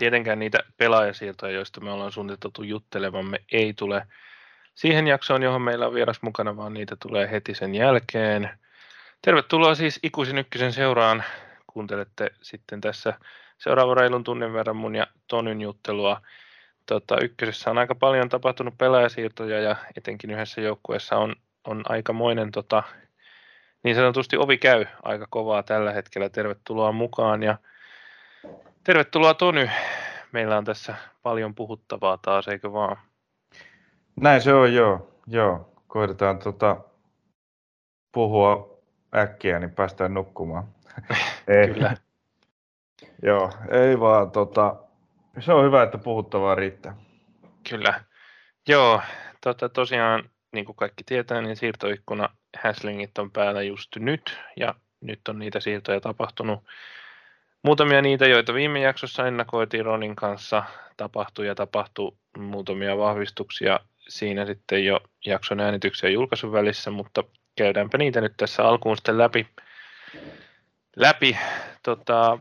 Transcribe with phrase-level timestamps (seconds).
[0.00, 4.06] tietenkään niitä pelaajasiirtoja, joista me ollaan suunniteltu juttelemamme, ei tule
[4.74, 8.50] siihen jaksoon, johon meillä on vieras mukana, vaan niitä tulee heti sen jälkeen.
[9.22, 11.24] Tervetuloa siis Ikuisin Ykkösen seuraan.
[11.66, 13.14] Kuuntelette sitten tässä
[13.58, 16.20] seuraavan reilun tunnin verran mun ja Tonyn juttelua.
[16.86, 22.82] Tota, ykkösessä on aika paljon tapahtunut pelaajasiirtoja ja etenkin yhdessä joukkueessa on, on aikamoinen tota,
[23.82, 26.28] niin sanotusti ovi käy aika kovaa tällä hetkellä.
[26.28, 27.58] Tervetuloa mukaan ja
[28.84, 29.70] tervetuloa Tony.
[30.32, 32.96] Meillä on tässä paljon puhuttavaa taas, eikö vaan?
[34.20, 35.10] Näin se on, joo.
[35.26, 35.72] joo.
[35.86, 36.76] Koitetaan tota,
[38.12, 38.78] puhua
[39.16, 40.68] äkkiä, niin päästään nukkumaan.
[41.48, 41.68] ei.
[41.68, 41.96] Kyllä.
[43.22, 44.30] joo, ei vaan.
[44.30, 44.76] Tota,
[45.38, 46.96] se on hyvä, että puhuttavaa riittää.
[47.70, 48.04] Kyllä.
[48.68, 49.02] Joo,
[49.40, 55.20] tota, tosiaan, niin kuin kaikki tietää, niin siirtoikkuna Häslingit on päällä just nyt, ja nyt
[55.28, 56.64] on niitä siirtoja tapahtunut.
[57.62, 60.64] Muutamia niitä, joita viime jaksossa ennakoitiin Ronin kanssa,
[60.96, 67.24] tapahtui ja tapahtui muutamia vahvistuksia siinä sitten jo jakson äänityksen ja julkaisun välissä, mutta
[67.56, 69.46] käydäänpä niitä nyt tässä alkuun sitten läpi.
[70.96, 71.36] läpi.
[71.82, 72.38] Tota,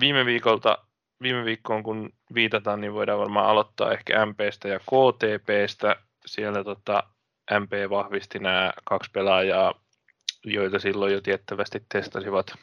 [0.00, 0.78] viime viikolta,
[1.22, 5.96] viime viikkoon kun viitataan, niin voidaan varmaan aloittaa ehkä MPstä ja KTPstä.
[6.26, 7.02] Siellä tota,
[7.60, 9.74] MP vahvisti nämä kaksi pelaajaa,
[10.44, 12.54] joita silloin jo tiettävästi testasivat.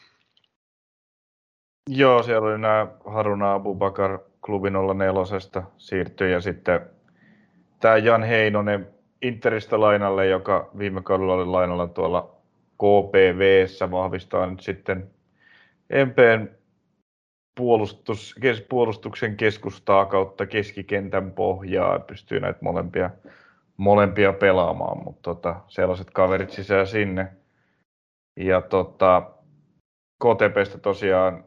[1.88, 5.12] Joo, siellä oli nämä Haruna Abubakar klubi 04
[5.78, 6.80] siirtyi ja sitten
[7.80, 8.88] tämä Jan Heinonen
[9.22, 12.36] Interistä lainalle, joka viime kaudella oli lainalla tuolla
[12.74, 15.12] KPVssä, vahvistaa nyt sitten
[16.06, 16.50] MPn
[17.56, 23.10] puolustus, kes, puolustuksen keskustaa kautta keskikentän pohjaa ja pystyy näitä molempia
[23.78, 27.28] molempia pelaamaan, mutta tota, sellaiset kaverit sisään sinne.
[28.36, 29.32] Ja tota,
[30.24, 31.44] KTPstä tosiaan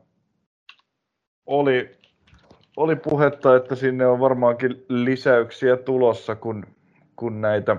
[1.51, 1.91] oli,
[2.77, 6.67] oli puhetta, että sinne on varmaankin lisäyksiä tulossa, kun,
[7.17, 7.77] kun näitä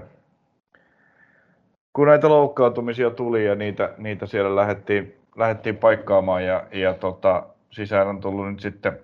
[1.94, 8.08] kun näitä loukkaantumisia tuli ja niitä, niitä siellä lähdettiin, lähdettiin paikkaamaan ja, ja tota, sisään
[8.08, 9.00] on tullut nyt sitten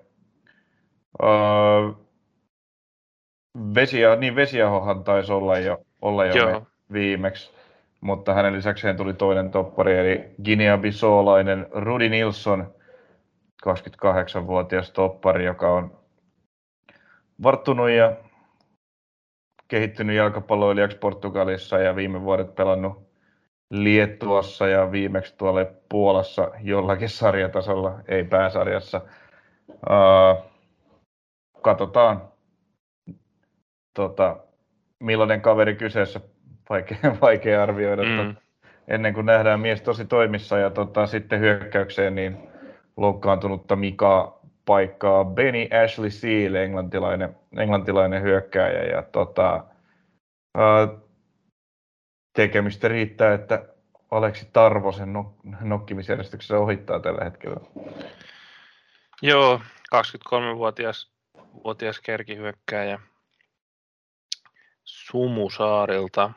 [1.23, 1.29] öö,
[3.75, 6.67] Vesia, niin Vesiahohan taisi olla jo, olla jo Joo.
[6.93, 7.51] viimeksi,
[8.01, 12.76] mutta hänen lisäkseen tuli toinen toppari, eli Guinea-Bisolainen Rudi Nilsson,
[13.65, 15.97] 28-vuotias toppari, joka on
[17.43, 18.15] varttunut ja
[19.67, 23.07] kehittynyt jalkapalloilijaksi Portugalissa ja viime vuodet pelannut
[23.69, 29.01] Liettuassa ja viimeksi tuolla Puolassa jollakin sarjatasolla, ei pääsarjassa.
[29.69, 30.51] Uh,
[31.61, 32.21] katsotaan,
[33.93, 34.37] tota,
[34.99, 36.19] millainen kaveri kyseessä,
[36.69, 38.03] vaikea, vaikea arvioida.
[38.03, 38.35] Mm.
[38.87, 42.46] Ennen kuin nähdään mies tosi toimissa ja tota, sitten hyökkäykseen, niin
[42.97, 48.83] loukkaantunutta Mika paikkaa Benny Ashley Seal, englantilainen, englantilainen hyökkääjä.
[48.83, 49.63] Ja tota,
[50.55, 50.87] ää,
[52.33, 53.65] tekemistä riittää, että
[54.11, 57.57] Aleksi Tarvosen nok- nokkimisjärjestyksessä ohittaa tällä hetkellä.
[59.21, 59.61] Joo,
[59.95, 61.11] 23-vuotias
[61.63, 62.99] vuotias kerkihyökkääjä
[64.83, 66.31] Sumusaarilta.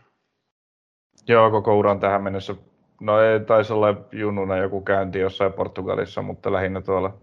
[1.28, 2.54] Joo, koko uran tähän mennessä.
[3.00, 7.18] No ei taisi olla junnuna joku käynti jossain Portugalissa, mutta lähinnä tuolla,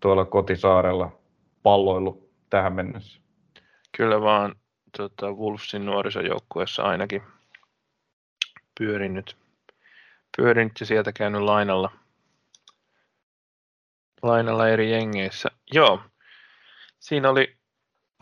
[0.00, 1.18] tuolla kotisaarella
[1.62, 3.20] palloilu tähän mennessä.
[3.96, 4.54] Kyllä vaan
[4.96, 7.22] tota, Wolfsin nuorisojoukkueessa ainakin
[8.78, 9.36] pyörinyt,
[10.36, 11.90] pyörinyt ja sieltä käynyt lainalla,
[14.22, 15.48] lainalla eri jengeissä.
[15.72, 16.00] Joo,
[16.98, 17.56] siinä oli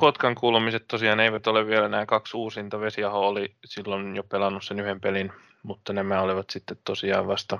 [0.00, 2.80] Kotkan kuulumiset tosiaan eivät ole vielä nämä kaksi uusinta.
[2.80, 5.32] Vesiaho oli silloin jo pelannut sen yhden pelin,
[5.62, 7.58] mutta nämä olivat sitten tosiaan vasta,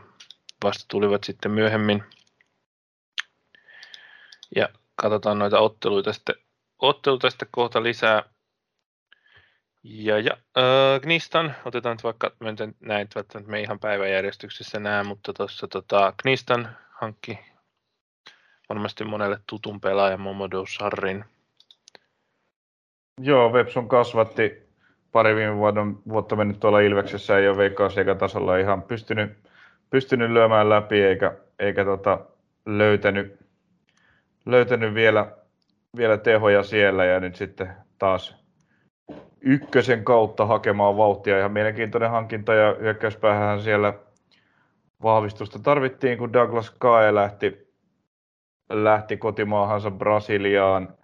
[0.64, 2.02] vasta tulivat sitten myöhemmin.
[4.56, 6.34] Ja katsotaan noita otteluita sitten,
[6.78, 8.22] otteluita sitten kohta lisää.
[9.82, 12.48] Ja, ja äh, Gnistan, otetaan nyt vaikka, mä
[12.80, 17.38] näin välttämättä me ihan päiväjärjestyksessä näe, mutta tuossa tota, Gnistan hankki
[18.68, 21.24] varmasti monelle tutun pelaajan Momodou Sarrin
[23.22, 24.69] Joo, Webson kasvatti
[25.12, 29.32] pari viime vuoden, vuotta mennyt tuolla Ilveksessä, ei ole veikkausliikatasolla ihan pystynyt,
[29.90, 32.20] pystynyt lyömään läpi eikä, eikä tota,
[32.66, 33.40] löytänyt,
[34.46, 35.32] löytänyt vielä,
[35.96, 38.40] vielä tehoja siellä ja nyt sitten taas
[39.40, 41.38] ykkösen kautta hakemaan vauhtia.
[41.38, 43.94] Ihan mielenkiintoinen hankinta ja hyökkäyspäähän siellä
[45.02, 47.68] vahvistusta tarvittiin, kun Douglas Kae lähti,
[48.72, 50.94] lähti kotimaahansa Brasiliaan,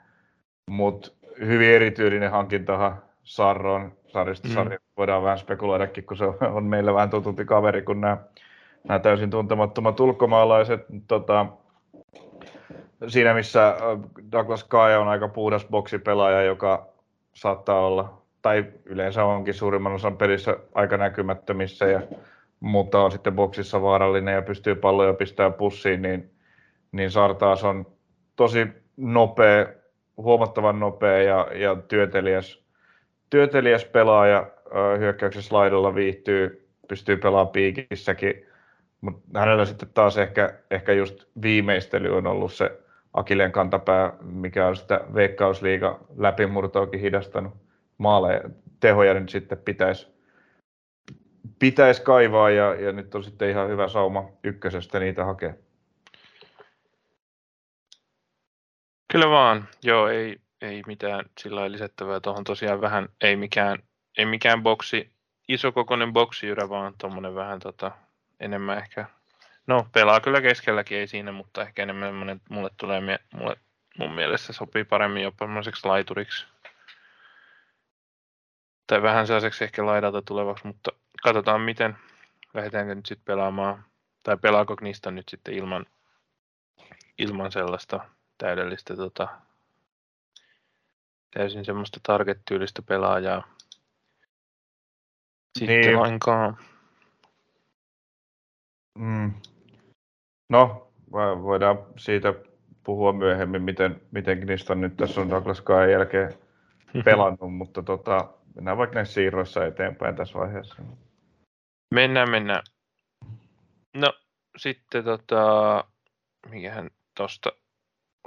[0.70, 1.10] mutta
[1.40, 4.48] hyvin erityinen hankintahan Sarron sarjasta.
[4.48, 4.54] Mm.
[4.54, 8.16] Sarja voidaan vähän spekuloidakin, kun se on meillä vähän tututti kaveri kuin nämä,
[8.88, 10.86] nämä täysin tuntemattomat ulkomaalaiset.
[11.08, 11.46] Tota,
[13.08, 13.76] siinä missä
[14.32, 16.86] Douglas Kai on aika puhdas boksipelaaja, joka
[17.34, 22.00] saattaa olla, tai yleensä onkin suurimman osan pelissä aika näkymättömissä, ja,
[22.60, 26.30] mutta on sitten boksissa vaarallinen ja pystyy palloja pistämään pussiin, niin,
[26.92, 27.86] niin Sartaas on
[28.36, 29.66] tosi nopea,
[30.16, 32.65] huomattavan nopea ja, ja työtelijäs,
[33.36, 34.50] työtelijäs pelaaja
[34.98, 38.46] hyökkäyksessä laidalla viihtyy, pystyy pelaamaan piikissäkin,
[39.00, 42.78] mutta hänellä sitten taas ehkä, ehkä just viimeistely on ollut se
[43.12, 47.54] Akileen kantapää, mikä on sitä veikkausliiga läpimurtoakin hidastanut
[47.98, 48.40] maaleja.
[48.80, 50.08] Tehoja nyt sitten pitäisi
[51.58, 55.54] pitäis kaivaa ja, ja, nyt on sitten ihan hyvä sauma ykkösestä niitä hakea.
[59.12, 63.82] Kyllä vaan, joo, ei, ei mitään sillä lisättävää tuohon tosiaan vähän, ei mikään,
[64.18, 65.10] ei mikään boksi,
[65.48, 67.92] isokokoinen boksijyrä, vaan tuommoinen vähän tota,
[68.40, 69.06] enemmän ehkä
[69.66, 73.00] No, pelaa kyllä keskelläkin, ei siinä, mutta ehkä enemmän mulle tulee,
[73.34, 73.56] mulle,
[73.98, 75.46] mun mielestä sopii paremmin jopa
[75.84, 76.46] laituriksi.
[78.86, 80.90] Tai vähän sellaiseksi ehkä laidalta tulevaksi, mutta
[81.22, 81.96] katsotaan miten,
[82.54, 83.84] lähdetäänkö nyt sitten pelaamaan,
[84.22, 85.86] tai pelaako niistä nyt sitten ilman,
[87.18, 88.00] ilman sellaista
[88.38, 89.28] täydellistä tota,
[91.36, 93.48] täysin semmoista target-tyylistä pelaajaa.
[95.58, 95.96] Sitten niin.
[95.96, 96.56] lainkaan.
[98.98, 99.34] Mm.
[100.48, 100.92] No,
[101.42, 102.34] voidaan siitä
[102.84, 106.34] puhua myöhemmin, miten, miten Kniston nyt tässä on Douglas Kain jälkeen
[107.04, 110.82] pelannut, mutta tota, mennään vaikka näissä siirroissa eteenpäin tässä vaiheessa.
[111.94, 112.62] Mennään, mennään.
[113.94, 114.12] No,
[114.56, 115.84] sitten tota,
[116.48, 117.52] mikähän tuosta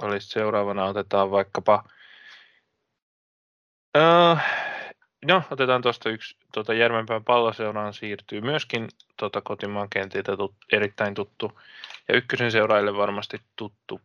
[0.02, 1.84] olisi seuraavana, otetaan vaikkapa,
[3.98, 4.38] uh,
[5.24, 11.60] no, otetaan tuosta yksi, tuota Järvenpään palloseuraan siirtyy myöskin tuota kotimaan kentiltä tut, erittäin tuttu
[12.08, 14.00] ja ykkösen seuraajille varmasti tuttu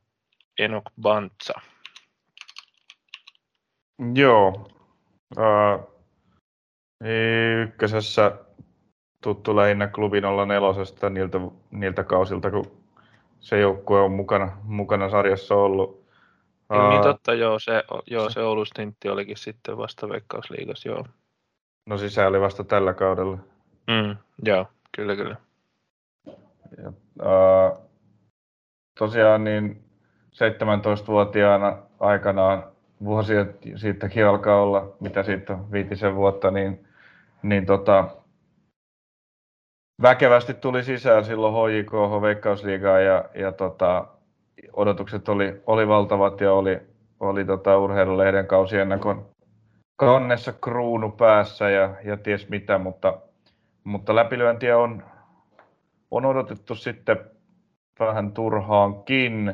[0.59, 1.53] Enok Bantsa.
[4.15, 4.69] Joo.
[5.37, 5.95] Uh,
[7.61, 8.31] ykkösessä
[9.21, 11.39] tuttu lähinnä klubi 04 niiltä,
[11.71, 12.71] niiltä kausilta, kun
[13.39, 16.04] se joukkue on mukana, mukana sarjassa ollut.
[16.73, 21.05] Uh, niin totta, joo, se, joo, se Oulun stintti olikin sitten vasta Veikkausliigas, joo.
[21.85, 23.37] No siis se oli vasta tällä kaudella.
[23.87, 25.35] Mm, joo, kyllä, kyllä.
[26.77, 26.89] Ja,
[27.21, 27.79] uh,
[28.99, 29.83] tosiaan niin
[30.31, 32.63] 17-vuotiaana aikanaan
[33.03, 33.45] vuosia
[33.75, 36.87] siitäkin alkaa olla, mitä siitä on viitisen vuotta, niin,
[37.43, 38.07] niin tota,
[40.01, 41.91] väkevästi tuli sisään silloin HJK,
[42.21, 44.07] Veikkausliigaan ja, ja tota,
[44.73, 46.79] odotukset oli, oli valtavat ja oli,
[47.19, 49.25] oli tota urheilulehden kausi ennen kuin
[49.95, 53.17] kannessa kruunu päässä ja, ja ties mitä, mutta,
[53.83, 55.03] mutta läpilyöntiä on,
[56.11, 57.17] on odotettu sitten
[57.99, 59.53] vähän turhaankin.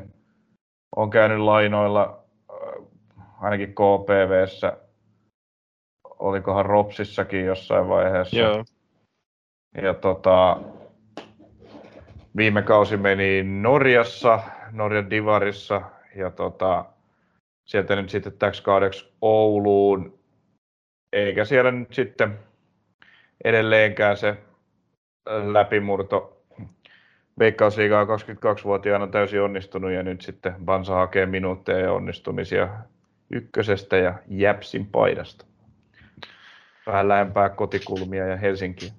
[0.95, 2.86] On käynyt lainoilla äh,
[3.39, 4.77] ainakin KPVssä,
[6.19, 8.38] olikohan Ropsissakin jossain vaiheessa.
[8.38, 8.63] Joo.
[9.81, 10.57] Ja tota,
[12.38, 14.39] viime kausi meni Norjassa,
[14.71, 15.81] Norjan Divarissa,
[16.15, 16.85] ja tota,
[17.65, 20.19] sieltä nyt sitten täksi kaudeksi Ouluun,
[21.13, 22.39] eikä siellä nyt sitten
[23.44, 24.38] edelleenkään se
[25.25, 26.41] läpimurto
[27.39, 32.69] Veikkausliigaa 22-vuotiaana täysin onnistunut ja nyt sitten Bansa hakee minuutteja ja onnistumisia
[33.31, 35.45] ykkösestä ja Jäpsin paidasta.
[36.88, 38.91] Vähän lähempää kotikulmia ja Helsinkiä.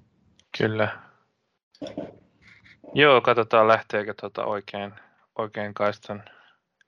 [0.57, 0.89] Kyllä.
[2.93, 4.93] Joo, katsotaan lähteekö tuota oikein,
[5.37, 6.23] oikein kaistan,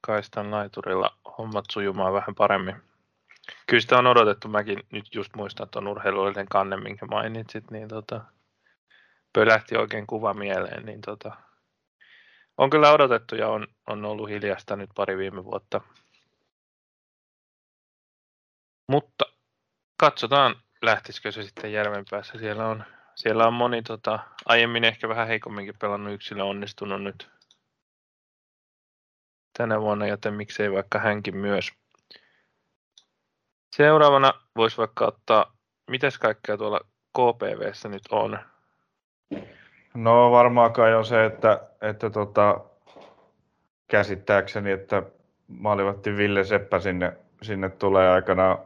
[0.01, 2.75] kaistan laiturilla hommat sujumaan vähän paremmin.
[3.67, 8.21] Kyllä sitä on odotettu, mäkin nyt just muistan tuon urheilullisen kannen, minkä mainitsit, niin tota,
[9.33, 11.35] pölähti oikein kuva mieleen, niin tota,
[12.57, 15.81] on kyllä odotettu ja on, on ollut hiljasta nyt pari viime vuotta.
[18.87, 19.25] Mutta
[19.97, 22.37] katsotaan, lähtisikö se sitten järven päässä.
[22.37, 22.83] Siellä on,
[23.15, 27.29] siellä on moni tota, aiemmin ehkä vähän heikomminkin pelannut yksilö onnistunut nyt
[29.57, 31.71] tänä vuonna, joten miksei vaikka hänkin myös.
[33.75, 35.55] Seuraavana voisi vaikka ottaa,
[35.89, 36.79] mitäs kaikkea tuolla
[37.13, 38.39] KPVssä nyt on?
[39.93, 42.59] No varmaan kai on se, että, että tota,
[43.87, 45.03] käsittääkseni, että
[45.47, 48.57] maalivatti Ville Seppä sinne, sinne tulee aikana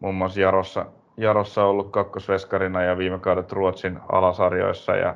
[0.00, 5.14] muun muassa Jarossa, Jarossa ollut kakkosveskarina ja viime kaudet Ruotsin alasarjoissa ja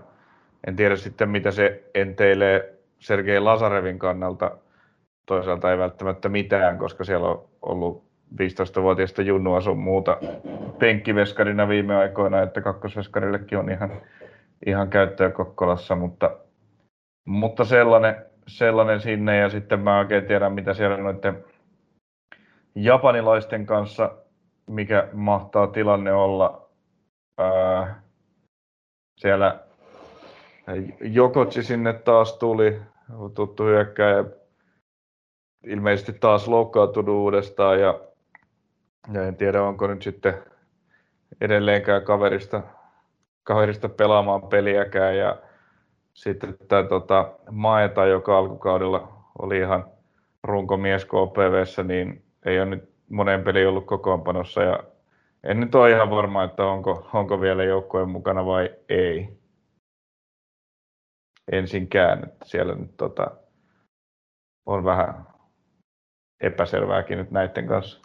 [0.67, 4.59] en tiedä sitten mitä se enteilee Sergei Lazarevin kannalta.
[5.27, 10.19] Toisaalta ei välttämättä mitään, koska siellä on ollut 15-vuotiaista junnua sun muuta
[10.79, 13.93] penkkiveskarina viime aikoina, että kakkosveskarillekin on ihan
[14.67, 16.37] ihan käyttöä Kokkolassa, mutta,
[17.25, 21.45] mutta sellainen, sellainen sinne ja sitten mä oikein tiedän, mitä siellä noiden
[22.75, 24.13] japanilaisten kanssa,
[24.67, 26.69] mikä mahtaa tilanne olla.
[27.39, 28.03] Ää,
[29.21, 29.61] siellä
[31.01, 32.83] Jokotsi sinne taas tuli,
[33.35, 34.25] tuttu hyökkäjä,
[35.67, 38.01] ilmeisesti taas loukkaantunut uudestaan ja,
[39.13, 40.35] ja en tiedä onko nyt sitten
[41.41, 42.63] edelleenkään kaverista,
[43.43, 45.37] kaverista pelaamaan peliäkään ja
[46.15, 49.85] sitten tämä tota, Maeta, joka alkukaudella oli ihan
[50.43, 54.79] runkomies KPVssä, niin ei ole nyt moneen peliin ollut kokoonpanossa ja
[55.45, 59.39] en nyt ole ihan varma, että onko, onko vielä joukkueen mukana vai ei.
[61.53, 63.31] Ensinkään, että siellä nyt tota,
[64.67, 65.32] on vähän
[66.43, 68.01] epäselvääkin nyt näiden kanssa.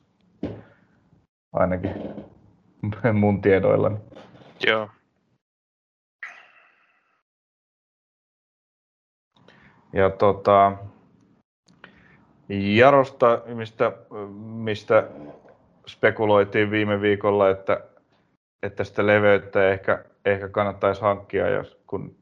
[1.53, 1.91] Ainakin
[3.13, 3.97] mun tiedoillani.
[4.67, 4.89] Joo.
[9.93, 10.77] Ja tota,
[12.49, 13.91] Jarosta, mistä,
[14.37, 15.07] mistä
[15.87, 17.83] spekuloitiin viime viikolla, että,
[18.63, 22.15] että sitä leveyttä ehkä, ehkä kannattaisi hankkia, jos, kun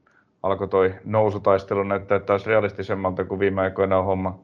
[0.43, 4.39] alkoi toi nousutaistelu näyttää taas realistisemmalta kuin viime aikoina on homma,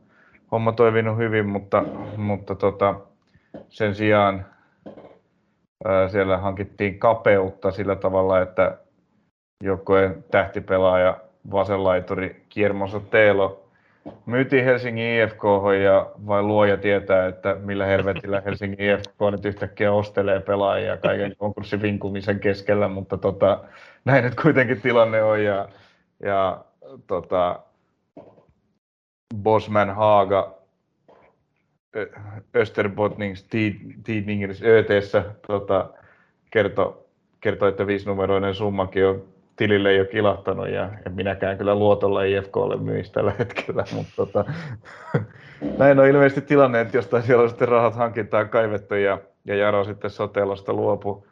[0.51, 1.83] homma toiminut hyvin, mutta,
[2.17, 2.95] mutta tota,
[3.69, 4.45] sen sijaan
[5.85, 8.77] ää, siellä hankittiin kapeutta sillä tavalla, että
[9.63, 11.17] joukkojen tähtipelaaja
[11.51, 13.61] vasenlaituri Kiermosa Teelo
[14.25, 15.43] myytiin Helsingin IFK
[15.83, 21.81] ja vai luoja tietää, että millä helvetillä Helsingin IFK nyt yhtäkkiä ostelee pelaajia kaiken konkurssin
[21.81, 23.63] vinkumisen keskellä, mutta tota,
[24.05, 25.69] näin nyt kuitenkin tilanne on ja,
[26.23, 26.65] ja
[27.07, 27.59] tota,
[29.35, 30.61] Bosman Haaga
[32.55, 33.43] Österbotnings
[34.03, 35.89] Tidningers ÖTssä tota,
[36.51, 36.97] kertoi,
[37.41, 39.23] kertoi, että viisinumeroinen summakin on
[39.55, 44.45] tilille ole kilahtanut ja en minäkään kyllä luotolla IFKlle myisi tällä hetkellä, mutta tota,
[45.77, 49.83] näin on ilmeisesti tilanne, että jostain siellä on sitten rahat hankintaan kaivettu ja, ja Jaro
[49.83, 51.27] sitten Sotelosta luopu.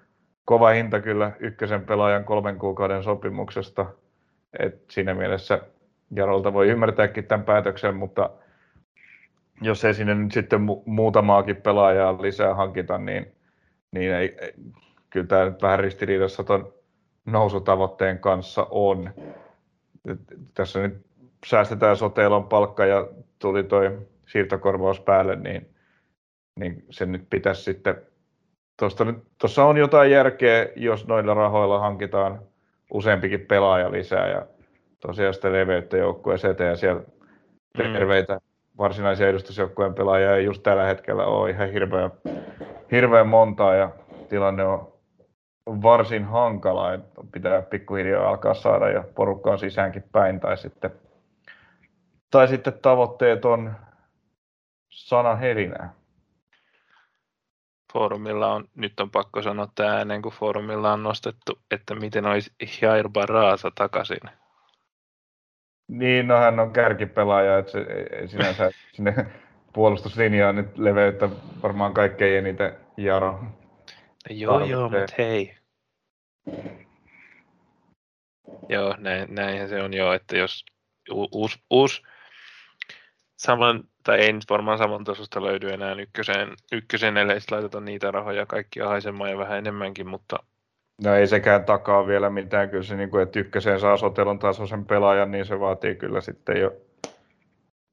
[0.45, 3.85] Kova hinta kyllä ykkösen pelaajan kolmen kuukauden sopimuksesta,
[4.59, 5.59] et siinä mielessä
[6.15, 8.29] Jarolta voi ymmärtääkin tämän päätöksen, mutta
[9.61, 13.31] jos ei sinne nyt sitten mu- muutamaakin pelaajaa lisää hankita, niin,
[13.91, 14.53] niin ei, ei,
[15.09, 16.73] kyllä tämä nyt vähän ristiriidassa tuon
[17.25, 19.13] nousutavoitteen kanssa on.
[20.53, 21.05] Tässä nyt
[21.45, 23.07] säästetään soteelon palkka ja
[23.39, 25.69] tuli toi siirtokorvaus päälle, niin,
[26.59, 27.95] niin se nyt pitäisi sitten,
[29.37, 32.39] tuossa on jotain järkeä, jos noilla rahoilla hankitaan
[32.93, 34.45] useampikin pelaaja lisää ja
[34.99, 37.93] tosiaan sitä leveyttä joukkueeseen ja siellä mm.
[37.93, 38.39] terveitä
[38.77, 42.11] varsinaisia edustusjoukkueen pelaajia ei just tällä hetkellä ole ihan hirveän,
[42.91, 43.91] hirveän montaa ja
[44.29, 44.93] tilanne on
[45.81, 50.91] varsin hankala, että pitää pikkuhiljaa alkaa saada jo porukkaan sisäänkin päin, tai sitten,
[52.31, 53.73] tai sitten tavoitteet on
[54.89, 55.93] sana helinää.
[57.93, 62.51] Foorumilla on, nyt on pakko sanoa tämä ääneen, kun foorumilla on nostettu, että miten olisi
[62.81, 64.38] Jair Barraza takaisin.
[65.89, 67.79] Niin, no hän on kärkipelaaja, että se
[68.12, 69.25] ei sinänsä sinne
[69.74, 71.29] puolustuslinjaan nyt leveyttä
[71.63, 73.43] varmaan kaikkein eniten Jaro.
[74.29, 75.60] Joo, joo, mutta hei,
[78.69, 80.65] Joo, näin, näinhän se on jo, että jos
[81.31, 82.01] uusi, uusi
[83.38, 88.46] saman, tai ei nyt varmaan saman tasosta löydy enää ykköseen, ykköseen ellei laiteta niitä rahoja
[88.46, 90.38] kaikkia haisemaan ja vähän enemmänkin, mutta
[91.03, 94.85] No ei sekään takaa vielä mitään, kyllä se, niin kuin, että ykköseen saa sotelon tasoisen
[94.85, 96.73] pelaajan, niin se vaatii kyllä sitten jo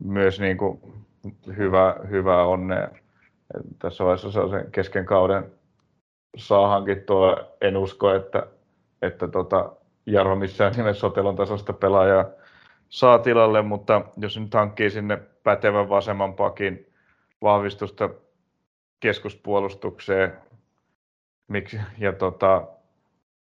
[0.04, 0.80] myös niin kuin
[1.56, 2.88] hyvä, hyvää onnea.
[3.78, 5.52] Tässä vaiheessa se on sen kesken kauden
[6.36, 7.36] saa hankittua.
[7.60, 8.46] En usko, että,
[9.02, 9.72] että tota,
[10.06, 12.25] Jarho missään nimessä sotelon tasosta pelaajaa
[12.88, 16.92] saa tilalle, mutta jos nyt hankkii sinne pätevän vasemman pakin
[17.42, 18.10] vahvistusta
[19.00, 20.32] keskuspuolustukseen,
[21.48, 22.66] miksi, ja tota,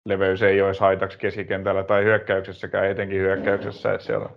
[0.04, 4.28] leveys ei olisi haitaksi keskikentällä tai hyökkäyksessäkään, etenkin hyökkäyksessä, että siellä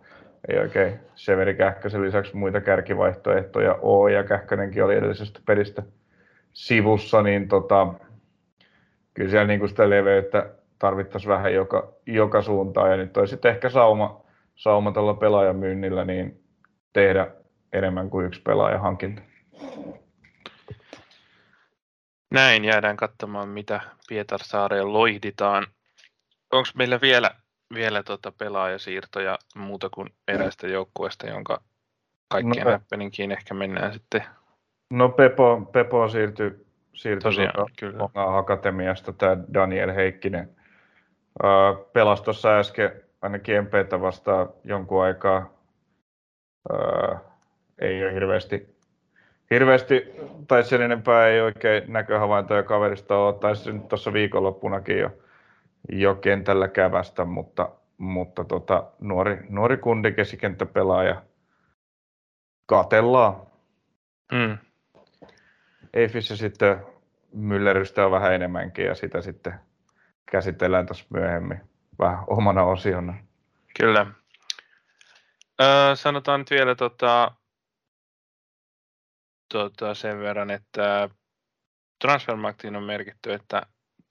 [0.48, 5.84] ei oikein Severi Kähkösen lisäksi muita kärkivaihtoehtoja ole, ja Kähkönenkin oli edellisestä pelistä
[6.54, 7.94] sivussa, niin tota,
[9.14, 12.92] kyllä siellä niin kuin sitä leveyttä tarvittaisiin vähän joka, joka suuntaan.
[12.92, 14.22] Ja nyt olisi sitten ehkä sauma,
[14.56, 16.44] sauma tällä pelaajamyynnillä niin
[16.94, 17.28] tehdä
[17.74, 19.22] enemmän kuin yksi pelaajahankinta.
[22.32, 25.68] Näin, jäädään katsomaan, mitä Pietarsaareen loihditaan.
[26.52, 27.32] Onko meillä vielä,
[27.74, 31.62] vielä tota pelaajasiirtoja muuta kuin erästä joukkueesta, jonka
[32.30, 34.24] kaikkien no, happeninkiin ehkä mennään sitten?
[34.94, 38.10] No Pepo, Pepo siirtyi siirtyi Tosiaan, tuota kyllä.
[38.38, 40.56] Akatemiasta tämä Daniel Heikkinen.
[41.94, 42.92] pelasi tuossa äsken
[43.22, 45.54] ainakin MPtä vastaan jonkun aikaa
[46.72, 47.16] öö,
[47.80, 48.77] ei ole hirveästi,
[49.50, 50.06] hirveästi
[50.48, 53.34] tai sen enempää ei oikein näköhavaintoja kaverista ole.
[53.34, 55.12] Taisi nyt tuossa viikonloppunakin jo,
[55.92, 61.22] jo kentällä kävästä, mutta, mutta tota, nuori, nuori kundi keskikenttäpelaaja
[62.66, 63.36] katellaan.
[64.32, 64.58] Mm.
[65.94, 66.86] Eifissä sitten
[67.34, 69.54] myllerrystä on vähän enemmänkin ja sitä sitten
[70.32, 71.62] käsitellään tuossa myöhemmin
[72.00, 73.14] vähän omana osiona.
[73.80, 74.06] Kyllä.
[75.62, 77.32] Öö, sanotaan nyt vielä tota,
[79.50, 81.10] tota sen verran, että
[82.02, 83.62] Transfermarktiin on merkitty, että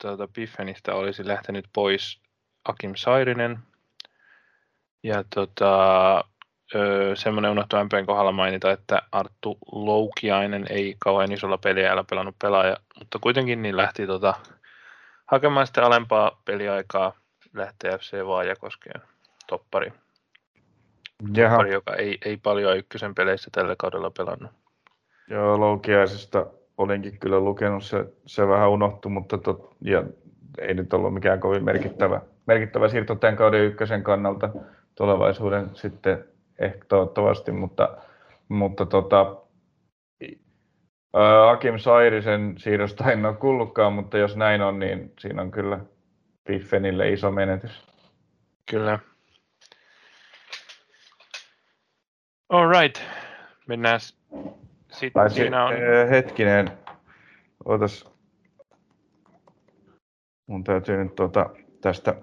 [0.02, 2.21] tuota, Biffenistä olisi lähtenyt pois
[2.64, 3.59] Akim Sairinen.
[5.02, 6.25] Ja tota,
[6.75, 12.76] öö, semmoinen unohtu MPn kohdalla mainita, että Arttu Loukiainen ei kauhean isolla peliajalla pelannut pelaaja,
[12.99, 14.35] mutta kuitenkin niin lähti tota,
[15.26, 17.12] hakemaan sitten alempaa peliaikaa
[17.55, 19.02] lähtee FC Vaajakoskeen
[19.47, 19.93] toppari.
[21.35, 21.57] Jaha.
[21.57, 24.65] Toppari, joka ei, ei paljon ykkösen peleissä tällä kaudella pelannut.
[25.30, 26.47] Joo, Loukiaisesta
[26.78, 30.04] olinkin kyllä lukenut, se, se vähän unohtui, mutta tot, ja
[30.59, 34.50] ei nyt ollut mikään kovin merkittävä, merkittävä siirto tämän kauden ykkösen kannalta
[34.95, 36.25] tulevaisuuden sitten
[36.59, 37.97] ehkä toivottavasti, mutta,
[38.49, 39.37] mutta tota,
[41.50, 45.80] Akim Sairisen siirrosta en ole kuullutkaan, mutta jos näin on, niin siinä on kyllä
[46.45, 47.87] Piffenille iso menetys.
[48.71, 48.99] Kyllä.
[52.49, 53.02] All right.
[53.66, 54.00] Mennään
[54.97, 55.23] sitten.
[55.23, 55.75] Tai siinä on...
[56.11, 56.79] Hetkinen.
[57.65, 58.11] Otas.
[60.47, 61.50] Mun täytyy nyt tuota,
[61.81, 62.15] tästä...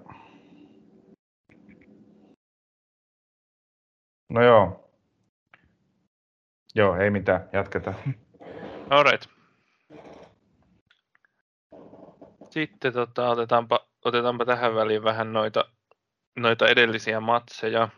[4.30, 4.90] No joo.
[6.74, 7.48] Joo, ei mitään.
[7.52, 7.96] Jatketaan.
[8.90, 9.30] All right.
[12.50, 15.64] Sitten tota, otetaanpa otetaanpa tähän väliin vähän noita,
[16.36, 17.88] noita edellisiä matseja.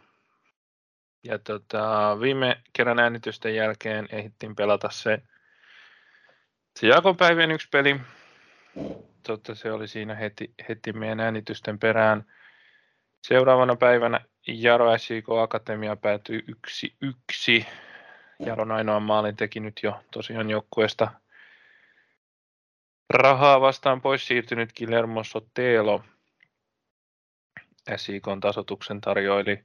[1.24, 5.22] Ja tota, viime kerran äänitysten jälkeen ehdittiin pelata se,
[6.80, 8.00] se Jakopäivien yksi peli.
[9.22, 12.24] Tota, se oli siinä heti, heti meidän äänitysten perään.
[13.22, 17.66] Seuraavana päivänä Jaro SJK Akatemia päätyi yksi yksi.
[18.38, 21.10] Jaron ainoa maalin teki nyt jo tosiaan joukkueesta
[23.10, 26.04] Rahaa vastaan pois siirtynyt Guillermo Sotelo.
[27.96, 29.64] SIKon tasotuksen tarjoili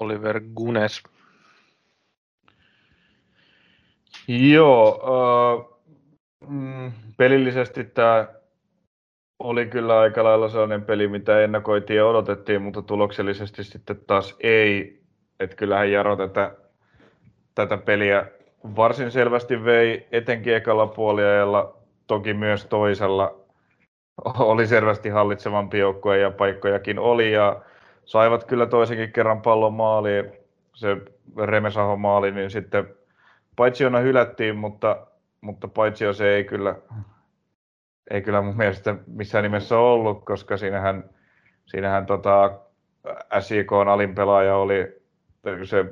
[0.00, 1.02] Oliver Gunes.
[4.28, 5.78] Joo, äh,
[6.48, 8.28] mm, pelillisesti tämä
[9.38, 14.98] oli kyllä aika lailla sellainen peli, mitä ennakoitiin ja odotettiin, mutta tuloksellisesti sitten taas ei.
[15.40, 16.56] Että kyllähän Jaro tätä,
[17.54, 18.26] tätä peliä
[18.76, 23.34] varsin selvästi vei, etenkin ekalla puoliajalla toki myös toisella
[24.38, 27.62] oli selvästi hallitsevampi joukkue ja paikkojakin oli ja
[28.08, 30.32] saivat kyllä toisenkin kerran pallon maaliin,
[30.74, 30.96] se
[31.44, 32.94] Remesaho maali, niin sitten
[33.56, 35.06] Paitsiona hylättiin, mutta,
[35.40, 36.74] mutta Paitsio se ei kyllä,
[38.10, 41.10] ei kyllä mun mielestä missään nimessä ollut, koska siinähän,
[41.66, 42.58] siinähän tota,
[43.40, 45.02] SIK alinpelaaja oli
[45.64, 45.84] se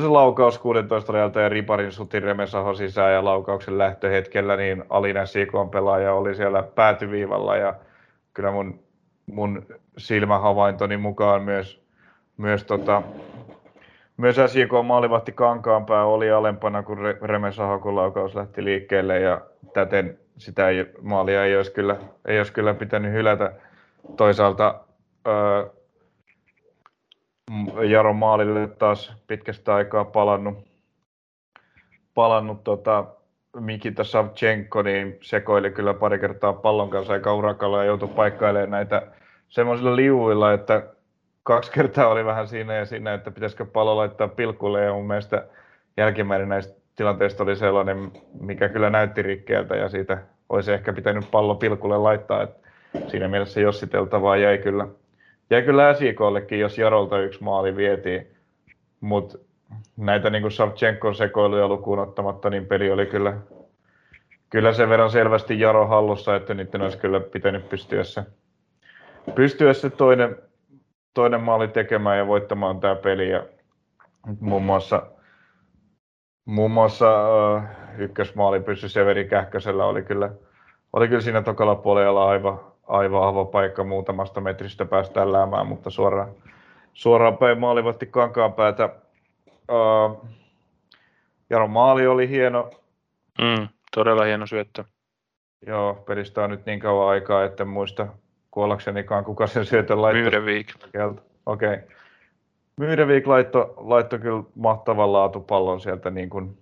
[0.00, 5.70] se laukaus 16 rajalta ja Riparin sutin Remesaho sisään ja laukauksen lähtöhetkellä, niin Alina Sikon
[5.70, 7.74] pelaaja oli siellä päätyviivalla ja
[8.34, 8.84] kyllä mun,
[9.26, 9.66] mun
[9.98, 11.82] silmähavaintoni mukaan myös,
[12.36, 13.02] myös, tota,
[14.16, 19.40] myös SJK maalivahti Kankaanpää oli alempana kuin Remesaho, kun laukaus lähti liikkeelle ja
[19.72, 23.52] täten sitä ei, maalia ei olisi kyllä, ei olisi kyllä pitänyt hylätä.
[24.16, 24.80] Toisaalta
[25.26, 25.66] öö,
[27.88, 30.58] Jaro Maalille taas pitkästä aikaa palannut,
[32.14, 33.04] palannut tota,
[33.60, 39.02] Mikita Savchenko, niin sekoili kyllä pari kertaa pallon kanssa aika urakalla ja joutui paikkailemaan näitä
[39.48, 40.86] semmoisilla liuilla, että
[41.42, 45.46] kaksi kertaa oli vähän siinä ja siinä, että pitäisikö pallo laittaa pilkulle ja mun mielestä
[45.96, 51.54] jälkimmäinen näistä tilanteista oli sellainen, mikä kyllä näytti rikkeeltä ja siitä olisi ehkä pitänyt pallo
[51.54, 52.68] pilkulle laittaa, että
[53.06, 54.88] siinä mielessä jossiteltavaa jäi kyllä
[55.50, 58.26] jäi kyllä SIKollekin, jos Jarolta yksi maali vietiin,
[59.00, 59.38] mutta
[59.96, 63.36] näitä niin kuin Savchenkon sekoiluja lukuun ottamatta, niin peli oli kyllä,
[64.50, 68.22] kyllä sen verran selvästi Jaro hallussa, että niiden olisi kyllä pitänyt pystyä se,
[69.34, 70.36] pystyä se toinen,
[71.14, 73.30] toinen maali tekemään ja voittamaan tämä peli.
[73.30, 73.44] Ja
[74.40, 75.02] muun muassa,
[76.44, 77.62] muun muassa uh,
[77.98, 80.30] ykkösmaali pysy Severi Kähkösellä oli kyllä,
[80.92, 86.28] oli kyllä siinä tokalla puolella aivan, aivan avo paikka muutamasta metristä päästään läämään, mutta suoraan,
[86.92, 89.01] suoraan päin maalivatti kankaan päätä.
[89.72, 90.28] Uh,
[91.50, 92.70] Jaro maali oli hieno.
[93.40, 94.84] Mm, todella hieno syöttö.
[95.66, 98.06] Joo, pelistä on nyt niin kauan aikaa, että muista
[98.50, 100.22] kuollaksenikaan kuka sen syötön laittoi.
[100.22, 100.74] Myyrevik.
[101.46, 101.74] Okei.
[101.74, 101.78] Okay.
[102.76, 106.58] Myyrevik laittoi laitto kyllä mahtavan laatupallon sieltä niin kuin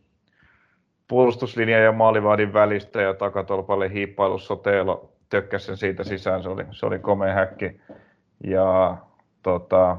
[1.09, 6.87] puolustuslinja ja maalivahdin välistä ja takatolpalle hiippailu Soteelo tökkäsi sen siitä sisään, se oli, se
[6.87, 7.81] oli komea häkki.
[8.45, 8.97] Ja
[9.43, 9.97] tota,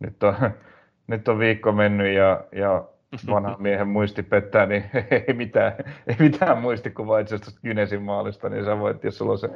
[0.00, 0.34] nyt, on,
[1.06, 2.84] nyt on viikko mennyt ja, ja
[3.30, 4.84] vanhan miehen muisti pettää, niin
[5.28, 5.72] ei mitään,
[6.06, 9.50] ei mitään muistikuvaa itse asiassa Kynesin maalista, niin sä voit, jos sulla on se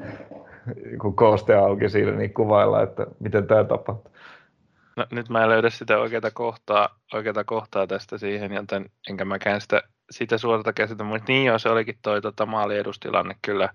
[1.00, 4.12] kun kooste auki siinä, niin kuvailla, että miten tämä tapahtuu.
[4.96, 9.61] No, nyt mä en löydä sitä oikeaa kohtaa, oikeata kohtaa tästä siihen, joten enkä mäkään
[9.61, 13.68] sitä, sitä suorata käsitä, mutta niin joo, se olikin toi tota, maaliedustilanne kyllä.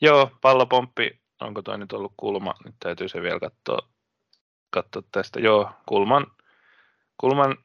[0.00, 2.54] Joo, pallopomppi, onko toi nyt ollut kulma?
[2.64, 3.88] Nyt täytyy se vielä katsoa,
[4.74, 5.40] katsoa tästä.
[5.40, 6.26] Joo, kulman,
[7.18, 7.56] kulman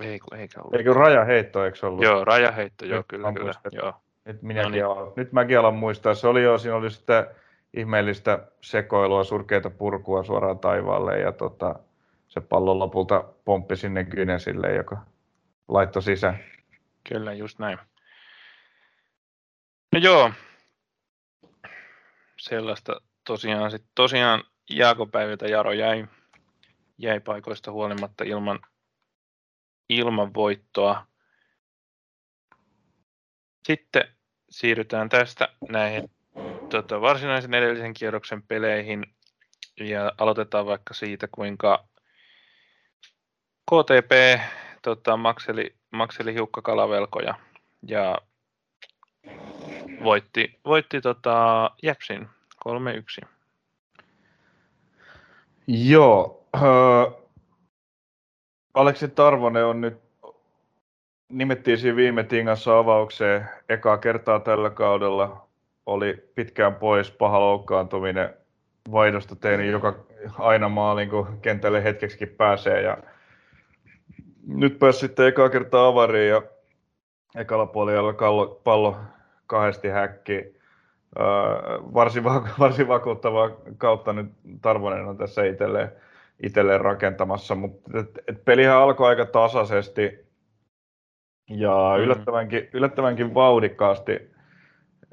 [0.00, 0.74] ei, eikä ollut.
[0.74, 2.04] Eikö rajaheitto, eikö ollut?
[2.04, 3.52] Joo, rajaheitto, joo, nyt kyllä, kyllä.
[3.72, 3.94] Joo.
[4.24, 4.84] Nyt, minäkin no niin.
[4.84, 6.14] alan, nyt mäkin alan muistaa.
[6.14, 7.34] Se oli jo, siinä oli sitä
[7.74, 11.74] ihmeellistä sekoilua, surkeita purkua suoraan taivaalle ja tota,
[12.28, 14.96] se pallo lopulta pomppi sinne Gynesille, joka
[15.68, 16.38] laittoi sisään.
[17.08, 17.78] Kyllä, just näin.
[19.92, 20.32] No joo,
[22.36, 26.06] sellaista tosiaan, sit tosiaan Jaakopäiviltä Jaro jäi,
[26.98, 28.60] jäi paikoista huolimatta ilman,
[29.88, 31.06] ilman voittoa.
[33.66, 34.16] Sitten
[34.50, 36.10] siirrytään tästä näihin
[36.68, 39.06] tota, varsinaisen edellisen kierroksen peleihin
[39.80, 41.88] ja aloitetaan vaikka siitä, kuinka
[43.70, 44.40] KTP
[44.82, 47.34] tota, makseli, makseli hiukka kalavelkoja
[47.88, 48.18] ja
[50.04, 52.28] voitti, voitti tota, Jepsin
[53.24, 53.28] 3-1.
[55.66, 56.45] Joo.
[56.54, 57.12] Äh,
[58.74, 59.98] Aleksi Tarvonen on nyt,
[61.28, 65.46] nimettiin siinä viime tingassa avaukseen ekaa kertaa tällä kaudella.
[65.86, 68.34] Oli pitkään pois, paha loukkaantuminen,
[68.92, 69.94] vaihdosta tein joka
[70.38, 72.82] aina maalin, kun kentälle hetkeksikin pääsee.
[72.82, 72.98] Ja
[74.46, 76.42] nyt pääsi sitten ekaa kertaa avariin ja
[77.36, 78.96] ekalla puolella kallo, pallo
[79.46, 80.56] kahdesti häkki.
[81.20, 81.24] Öö,
[81.94, 82.24] varsin,
[82.58, 84.26] varsin vakuuttava kautta nyt
[84.62, 85.92] Tarvonen on tässä itselleen,
[86.42, 90.26] itselleen rakentamassa, mutta et, et pelihän alkoi aika tasaisesti
[91.50, 92.02] ja mm.
[92.02, 94.30] yllättävänkin, yllättävänkin vauhdikkaasti.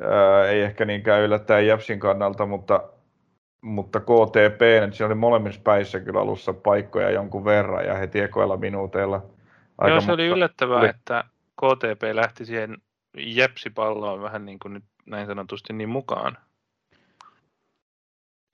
[0.01, 2.89] Öö, ei ehkä niinkään yllättäen Jepsin kannalta, mutta
[3.61, 8.57] mutta KTP, että siinä oli molemmissa päissä kyllä alussa paikkoja jonkun verran ja heti ekoilla
[8.57, 9.25] minuuteilla.
[9.77, 10.89] Aika Joo, se oli yllättävää, tuli...
[10.89, 11.23] että
[11.55, 12.77] KTP lähti siihen
[13.17, 16.37] jepsipalloon vähän niin kuin nyt näin sanotusti niin mukaan.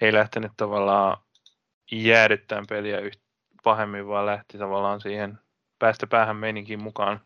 [0.01, 1.17] Ei lähtenyt tavallaan
[1.91, 3.19] jäädyttämään peliä yht
[3.63, 5.39] pahemmin, vaan lähti tavallaan siihen
[5.79, 7.19] päästä päähän meininkin mukaan.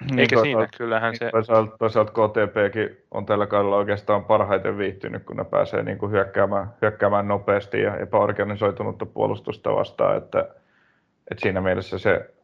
[0.00, 1.30] Niin, Eikä toisaalta, siinä, kyllähän niin, se...
[1.30, 6.74] Toisaalta, toisaalta KTPkin on tällä kaudella oikeastaan parhaiten viihtynyt, kun ne pääsee niin kuin hyökkäämään,
[6.82, 10.38] hyökkäämään nopeasti ja epäorganisoitunutta puolustusta vastaan, että,
[11.30, 12.34] että siinä mielessä se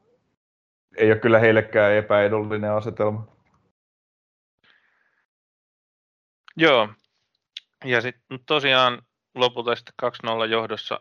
[0.96, 3.26] ei ole kyllä heillekään epäedullinen asetelma.
[6.56, 6.88] Joo,
[7.84, 9.02] ja sitten tosiaan
[9.34, 9.94] lopulta sitten
[10.26, 11.00] 2-0 johdossa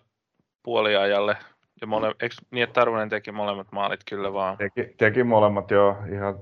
[0.63, 1.37] puoliajalle.
[1.81, 4.57] Ja mole, eikö niin, että Tarvonen teki molemmat maalit kyllä vaan?
[4.57, 6.39] Teki, teki molemmat joo, ihan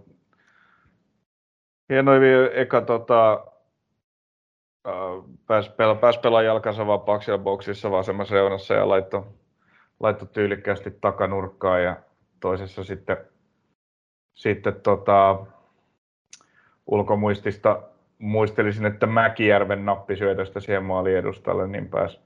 [1.90, 3.46] hienoja eka tota,
[5.48, 9.24] pääsi, pela, pääs pelaa jalkansa vapaaksi siellä boksissa vasemmassa reunassa ja laittoi,
[10.00, 11.98] laittoi tyylikkäästi takanurkkaan ja
[12.40, 13.18] toisessa sitten,
[14.34, 15.46] sitten tota,
[16.88, 17.82] ulkomuistista
[18.20, 22.20] muistelisin, että Mäkijärven nappisyötöstä siihen maalin edustalle, niin pääsi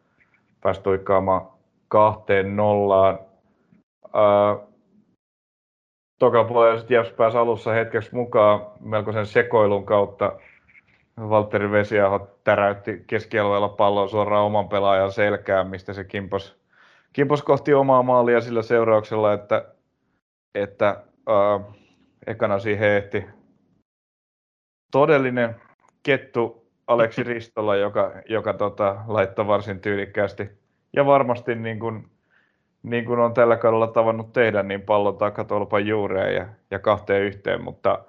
[0.61, 1.60] pääs tuikkaamaan
[1.91, 3.19] kahteen nollaan.
[6.19, 10.39] Toka puolella Jeps pääsi alussa hetkeksi mukaan melkoisen sekoilun kautta.
[11.19, 16.59] Valtteri Vesiaho täräytti keskialueella pallon suoraan oman pelaajan selkään, mistä se kimpos,
[17.13, 19.65] kimpos kohti omaa maalia sillä seurauksella, että,
[20.55, 21.59] että ää,
[22.27, 23.25] ekana siihen ehti
[24.91, 25.55] todellinen
[26.03, 30.60] kettu Aleksi Ristola, joka, joka tota, laittoi varsin tyylikkäästi
[30.93, 32.07] ja varmasti niin kuin,
[32.83, 37.63] niin kuin on tällä kaudella tavannut tehdä, niin pallon takatolpan juureen ja, ja kahteen yhteen,
[37.63, 38.03] mutta,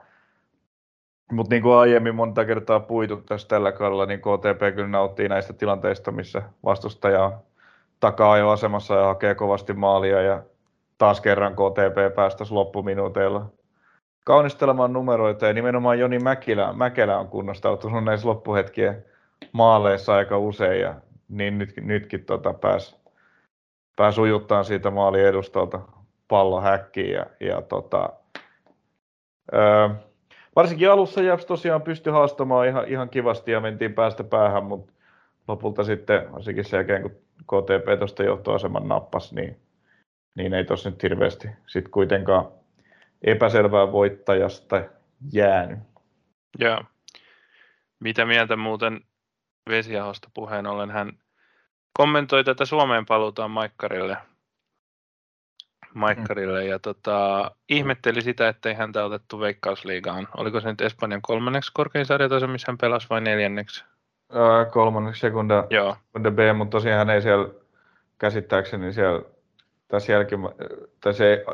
[1.33, 5.53] mutta niin kuin aiemmin monta kertaa puitu tässä tällä kaudella, niin KTP kyllä nauttii näistä
[5.53, 7.33] tilanteista, missä vastustaja on
[8.01, 10.42] taka-ajoasemassa ja hakee kovasti maalia ja
[10.99, 13.47] taas kerran KTP päästäisi loppuminuuteilla
[14.25, 15.47] kaunistelemaan numeroita.
[15.47, 19.05] Ja nimenomaan Joni Mäkilä, Mäkelä on kunnostautunut näissä loppuhetkien
[19.53, 20.95] maaleissa aika usein ja
[21.33, 22.97] niin nyt, nytkin tota pääsi
[23.97, 25.81] pääs ujuttaa siitä maali edustalta
[26.29, 28.12] pallo häkkiin ja, ja tota,
[29.55, 29.88] öö,
[30.57, 34.92] varsinkin alussa Japs tosiaan pystyi haastamaan ihan, ihan kivasti ja mentiin päästä päähän, mutta
[35.49, 37.11] lopulta sitten varsinkin sen jälkeen, kun
[37.42, 39.57] KTP tuosta johtoaseman nappas, niin,
[40.35, 42.49] niin ei tuossa nyt hirveästi sit kuitenkaan
[43.25, 44.83] epäselvää voittajasta
[45.33, 45.79] jäänyt.
[46.59, 46.85] Joo.
[48.01, 49.01] Mitä mieltä muuten
[49.68, 51.12] Vesiahosta puheen ollen hän
[51.93, 54.17] kommentoi tätä Suomeen paluutaan Maikkarille,
[55.95, 60.29] Maikkarille ja tota, ihmetteli sitä, ettei häntä otettu Veikkausliigaan.
[60.37, 63.85] Oliko se nyt Espanjan kolmanneksi korkein sarjataso, missä hän pelasi vai neljänneksi?
[64.35, 65.97] Öö, kolmanneksi sekunda, Joo.
[66.07, 67.49] sekunda B, mutta tosiaan hän ei siellä
[68.19, 69.23] käsittääkseni siellä
[69.89, 70.41] tässä jälkeen,
[71.01, 71.45] tai se,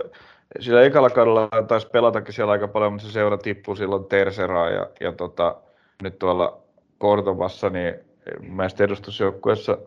[0.61, 4.87] sillä ekalla kaudella taisi pelatakin siellä aika paljon, mutta se seura tippui silloin Terseraa ja,
[5.01, 5.57] ja tota,
[6.03, 6.59] nyt tuolla
[6.99, 7.95] Kordovassa, niin
[8.41, 9.79] mielestäni edustusjoukkueessa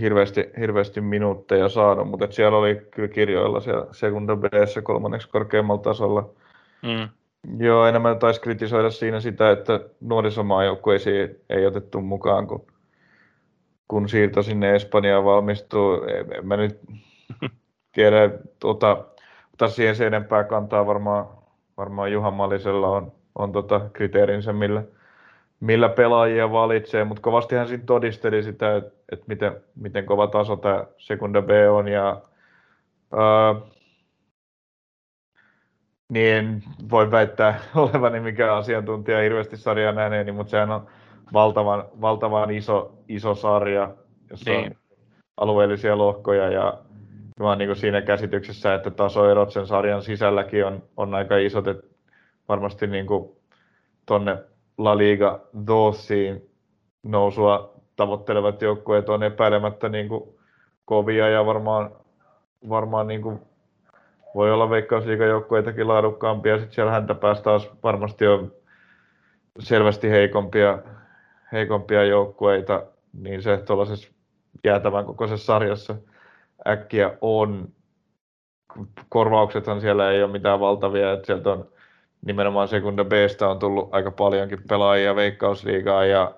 [0.00, 4.44] hirveästi, hirveästi minuutteja saanut, mutta siellä oli kyllä kirjoilla siellä Sekunda b
[4.82, 6.30] kolmanneksi korkeammalla tasolla.
[6.82, 7.08] Mm.
[7.58, 12.66] Joo, enemmän taisi kritisoida siinä sitä, että nuorisomaajoukkueisiin ei otettu mukaan, kun,
[13.88, 16.02] kun siirto sinne Espanjaan valmistuu.
[16.02, 16.80] En, en mä nyt
[17.94, 19.04] tiedä, tuota,
[19.54, 20.86] ota siihen se enempää kantaa.
[20.86, 21.26] Varmaan,
[21.76, 24.84] varmaan Juha Malisella on, on tota kriteerinsä, millä,
[25.62, 30.56] millä pelaajia valitsee, mutta kovasti hän siinä todisteli sitä, että, että miten, miten kova taso
[30.56, 31.88] tämä Sekunda B on.
[31.88, 32.22] Ja,
[33.12, 33.54] ää,
[36.08, 40.86] niin voi väittää olevani mikä asiantuntija hirveästi sarjaa nähneeni, mutta sehän on
[41.32, 43.90] valtavan, valtavan iso, iso sarja,
[44.30, 44.64] jossa niin.
[44.64, 44.76] on
[45.36, 46.78] alueellisia lohkoja ja
[47.40, 51.86] mä oon niin siinä käsityksessä, että tasoerot sen sarjan sisälläkin on, on aika isot, että
[52.48, 53.06] varmasti niin
[54.06, 54.38] tuonne
[54.78, 56.50] La Liga Dosiin
[57.02, 60.22] nousua tavoittelevat joukkueet on epäilemättä niin kuin
[60.84, 61.90] kovia ja varmaan,
[62.68, 63.40] varmaan niin kuin
[64.34, 66.58] voi olla veikkausliigajoukkueitakin laadukkaampia.
[66.58, 68.52] Sitten siellä häntä päästä taas varmasti on
[69.58, 70.78] selvästi heikompia,
[71.52, 72.82] heikompia joukkueita,
[73.12, 74.12] niin se tuollaisessa
[74.64, 75.94] jäätävän kokoisessa sarjassa
[76.66, 77.68] äkkiä on.
[79.08, 81.68] Korvauksethan siellä ei ole mitään valtavia, että sieltä on
[82.26, 86.34] nimenomaan Sekunda Bstä on tullut aika paljonkin pelaajia Veikkausliigaa ja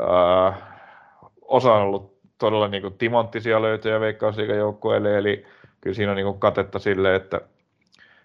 [0.00, 0.62] äh,
[1.42, 5.46] osa on ollut todella niin kuin timanttisia löytöjä Veikkausliigan joukkueelle, eli
[5.80, 7.40] kyllä siinä on niin kuin katetta sille, että,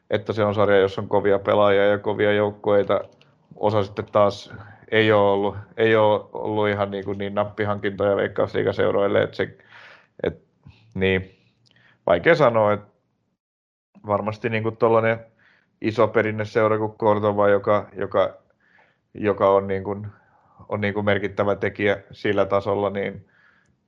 [0.10, 3.01] että se on sarja, jossa on kovia pelaajia ja kovia joukkueita.
[3.56, 4.53] Osa sitten taas
[4.91, 9.58] ei ole ollut, ei ole ollut ihan niin, kuin niin nappihankintoja Veikkausliigaseuroille, että se,
[10.23, 10.41] et,
[10.93, 11.38] niin,
[12.06, 12.88] vaikea sanoa, että
[14.08, 14.77] varmasti niin kuin
[15.82, 18.38] iso perinneseura kuin Cordova, joka, joka,
[19.13, 20.08] joka on, niin kuin,
[20.70, 23.30] on niin kuin merkittävä tekijä sillä tasolla, niin,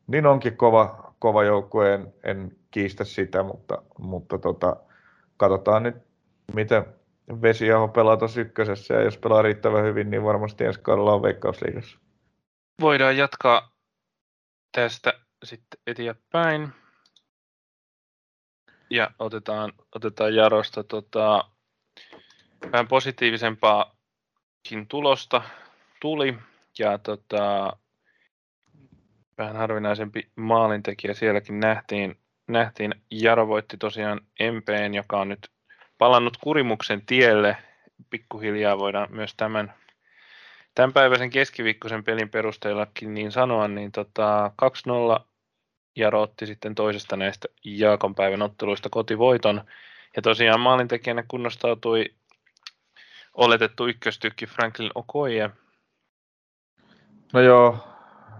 [0.07, 4.75] niin onkin kova, kova joukkue, en, en kiistä sitä, mutta, mutta tota,
[5.37, 5.95] katsotaan nyt,
[6.53, 6.85] miten
[7.41, 11.99] Vesiaho pelaa tuossa ykkösessä, ja jos pelaa riittävän hyvin, niin varmasti ensi kaudella on Veikkausliigassa.
[12.81, 13.71] Voidaan jatkaa
[14.71, 16.69] tästä sitten eteenpäin.
[18.89, 21.49] Ja otetaan, otetaan Jarosta tota,
[22.71, 25.41] vähän positiivisempaakin tulosta
[25.99, 26.35] tuli.
[26.79, 27.73] Ja tota,
[29.37, 32.17] vähän harvinaisempi maalintekijä sielläkin nähtiin.
[32.47, 32.95] nähtiin.
[33.11, 35.49] Jaro voitti tosiaan MPn, joka on nyt
[35.97, 37.57] palannut kurimuksen tielle.
[38.09, 39.73] Pikkuhiljaa voidaan myös tämän
[40.75, 44.51] tämänpäiväisen keskiviikkoisen pelin perusteellakin niin sanoa, niin tota,
[45.19, 45.23] 2-0
[45.95, 49.61] Jaro otti sitten toisesta näistä Jaakon päivän otteluista kotivoiton.
[50.15, 52.05] Ja tosiaan maalintekijänä kunnostautui
[53.33, 55.49] oletettu ykköstykki Franklin Okoye.
[57.33, 57.77] No joo,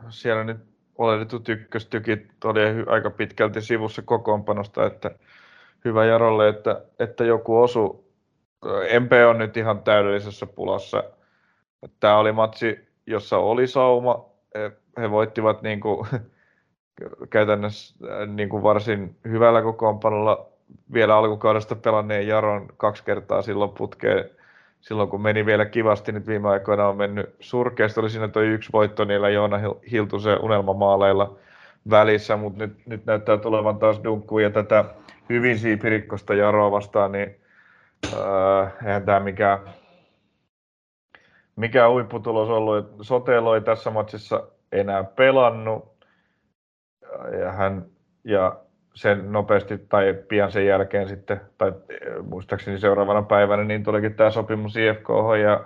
[0.10, 0.58] siellä nyt
[0.98, 5.12] oletetut ykköstykit oli aika pitkälti sivussa kokoonpanosta, että
[5.86, 8.10] hyvä Jarolle, että, että joku osu.
[9.00, 11.04] MP on nyt ihan täydellisessä pulassa.
[12.00, 14.26] Tämä oli matsi, jossa oli sauma.
[14.98, 16.08] He voittivat niin kuin,
[17.30, 17.96] käytännössä
[18.28, 20.50] niin kuin varsin hyvällä kokoonpanolla
[20.94, 24.30] vielä alkukaudesta pelanneen Jaron kaksi kertaa silloin putkeen
[24.80, 28.00] silloin kun meni vielä kivasti, nyt viime aikoina on mennyt surkeasti.
[28.00, 29.58] Oli siinä toi yksi voitto niillä Joona
[29.92, 31.38] Hiltusen unelmamaaleilla
[31.90, 34.86] välissä, mutta nyt, nyt näyttää tulevan taas dunkkuun ja tätä
[35.30, 37.36] hyvin siipirikkosta Jaroa vastaan, niin
[38.14, 39.60] äh, eihän tämä mikään,
[41.56, 42.96] mikään huipputulos ollut.
[43.02, 46.06] Sotelo ei tässä matsissa enää pelannut
[47.40, 47.86] ja hän
[48.24, 48.56] ja
[49.00, 54.32] sen nopeasti tai pian sen jälkeen sitten, tai eh, muistaakseni seuraavana päivänä, niin tulikin tämä
[54.32, 55.08] sopimus IFK
[55.42, 55.66] ja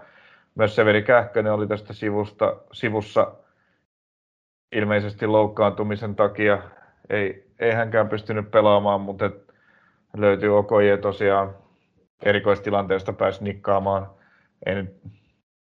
[0.56, 3.32] myös Severi Kähkönen oli tästä sivusta, sivussa
[4.72, 6.62] ilmeisesti loukkaantumisen takia.
[7.10, 9.32] Ei, ei hänkään pystynyt pelaamaan, mutta
[10.18, 11.56] löytyy Okoje tosiaan
[12.24, 14.10] erikoistilanteesta pääsi nikkaamaan.
[14.66, 15.02] Ei nyt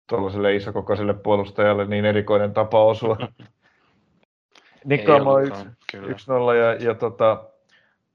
[0.10, 3.18] tuollaiselle isokokoiselle puolustajalle niin erikoinen tapa osua.
[4.86, 5.46] Nikkaamo 1-0
[6.58, 7.44] ja, ja tota,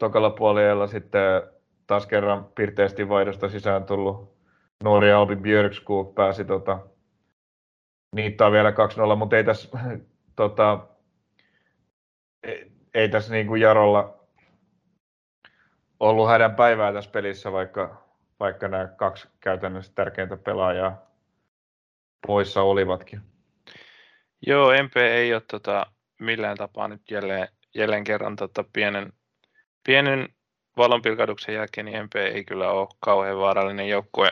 [0.00, 1.42] tokalla puolella sitten
[1.86, 4.36] taas kerran pirteästi vaihdosta sisään tullut
[4.84, 6.78] nuori Albi Björkskog pääsi tota,
[8.16, 9.78] niittaa vielä 2-0, mutta ei tässä,
[10.36, 10.86] tota,
[12.42, 14.20] ei, ei tässä niin kuin Jarolla
[16.00, 18.04] ollut hädän päivää tässä pelissä, vaikka,
[18.40, 21.10] vaikka nämä kaksi käytännössä tärkeintä pelaajaa
[22.26, 23.20] poissa olivatkin.
[24.46, 25.86] Joo, MP ei ole tota,
[26.20, 29.12] millään tapaa nyt jälleen, jälleen kerran tota, pienen,
[29.86, 30.28] pienen
[30.76, 34.30] valonpilkahduksen jälkeen, niin MP ei kyllä ole kauhean vaarallinen joukkue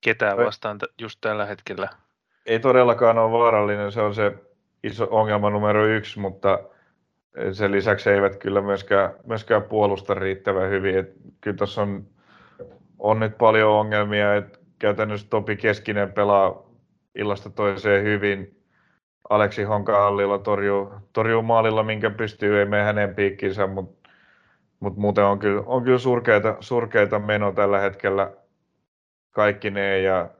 [0.00, 1.88] ketään vastaan just tällä hetkellä.
[2.46, 4.32] Ei todellakaan ole vaarallinen, se on se
[4.84, 6.58] iso ongelma numero yksi, mutta
[7.52, 10.98] sen lisäksi eivät kyllä myöskään, myöskään puolusta riittävän hyvin.
[10.98, 12.06] Et kyllä tuossa on,
[12.98, 16.62] on nyt paljon ongelmia, että käytännössä Topi Keskinen pelaa
[17.14, 18.56] illasta toiseen hyvin.
[19.30, 23.99] Aleksi Honkahallilla torjuu, torjuu maalilla, minkä pystyy, ei mene hänen piikkinsä, mutta
[24.80, 28.32] mut muuten on kyllä, on kyllä surkeita, surkeita meno tällä hetkellä
[29.30, 30.30] kaikki ne ja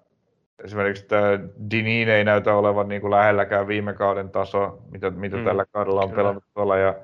[0.65, 1.39] esimerkiksi tämä
[1.71, 6.01] Dinin ei näytä olevan niin kuin lähelläkään viime kauden taso, mitä, mitä mm, tällä kaudella
[6.01, 6.17] on kyllä.
[6.17, 6.77] pelannut tuolla.
[6.77, 6.95] Ja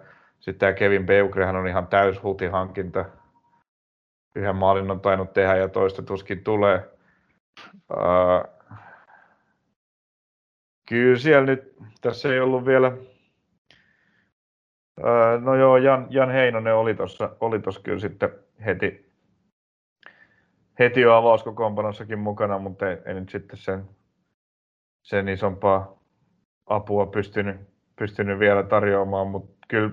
[0.41, 2.21] sitten tämä Kevin Beukrehan on ihan täys
[2.53, 3.05] hankinta.
[4.35, 6.91] Yhden maalin on tainnut tehdä ja toista tuskin tulee.
[7.93, 8.57] Uh,
[10.89, 12.93] kyllä siellä nyt, tässä ei ollut vielä,
[15.01, 18.31] uh, no joo, Jan, Jan Heinonen oli tuossa oli tossa kyllä sitten
[18.65, 19.13] heti,
[20.79, 23.85] heti jo avauskokoonpanossakin mukana, mutta ei, ei nyt sitten sen,
[25.03, 25.99] sen isompaa
[26.67, 27.57] apua pystynyt,
[27.99, 29.91] pystynyt vielä tarjoamaan, mutta kyllä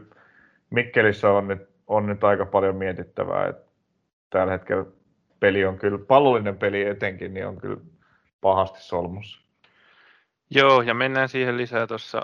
[0.70, 3.72] Mikkelissä on nyt, on nyt aika paljon mietittävää, että
[4.30, 4.86] tällä hetkellä
[5.40, 7.78] peli on kyllä, pallollinen peli etenkin, niin on kyllä
[8.42, 9.42] pahasti solmussa.
[10.50, 12.22] Joo, ja mennään siihen lisää tuossa,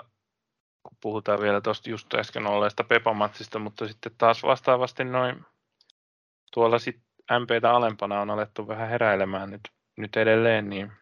[0.82, 5.44] kun puhutaan vielä tuosta just äsken olleesta Pepamatsista, mutta sitten taas vastaavasti noin
[6.54, 9.60] tuolla sitten MPtä alempana on alettu vähän heräilemään nyt,
[9.96, 10.92] nyt edelleen, niin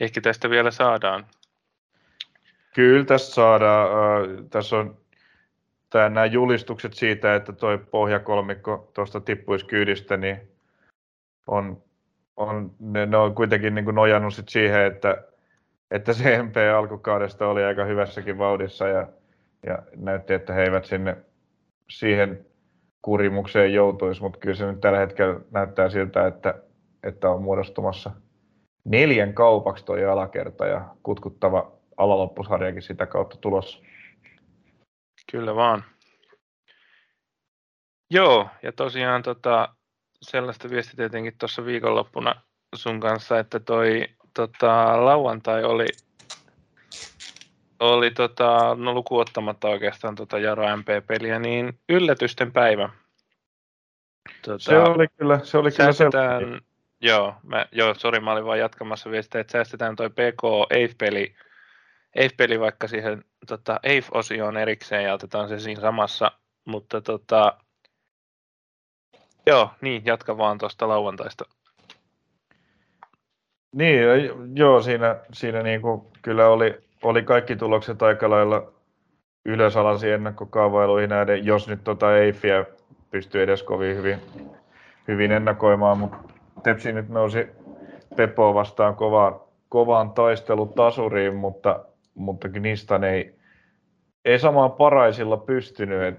[0.00, 1.26] ehkä tästä vielä saadaan.
[2.74, 3.88] Kyllä tästä saadaan.
[4.50, 4.96] Tässä on
[5.90, 10.52] tämä, nämä julistukset siitä, että tuo pohjakolmikko tuosta tippuisi kyydistä, niin
[11.46, 11.82] on,
[12.36, 15.27] on, ne, ne on kuitenkin niin kuin nojannut sit siihen, että,
[15.90, 19.06] että se MP alkukaudesta oli aika hyvässäkin vauhdissa ja,
[19.66, 21.16] ja näytti, että he eivät sinne
[21.90, 22.46] siihen
[23.02, 26.54] kurimukseen joutuisi, mutta kyllä se nyt tällä hetkellä näyttää siltä, että,
[27.02, 28.10] että on muodostumassa
[28.84, 33.78] neljän kaupaksi tuo alakerta ja kutkuttava alaloppusharjakin sitä kautta tulossa.
[35.32, 35.84] Kyllä vaan.
[38.10, 39.68] Joo, ja tosiaan tota,
[40.22, 42.42] sellaista viesti tietenkin tuossa viikonloppuna
[42.74, 44.04] sun kanssa, että toi
[44.38, 45.86] tota, lauantai oli,
[47.80, 52.88] oli tota, no lukuottamatta oikeastaan tota Jaro MP-peliä, niin yllätysten päivä.
[54.42, 56.60] Tota, se oli kyllä, se oli kyllä säästetään,
[57.00, 61.34] Joo, mä, joo, sori, mä olin vaan jatkamassa viestiä, että säästetään toi PK EIF-peli,
[62.16, 66.32] EIF-peli vaikka siihen tota, EIF-osioon erikseen ja otetaan se siinä samassa,
[66.64, 67.58] mutta tota,
[69.46, 71.44] Joo, niin, jatka vaan tuosta lauantaista.
[73.72, 74.02] Niin,
[74.54, 78.72] joo, siinä, siinä niin kuin kyllä oli, oli kaikki tulokset aika lailla
[79.44, 82.64] ylösalasi ennakkokaavailuihin näiden, jos nyt tota Eiffiä
[83.10, 84.18] pystyy edes kovin hyvin,
[85.08, 86.18] hyvin ennakoimaan, mutta
[86.62, 87.46] Tepsi nyt nousi
[88.16, 93.34] Pepoa vastaan kovaan, kovaan taistelutasuriin, mutta, mutta Gnistan ei,
[94.24, 96.18] ei samaan paraisilla pystynyt.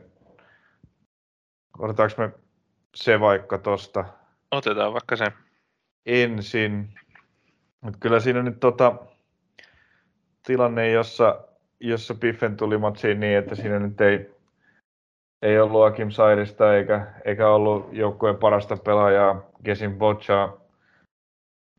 [1.79, 2.31] Otetaanko me
[2.95, 4.05] se vaikka tosta.
[4.51, 5.25] Otetaan vaikka se.
[6.05, 6.93] Ensin.
[7.81, 8.95] Mut kyllä siinä nyt tota,
[10.45, 11.41] tilanne, jossa,
[11.79, 14.31] jossa Piffen tuli matsiin niin, että siinä nyt ei,
[15.41, 20.49] ei ollut Akim Sairista eikä, eikä ollut joukkueen parasta pelaajaa Gesin Boccia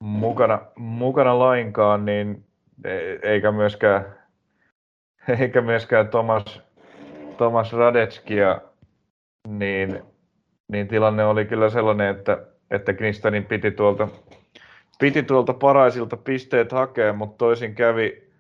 [0.00, 2.44] mukana, mukana lainkaan, niin
[2.84, 2.90] e,
[3.22, 4.14] eikä myöskään,
[5.40, 6.62] eikä myöskään Thomas,
[7.36, 8.60] Thomas Radetskia,
[9.48, 10.02] niin
[10.70, 14.08] niin tilanne oli kyllä sellainen, että, että Knistanin piti tuolta,
[15.00, 18.30] piti tuolta paraisilta pisteet hakea, mutta toisin kävi.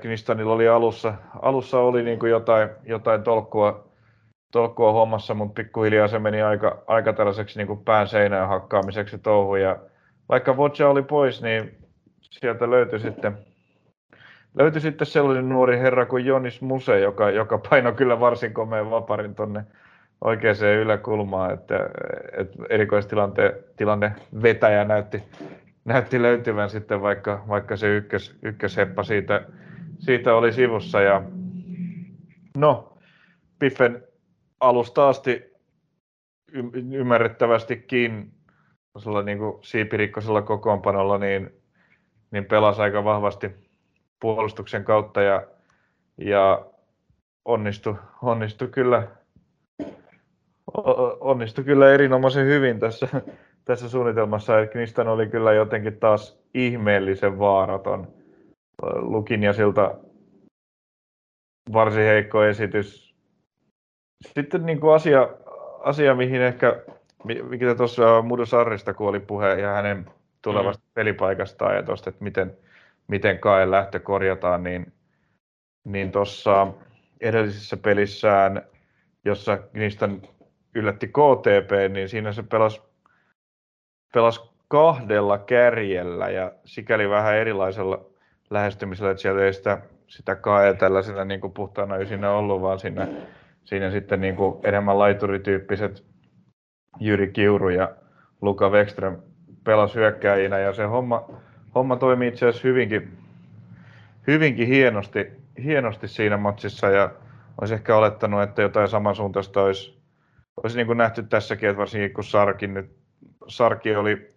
[0.00, 3.88] Knistanilla oli alussa, alussa oli niin kuin jotain, jotain tolkkua,
[4.52, 9.56] tolkkua hommassa, mutta pikkuhiljaa se meni aika, aika tällaiseksi niin kuin pään seinään hakkaamiseksi touhu.
[9.56, 9.78] Ja
[10.28, 11.78] vaikka Vodja oli pois, niin
[12.20, 13.38] sieltä löytyi sitten,
[14.54, 19.34] löytyi sitten sellainen nuori herra kuin Jonis Muse, joka, joka painoi kyllä varsin komeen vaparin
[19.34, 19.64] tonne
[20.20, 21.90] oikeaan yläkulmaan, että,
[22.32, 24.12] että erikoistilanne
[24.42, 25.22] vetäjä näytti,
[25.84, 29.46] näytti löytyvän sitten, vaikka, vaikka se ykkös, ykkösheppa siitä,
[29.98, 31.00] siitä oli sivussa.
[31.00, 31.22] Ja
[32.58, 32.98] No,
[33.58, 34.02] Piffen
[34.60, 35.54] alusta asti
[36.92, 38.32] ymmärrettävästikin
[39.24, 41.50] niin kuin siipirikkosella kokoonpanolla niin,
[42.30, 43.50] niin pelasi aika vahvasti
[44.20, 45.46] puolustuksen kautta ja,
[46.18, 46.66] ja
[47.44, 49.08] onnistui, onnistui kyllä
[51.20, 53.08] onnistui kyllä erinomaisen hyvin tässä,
[53.64, 54.66] tässä suunnitelmassa.
[54.66, 58.08] Knistan oli kyllä jotenkin taas ihmeellisen vaaraton.
[58.94, 59.94] Lukin ja siltä
[61.72, 63.14] varsin heikko esitys.
[64.26, 65.28] Sitten niin kuin asia,
[65.80, 66.82] asia, mihin ehkä,
[67.24, 70.06] mikä tuossa Mudo Sarrista, kun oli puhe ja hänen
[70.42, 70.90] tulevasta mm.
[70.94, 72.56] pelipaikastaan ja tuosta, että miten,
[73.08, 74.92] miten Kaen lähtö korjataan, niin,
[75.84, 76.66] niin tuossa
[77.20, 78.62] edellisessä pelissään,
[79.24, 80.22] jossa Knistan
[80.74, 82.82] yllätti KTP, niin siinä se pelasi,
[84.14, 88.04] pelasi kahdella kärjellä ja sikäli vähän erilaisella
[88.50, 93.08] lähestymisellä, että sieltä ei sitä, sitä kae tällaisena niin kuin puhtaana ysinä ollut, vaan siinä,
[93.64, 96.04] siinä sitten niin kuin enemmän laiturityyppiset
[97.00, 97.90] Jyri Kiuru ja
[98.40, 99.16] Luka Wekström
[99.64, 101.28] pelasi hyökkääjinä ja se homma,
[101.74, 103.18] homma toimi itse asiassa hyvinkin,
[104.26, 105.32] hyvinkin hienosti,
[105.64, 107.10] hienosti siinä matsissa ja
[107.60, 110.03] olisi ehkä olettanut, että jotain samansuuntaista olisi,
[110.62, 112.96] olisi niin kuin nähty tässäkin, että varsinkin kun Sarkin nyt,
[113.48, 114.34] Sarki oli,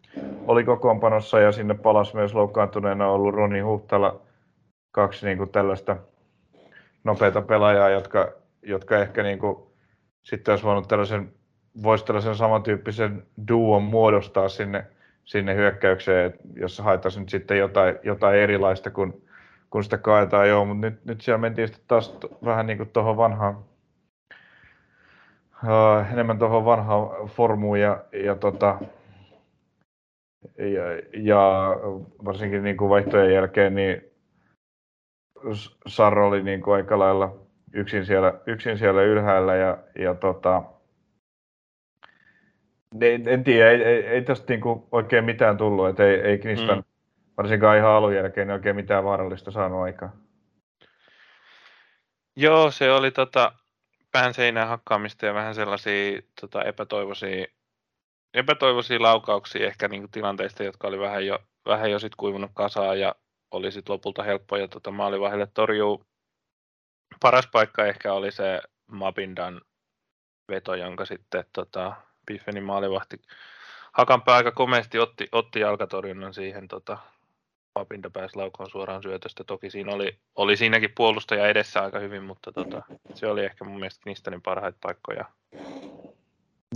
[0.47, 4.22] oli kokoonpanossa ja sinne palasi myös loukkaantuneena ollut Roni Huhtala,
[4.91, 5.97] kaksi niin kuin tällaista
[7.03, 9.57] nopeita pelaajaa, jotka, jotka ehkä niin kuin,
[10.24, 11.34] sitten olisi voinut tällaisen,
[11.84, 14.86] voisi tällaisen samantyyppisen duon muodostaa sinne,
[15.26, 19.28] sinne hyökkäykseen, jossa haettaisiin nyt sitten jotain, jotain erilaista kuin,
[19.70, 20.49] kun sitä kaetaan.
[20.49, 23.57] Joo, mutta nyt, nyt siellä mentiin sitten taas vähän niin kuin tuohon vanhaan,
[25.63, 28.79] uh, enemmän tuohon vanhaan formuun ja, ja, tota,
[30.57, 30.83] ja,
[31.13, 31.75] ja
[32.25, 34.01] varsinkin niin kuin vaihtojen jälkeen, niin
[35.87, 37.35] Sarro oli niin kuin aika lailla
[37.73, 40.63] yksin siellä, yksin siellä ylhäällä ja, ja tota,
[43.01, 46.37] en, en tiedä, ei, ei, ei tästä niin kuin oikein mitään tullut, että ei, ei
[46.37, 46.83] Knistan, mm.
[47.37, 50.11] varsinkaan ihan alun jälkeen, oikein mitään vaarallista saanut aikaan.
[52.35, 53.51] Joo, se oli tota,
[54.18, 57.45] pään seinään hakkaamista ja vähän sellaisia tota, epätoivoisia,
[58.34, 62.99] epätoivoisia laukauksia ehkä niin kuin tilanteista, jotka oli vähän jo, vähän jo sit kuivunut kasaan
[62.99, 63.15] ja
[63.51, 66.05] oli sit lopulta helppo ja tota, maalivahdelle torjuu.
[67.22, 68.61] Paras paikka ehkä oli se
[68.91, 69.61] Mabindan
[70.51, 71.93] veto, jonka sitten tota,
[72.26, 73.22] Biffenin maalivahti
[73.93, 76.97] Hakanpää aika komeasti otti, otti jalkatorjunnan siihen tota,
[77.78, 79.43] Mabinda pääsi laukoon suoraan syötöstä.
[79.43, 82.82] Toki siinä oli, oli siinäkin puolustaja edessä aika hyvin, mutta tota,
[83.13, 85.25] se oli ehkä mun mielestä Knistanin parhaita paikkoja.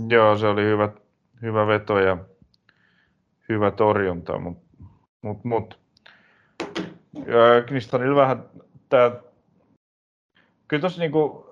[0.08, 0.88] Joo, se oli hyvä,
[1.42, 2.16] hyvä veto ja
[3.48, 4.76] hyvä torjunta, mutta
[5.22, 5.78] mut, mut.
[7.66, 8.44] Knistanilla vähän
[8.88, 9.10] tämä,
[10.68, 11.46] kyllä tuossa niinku,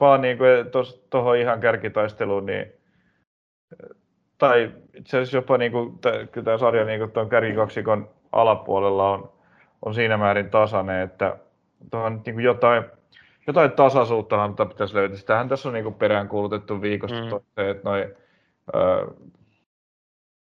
[0.00, 0.44] vaan niinku,
[1.10, 2.72] tuohon ihan kärkitaisteluun, niin
[4.38, 5.98] tai itse asiassa jopa niinku,
[6.32, 9.32] kyllä tämä sarja niinku tuon kärkikaksikon alapuolella on,
[9.82, 11.36] on siinä määrin tasainen, että
[11.90, 12.84] tuohon niin kuin jotain,
[13.46, 15.18] jotain tasaisuutta pitäisi löytää.
[15.18, 17.28] Sitähän tässä on niin kuin peräänkuulutettu viikosta mm.
[17.28, 18.16] toiseen, että noi,
[18.74, 19.06] ö,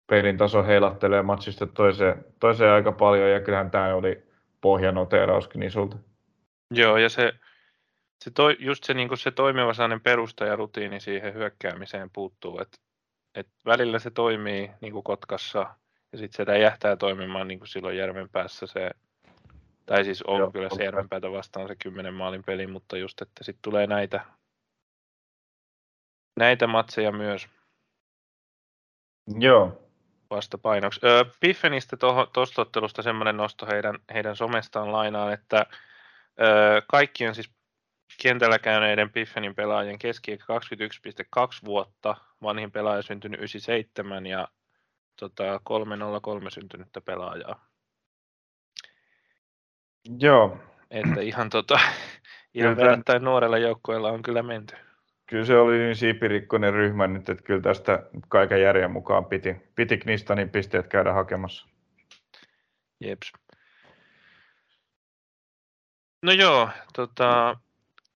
[0.06, 4.22] pelin taso heilattelee matsista toiseen, toiseen aika paljon, ja kyllähän tämä oli
[4.60, 5.96] pohjanoteerauskin niin sulta.
[6.70, 7.32] Joo, ja se,
[8.24, 12.78] se toi, just se, niin se toimiva sellainen perusta ja rutiini siihen hyökkäämiseen puuttuu, että
[13.34, 15.74] et välillä se toimii niin kuin Kotkassa
[16.12, 18.90] ja sitten se jähtää toimimaan niin kuin silloin Järvenpäässä se,
[19.86, 23.44] tai siis on Joo, kyllä se Järvenpäätä vastaan se kymmenen maalin peli, mutta just, että
[23.44, 24.24] sitten tulee näitä,
[26.36, 27.48] näitä matseja myös.
[29.38, 29.78] Joo.
[30.30, 31.00] Vastapainoksi.
[31.04, 31.96] Öö, Piffenistä
[32.32, 35.66] tuosta ottelusta semmoinen nosto heidän, heidän somestaan lainaan, että
[36.40, 37.52] öö, kaikki on siis
[38.22, 40.40] kentällä käyneiden Piffenin pelaajien keski 21,2
[41.64, 44.48] vuotta, vanhin pelaaja syntynyt 97 ja
[45.22, 47.66] tota, 303 syntynyttä pelaajaa.
[50.18, 50.58] Joo.
[50.90, 51.78] Että ihan, tota,
[52.54, 54.76] ihan verrattain nuorella joukkueella on kyllä menty.
[55.26, 59.98] Kyllä se oli niin siipirikkoinen ryhmä nyt, että kyllä tästä kaiken järjen mukaan piti, piti
[59.98, 61.68] Knistanin pisteet käydä hakemassa.
[63.00, 63.32] Jeps.
[66.22, 67.56] No joo, tota,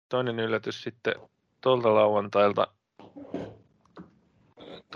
[0.08, 1.14] toinen yllätys sitten
[1.60, 2.66] tuolta lauantailta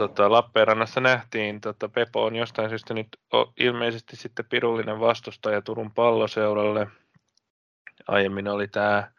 [0.08, 3.08] tota, Lappeenrannassa nähtiin, tota, Pepo on jostain syystä nyt
[3.56, 6.86] ilmeisesti sitten pirullinen vastustaja Turun palloseuralle.
[8.08, 9.10] Aiemmin oli tämä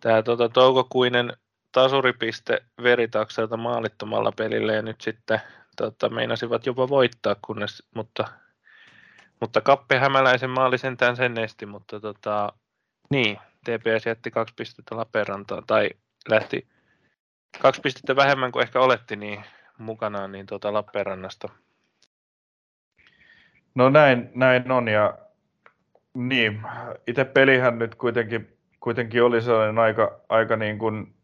[0.00, 1.32] tää, tota, toukokuinen
[1.72, 5.40] tasuripiste veritakselta maalittomalla pelillä ja nyt sitten
[5.76, 8.24] tota, meinasivat jopa voittaa, kunnes, mutta,
[9.40, 12.52] mutta Kappe Hämäläisen maali sentään sen esti, mutta tota,
[13.10, 15.90] niin, TPS jätti kaksi pistettä Lappeenrantaan, tai
[16.28, 16.68] lähti
[17.60, 19.44] kaksi pistettä vähemmän kuin ehkä oletti, niin
[19.78, 21.48] mukanaan niin tuota Lappeenrannasta.
[23.74, 25.18] No näin, näin on, ja
[26.14, 26.60] niin,
[27.06, 31.14] itse pelihän nyt kuitenkin, kuitenkin oli sellainen aika, aika niin kuin,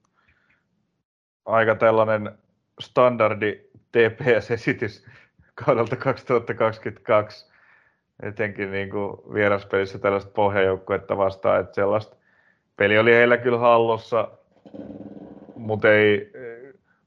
[1.47, 2.39] aika tällainen
[2.81, 3.61] standardi
[3.93, 5.07] TPS-esitys
[5.55, 7.53] kaudelta 2022,
[8.23, 12.17] etenkin niin kuin vieraspelissä tällaista pohjajoukkuetta vastaan, että sellaista
[12.77, 14.31] peli oli heillä kyllä hallussa,
[15.57, 16.33] mutta ei,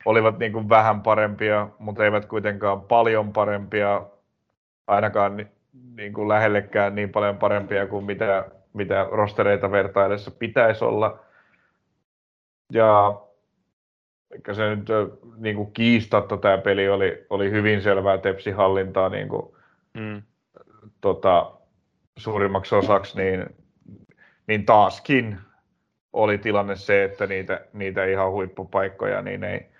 [0.05, 4.01] olivat niin kuin vähän parempia, mutta eivät kuitenkaan paljon parempia,
[4.87, 5.47] ainakaan
[5.95, 11.19] niin kuin lähellekään niin paljon parempia kuin mitä, mitä rostereita vertaillessa pitäisi olla.
[12.73, 13.21] Ja
[14.31, 14.87] eikä se nyt
[15.37, 19.55] niin kuin kiistatta tämä peli oli, oli hyvin selvää tepsihallintaa niin kuin,
[19.93, 20.21] mm.
[21.01, 21.51] tota,
[22.17, 23.45] suurimmaksi osaksi, niin,
[24.47, 25.37] niin taaskin
[26.13, 29.70] oli tilanne se, että niitä, niitä ihan huippupaikkoja niin ei,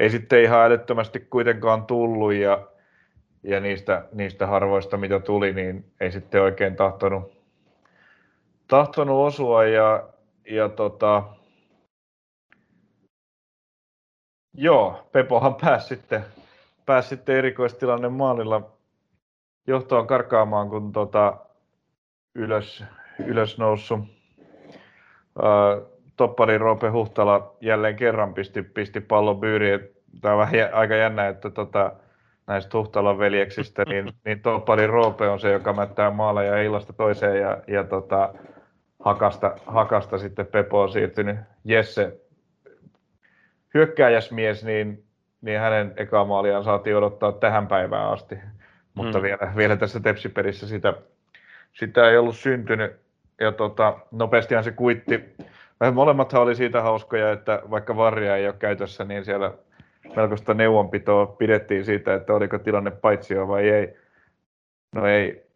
[0.00, 2.66] ei sitten ihan älyttömästi kuitenkaan tullut ja,
[3.42, 7.32] ja niistä, niistä harvoista, mitä tuli, niin ei sitten oikein tahtonut,
[8.68, 10.08] tahtonut osua ja,
[10.50, 11.22] ja tota,
[14.58, 16.24] Joo, Pepohan pääsi sitten,
[16.86, 18.70] pääsi sitten erikoistilanne maalilla
[19.66, 21.36] johtoon karkaamaan, kun tota,
[22.34, 22.84] ylös,
[23.26, 24.00] ylös noussut.
[25.42, 29.80] Ää, toppari Roope Huhtala jälleen kerran pisti, pisti pallon byyriin.
[30.20, 31.92] Tämä on vähän aika jännä, että tota,
[32.46, 37.40] näistä Huhtalan veljeksistä, niin, niin toppari Roope on se, joka mättää maalla ja illasta toiseen
[37.40, 38.34] ja, ja tota,
[39.04, 42.20] hakasta, hakasta sitten Pepo on siirtynyt Jesse
[43.76, 45.04] hyökkääjäsmies, niin,
[45.40, 48.38] niin hänen eka maaliaan saatiin odottaa tähän päivään asti.
[48.94, 49.22] Mutta mm.
[49.22, 50.94] vielä, vielä tässä tepsiperissä sitä,
[51.72, 52.92] sitä ei ollut syntynyt.
[53.40, 55.36] Ja tota, nopeastihan se kuitti.
[55.92, 59.52] Molemmathan oli siitä hauskoja, että vaikka varja ei ole käytössä, niin siellä
[60.16, 63.96] melkoista neuvonpitoa pidettiin siitä, että oliko tilanne paitsio vai ei.
[64.94, 65.46] No ei,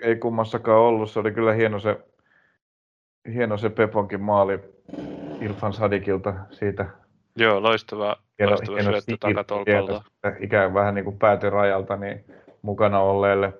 [0.00, 1.10] ei kummassakaan ollut.
[1.10, 1.98] Se oli kyllä hieno se,
[3.34, 4.60] hieno se Peponkin maali
[5.40, 6.86] Ilfan Sadikilta siitä
[7.36, 10.02] Joo, loistava, hieno, loistava hieno syöttö takatolpalta.
[10.40, 12.24] Ikään vähän niin kuin päätyrajalta niin
[12.62, 13.52] mukana olleelle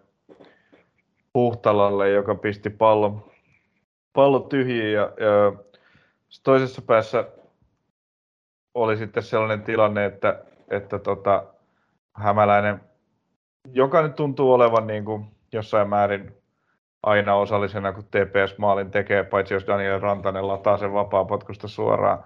[1.32, 3.24] Puhtalalle, joka pisti pallon,
[4.12, 4.92] pallon tyhjiin.
[4.92, 5.52] Ja, ja
[6.44, 7.24] toisessa päässä
[8.74, 11.44] oli sitten sellainen tilanne, että, että tota,
[12.16, 12.80] Hämäläinen,
[13.72, 16.36] joka nyt tuntuu olevan niin kuin jossain määrin
[17.02, 22.24] aina osallisena, kun TPS-maalin tekee, paitsi jos Daniel Rantanen lataa sen vapaa-potkusta suoraan.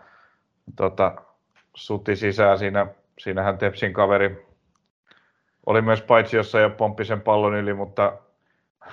[0.76, 1.14] Tota,
[1.74, 2.58] suti sisään.
[2.58, 2.86] Siinä,
[3.18, 4.46] siinähän Tepsin kaveri
[5.66, 8.18] oli myös paitsiossa ja pomppi sen pallon yli, mutta,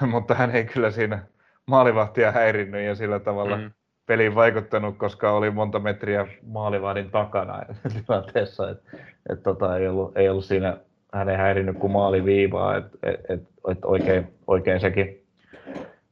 [0.11, 1.23] mutta hän ei kyllä siinä
[1.65, 3.71] maalivahtia häirinnyt ja sillä tavalla mm.
[4.07, 7.61] Peliin vaikuttanut, koska oli monta metriä maalivahdin takana
[8.07, 8.97] tilanteessa, että
[9.29, 10.77] et tota, ei, ollut, ei ollut siinä
[11.13, 13.41] hän ei häirinnyt kuin maaliviivaa, että et, et,
[13.71, 15.23] et oikein, oikein sekin,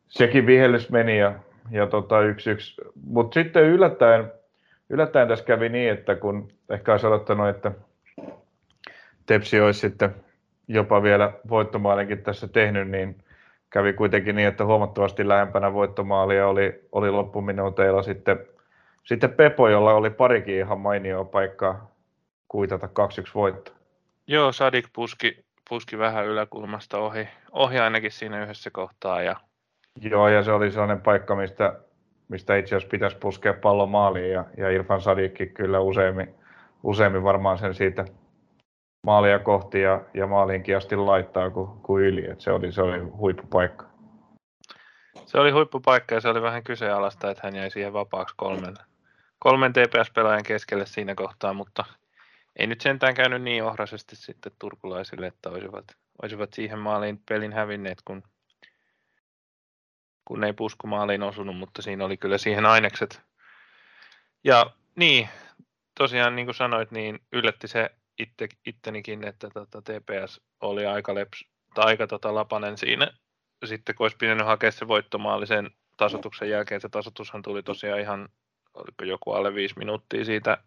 [0.08, 1.34] sekin vihellys meni ja,
[1.72, 2.82] ja tota, yksi, yksi.
[3.08, 4.32] Mutta sitten yllättäen
[4.90, 7.72] yllättäen tässä kävi niin, että kun ehkä olisi odottanut, että
[9.26, 10.16] Tepsi olisi sitten
[10.68, 13.16] jopa vielä voittomaalinkin tässä tehnyt, niin
[13.76, 18.40] kävi kuitenkin niin, että huomattavasti lähempänä voittomaalia oli, oli loppuminuuteilla sitten,
[19.04, 21.92] sitten Pepo, jolla oli parikin ihan mainioa paikkaa
[22.48, 22.90] kuitata 2-1
[23.36, 23.72] voitto.
[24.28, 29.22] Joo, Sadik puski, puski vähän yläkulmasta ohi, ohi ainakin siinä yhdessä kohtaa.
[29.22, 29.36] Ja...
[30.02, 31.80] Joo, ja se oli sellainen paikka, mistä
[32.28, 36.36] mistä itse asiassa pitäisi puskea pallo maaliin ja, ja Irfan Sadikki kyllä useimmin,
[36.84, 38.06] useimmin varmaan sen siitä
[39.06, 42.30] maalia kohti ja, ja maaliinkin asti laittaa kuin, kuin yli.
[42.30, 43.86] Et se, oli, se oli huippupaikka.
[45.26, 48.76] Se oli huippupaikka ja se oli vähän kyseenalaista, että hän jäi siihen vapaaksi kolmen,
[49.40, 51.86] kolmen TPS-pelaajan keskelle siinä kohtaa, mutta
[52.56, 55.86] ei nyt sentään käynyt niin ohrasesti sitten turkulaisille, että olisivat,
[56.22, 58.24] olisivat siihen maaliin pelin hävinneet, kun
[60.26, 63.22] kun ei puskumaaliin osunut, mutta siinä oli kyllä siihen ainekset.
[64.44, 65.30] Ja niin,
[65.98, 67.90] tosiaan niin kuin sanoit, niin yllätti se
[68.20, 73.12] itte, ittenikin, että tota, TPS oli aika, leps, tai aika tota, lapanen siinä.
[73.66, 78.30] Sitten kun olisi pitänyt hakea se voittomaali sen tasotuksen jälkeen, se tasotushan tuli tosiaan ihan,
[78.74, 80.58] oliko joku alle viisi minuuttia siitä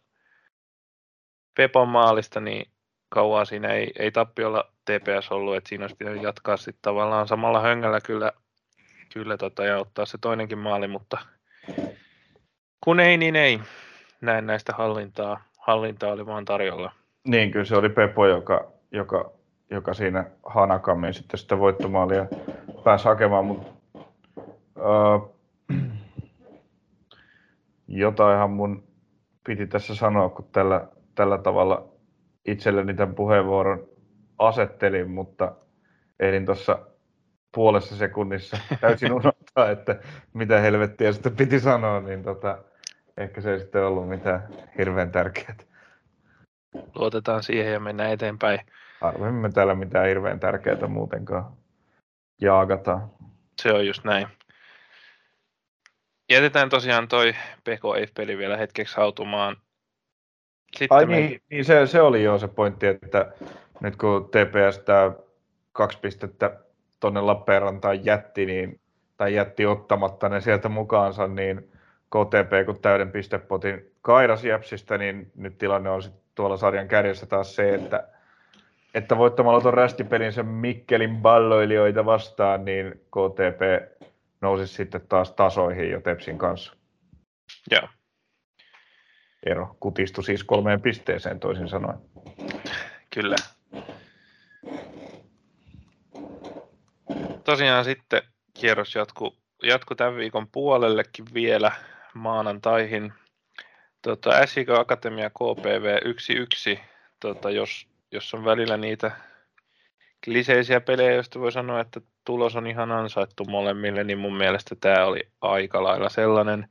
[1.57, 2.70] Pepon maalista, niin
[3.09, 7.61] kauan siinä ei, ei tappiolla TPS ollut, että siinä olisi pitänyt jatkaa sitten tavallaan samalla
[7.61, 8.32] höngällä kyllä
[9.12, 11.18] kyllä tota, ja ottaa se toinenkin maali, mutta
[12.84, 13.61] kun ei, niin ei.
[14.20, 16.92] Näin näistä hallintaa, hallintaa oli vaan tarjolla.
[17.29, 19.31] Niin, kyllä se oli Pepo, joka, joka,
[19.70, 22.26] joka siinä hanakammin sitten sitä voittomaalia
[22.85, 23.72] pääsi hakemaan, mutta
[27.89, 28.85] jotainhan mun
[29.47, 31.89] piti tässä sanoa, kun tällä, tällä tavalla
[32.47, 33.89] itselleni tämän puheenvuoron
[34.39, 35.53] asettelin, mutta
[36.20, 36.79] ehdin tuossa
[37.55, 40.01] puolessa sekunnissa täysin unohtaa, että
[40.33, 42.59] mitä helvettiä sitten piti sanoa, niin tota,
[43.16, 44.49] ehkä se ei sitten ollut mitään
[44.79, 45.57] hirveän tärkeää.
[46.95, 48.61] Luotetaan siihen ja mennään eteenpäin.
[49.01, 51.53] Arvemme täällä mitään hirveän tärkeää muutenkaan
[52.41, 53.11] jaagataan.
[53.62, 54.29] Se on just näin.
[56.31, 59.57] Jätetään tosiaan toi PK-peli vielä hetkeksi hautumaan.
[60.77, 61.16] Sitten Ai me...
[61.16, 63.33] niin, niin se, se, oli jo se pointti, että
[63.81, 65.12] nyt kun TPS tämä
[65.73, 66.59] kaksi pistettä
[67.01, 68.81] tuonne Lappeenrantaan jätti, niin,
[69.16, 71.73] tai jätti ottamatta ne sieltä mukaansa, niin
[72.09, 77.55] KTP kun täyden pistepotin kairas Jäpsistä, niin nyt tilanne on sitten tuolla sarjan kärjessä taas
[77.57, 78.09] se, että,
[78.95, 83.93] että voittamalla tuon rästipelin sen Mikkelin balloilijoita vastaan, niin KTP
[84.41, 86.72] nousisi sitten taas tasoihin jo Tepsin kanssa.
[87.70, 87.89] Joo.
[89.47, 91.99] Ero kutistui siis kolmeen pisteeseen toisin sanoen.
[93.14, 93.36] Kyllä.
[97.45, 98.22] Tosiaan sitten
[98.61, 101.72] kierros jatku, jatku tämän viikon puolellekin vielä
[102.14, 103.12] maanantaihin.
[104.03, 105.99] Tota, SIK Akatemia KPV
[106.76, 106.80] 1-1,
[107.20, 109.11] tota, jos, jos on välillä niitä
[110.24, 115.05] kliseisiä pelejä, joista voi sanoa, että tulos on ihan ansaittu molemmille, niin mun mielestä tämä
[115.05, 116.68] oli aika lailla sellainen.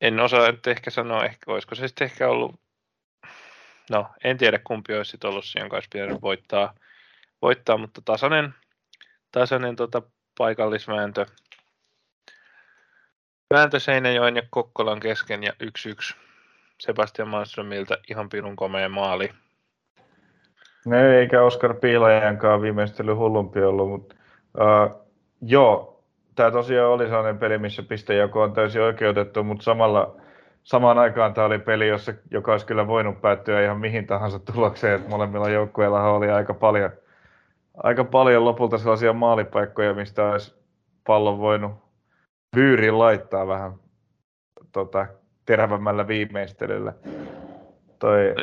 [0.00, 2.60] En osaa nyt ehkä sanoa, ehkä, olisiko se sitten ehkä ollut,
[3.90, 6.74] no en tiedä kumpi olisi sitten ollut jonka olisi pitänyt voittaa,
[7.42, 8.54] voittaa mutta tasainen,
[9.32, 10.02] tasainen tota,
[10.38, 11.26] paikallisvääntö.
[13.54, 15.52] Vääntö Seinäjoen ja Kokkolan kesken ja
[16.12, 16.16] 1-1.
[16.78, 19.30] Sebastian Malmströmiltä ihan pirun komea maali.
[20.84, 24.14] No eikä Oskar Piilajankaan viimeistely hullumpi ollut, mutta
[24.58, 25.06] uh,
[25.42, 26.02] joo,
[26.34, 30.16] tämä tosiaan oli sellainen peli, missä pistejako on täysin oikeutettu, mutta samalla,
[30.62, 34.94] samaan aikaan tämä oli peli, jossa, joka olisi kyllä voinut päättyä ihan mihin tahansa tulokseen,
[34.94, 36.90] että molemmilla joukkueilla oli aika paljon,
[37.82, 40.54] aika paljon lopulta sellaisia maalipaikkoja, mistä olisi
[41.06, 41.89] pallon voinut
[42.56, 43.72] vyyriin laittaa vähän
[44.72, 45.06] tota,
[45.46, 46.92] terävämmällä viimeistelyllä.
[47.98, 48.34] Toi,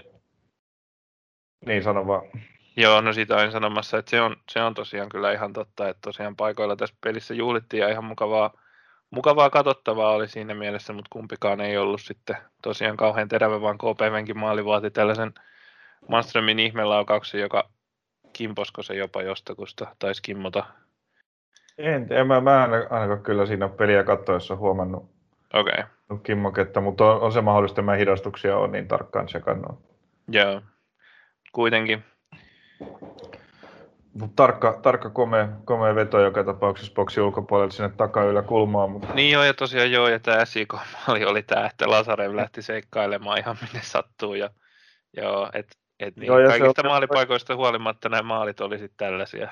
[1.65, 2.21] niin sano vaan.
[2.77, 6.01] Joo, no siitä olin sanomassa, että se on, se on tosiaan kyllä ihan totta, että
[6.01, 8.53] tosiaan paikoilla tässä pelissä juhlittiin ja ihan mukavaa,
[9.09, 14.39] mukavaa katsottavaa oli siinä mielessä, mutta kumpikaan ei ollut sitten tosiaan kauhean terävä, vaan KPVnkin
[14.39, 15.33] maali vaati tällaisen
[16.09, 17.69] Manströmin ihmelaukauksen, joka
[18.33, 20.65] kimposko se jopa jostakusta, taisi kimmota.
[21.77, 25.09] En, en mä, mä en ainakaan kyllä siinä peliä katsoessa huomannut
[25.53, 25.83] okay.
[26.23, 29.79] kimmoketta, mutta on, on se mahdollista, että mä hidastuksia on niin tarkkaan tsekannut.
[30.27, 30.61] Joo,
[31.51, 32.03] kuitenkin.
[34.35, 38.91] Tarkka, tarkka komea, komea veto joka tapauksessa boksi ulkopuolelle sinne takayllä kulmaan.
[38.91, 39.13] Mutta...
[39.13, 40.73] Niin joo, ja tosiaan joo, ja tämä SIK
[41.07, 44.33] oli, oli tämä, että Lasarev lähti seikkailemaan ihan minne sattuu.
[44.33, 44.49] Ja,
[45.17, 45.67] joo, et,
[45.99, 46.91] et niin, joo, kaikista on...
[46.91, 49.51] maalipaikoista huolimatta nämä maalit oli sitten tällaisia.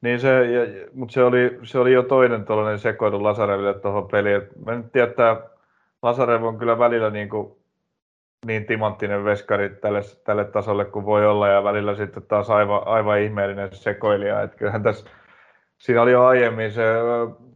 [0.00, 0.30] Niin se,
[0.92, 4.42] mutta se oli, se oli jo toinen tällainen sekoilu Lasareville tuohon peliin.
[4.64, 5.40] Mä nyt tiedän, että
[6.02, 7.56] Lasarev on kyllä välillä niin kuin
[8.46, 13.20] niin timanttinen veskari tälle, tälle tasolle kuin voi olla ja välillä sitten taas aivan, aivan
[13.20, 14.42] ihmeellinen sekoilija.
[14.42, 15.10] Että kyllähän tässä,
[15.78, 16.82] siinä oli jo aiemmin se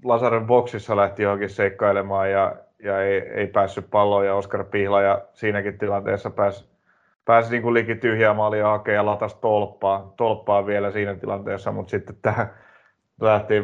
[0.05, 5.23] Lasaren boksissa lähti johonkin seikkailemaan ja, ja ei, ei päässyt palloon ja Oskar Pihla ja
[5.33, 6.69] siinäkin tilanteessa pääsi,
[7.29, 11.91] pääsi niin kuin liki tyhjää maalia hakemaan ja latas tolppaa, tolppaa vielä siinä tilanteessa, mutta
[11.91, 12.49] sitten tämä
[13.21, 13.55] lähti,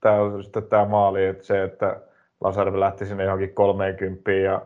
[0.00, 2.00] tämä sitten tämä maali, että se, että
[2.40, 4.62] Lasarvi lähti sinne johonkin 30 ja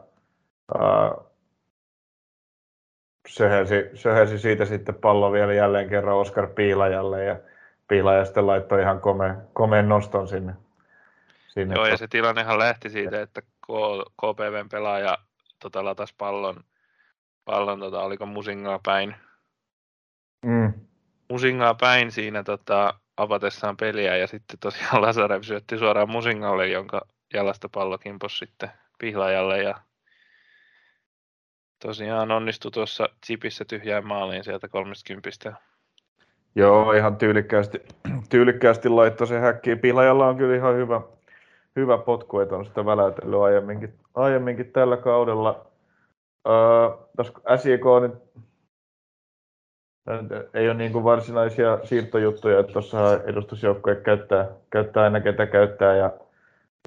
[3.95, 7.37] söhelsi siitä sitten pallo vielä jälleen kerran Oskar Piilajalle ja
[7.89, 10.55] Piilaja sitten laittoi ihan kome, komeen noston sinne.
[11.49, 13.43] sinne Joo, ja se tilannehan lähti siitä, että
[14.17, 15.19] KPVn pelaaja
[15.63, 16.65] tota, latas pallon,
[17.45, 19.17] pallon tota, oliko Musingaa päin.
[20.47, 20.73] Mm.
[21.31, 27.69] Musingaa päin siinä tota, avatessaan peliä ja sitten tosiaan Lazarev syötti suoraan Musingalle, jonka jalasta
[27.69, 29.75] pallo kimpos sitten Pihlajalle ja
[31.87, 35.29] Tosiaan onnistui tuossa chipissä tyhjään maaliin sieltä 30.
[36.55, 37.83] Joo, ihan tyylikkäästi,
[38.31, 39.79] tyylikkäästi laittoi se häkkiin.
[39.79, 41.01] Pilajalla on kyllä ihan hyvä,
[41.77, 45.67] hyvä potku, että on sitä väläytellyt aiemminkin, aiemminkin tällä kaudella.
[46.47, 47.27] Öö,
[47.57, 48.25] SJK nyt
[50.55, 56.11] ei ole niin kuin varsinaisia siirtojuttuja, että tuossa edustusjoukkue käyttää, käyttää aina ketä käyttää ja,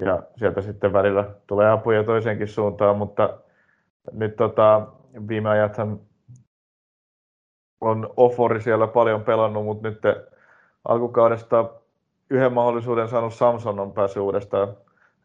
[0.04, 3.38] ja sieltä sitten välillä tulee apuja toiseenkin suuntaan, mutta
[4.12, 4.86] nyt tota,
[5.28, 6.00] viime ajathan
[7.80, 10.00] on Offori siellä paljon pelannut, mutta nyt
[10.88, 11.70] alkukaudesta
[12.30, 14.76] yhden mahdollisuuden saanut Samson on päässyt uudestaan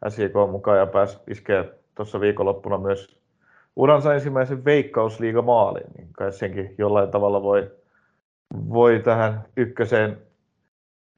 [0.08, 1.64] SJK mukaan ja pääsi iskeä
[1.94, 3.23] tuossa viikonloppuna myös
[3.76, 7.70] uransa ensimmäisen veikkausliigamaalin, niin kai senkin jollain tavalla voi,
[8.68, 10.18] voi tähän ykköseen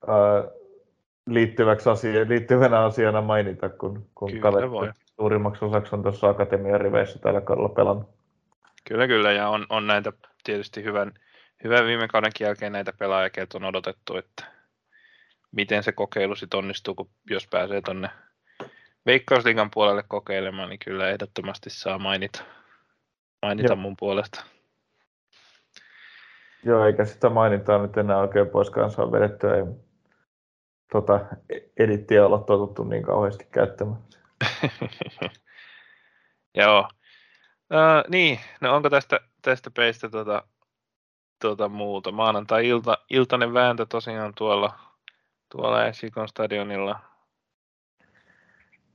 [0.06, 0.44] ää,
[1.26, 4.68] liittyväksi asia, liittyvänä asiana mainita, kun, kun Kaveri
[5.16, 8.08] suurimmaksi osaksi on tuossa akatemian riveissä tällä kaudella pelannut.
[8.88, 10.12] Kyllä, kyllä, ja on, on näitä
[10.44, 11.12] tietysti hyvän,
[11.64, 14.44] hyvän viime kauden jälkeen näitä pelaajia, on odotettu, että
[15.52, 18.08] miten se kokeilu sitten onnistuu, kun jos pääsee tuonne
[19.06, 22.44] Veikkausliigan puolelle kokeilemaan, niin kyllä ehdottomasti saa mainita,
[23.42, 24.44] mainita mun puolesta.
[26.64, 29.54] Joo, eikä sitä mainintaa nyt enää oikein pois kanssa vedettyä.
[29.54, 29.64] Ei,
[30.92, 31.20] tota,
[31.78, 34.02] edittiä olla totuttu niin kauheasti käyttämään.
[36.54, 36.88] Joo.
[37.72, 40.42] Uh, niin, no onko tästä, tästä peistä tuota,
[41.40, 42.12] tuota muuta?
[42.12, 44.78] Maanantai-ilta, iltainen vääntö tosiaan tuolla,
[45.48, 47.00] tuolla Esikon stadionilla.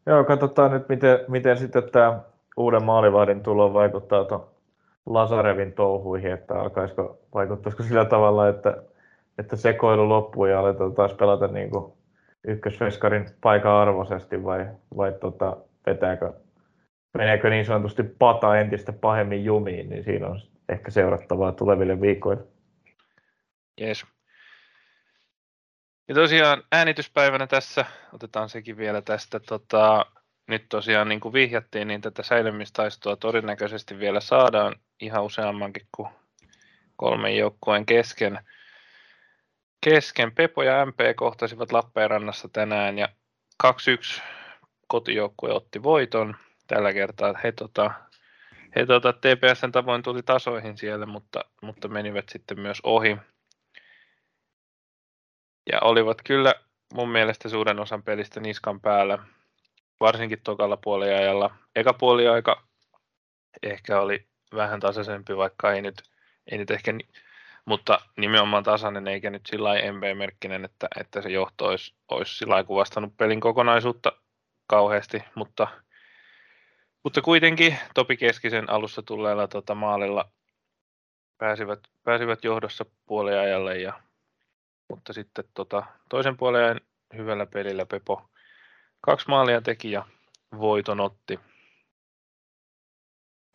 [0.05, 2.19] Joo, katsotaan nyt, miten, miten sitten tämä
[2.57, 4.47] uuden maalivahdin tulo vaikuttaa tuon
[5.05, 8.83] Lasarevin touhuihin, että alkaisiko, vaikuttaisiko sillä tavalla, että,
[9.37, 11.93] että sekoilu loppuu ja aletaan taas pelata niin kuin
[12.43, 16.33] ykkösveskarin paikan arvoisesti vai, vai tota, vetääkö,
[17.17, 20.39] meneekö niin sanotusti pata entistä pahemmin jumiin, niin siinä on
[20.69, 22.43] ehkä seurattavaa tuleville viikoille.
[23.81, 24.05] Jees.
[26.07, 30.05] Ja tosiaan äänityspäivänä tässä, otetaan sekin vielä tästä, tota,
[30.47, 36.09] nyt tosiaan niin kuin vihjattiin, niin tätä säilymistaistoa todennäköisesti vielä saadaan ihan useammankin kuin
[36.95, 38.39] kolmen joukkueen kesken
[39.81, 40.31] kesken.
[40.31, 43.09] Pepo ja MP kohtasivat Lappeenrannassa tänään ja
[43.63, 44.21] 2-1
[44.87, 46.35] kotijoukkue otti voiton.
[46.67, 47.91] Tällä kertaa he, tota,
[48.75, 53.17] he tota, TPSn tavoin tuli tasoihin siellä, mutta, mutta menivät sitten myös ohi.
[55.71, 56.53] Ja olivat kyllä
[56.93, 59.17] mun mielestä suuren osan pelistä niskan päällä,
[59.99, 61.55] varsinkin tokalla puoliajalla.
[61.75, 62.63] Eka puoliaika
[63.63, 66.03] ehkä oli vähän tasaisempi, vaikka ei nyt,
[66.51, 66.93] ei nyt ehkä
[67.65, 73.17] mutta nimenomaan tasainen eikä nyt sillä MB-merkkinen, että, että se johto olisi, olisi sillä kuvastanut
[73.17, 74.11] pelin kokonaisuutta
[74.67, 75.67] kauheasti, mutta,
[77.03, 80.31] mutta kuitenkin Topi Keskisen alussa tulleella tota, maalilla
[81.37, 84.01] pääsivät, pääsivät johdossa puoliajalle, ja,
[84.91, 86.81] mutta sitten tota, toisen puolen
[87.17, 88.21] hyvällä pelillä Pepo
[89.01, 90.05] kaksi maalia teki ja
[90.59, 91.39] voiton otti.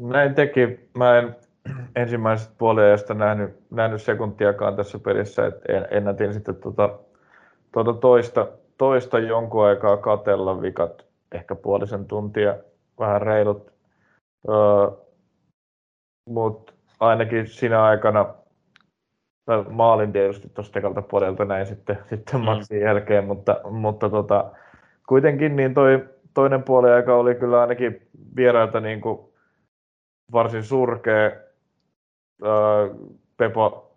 [0.02, 0.90] Näin teki.
[0.98, 1.36] Mä en
[1.96, 6.98] ensimmäisestä puoliajasta nähnyt, nähnyt sekuntiakaan tässä pelissä, että ennätin sitten tuota,
[7.72, 12.56] tuota toista, toista jonkun aikaa katella vikat, ehkä puolisen tuntia,
[12.98, 13.72] vähän reilut.
[14.48, 14.90] Öö,
[16.28, 18.34] Mutta ainakin siinä aikana
[19.70, 22.44] maalin tietysti tuosta tekalta puolelta näin sitten, sitten mm.
[22.44, 24.50] maksin jälkeen, mutta, mutta tota,
[25.08, 29.18] kuitenkin niin toi toinen puoli aika oli kyllä ainakin vierailta niin kuin
[30.32, 31.30] varsin surkea
[33.36, 33.96] Pepo,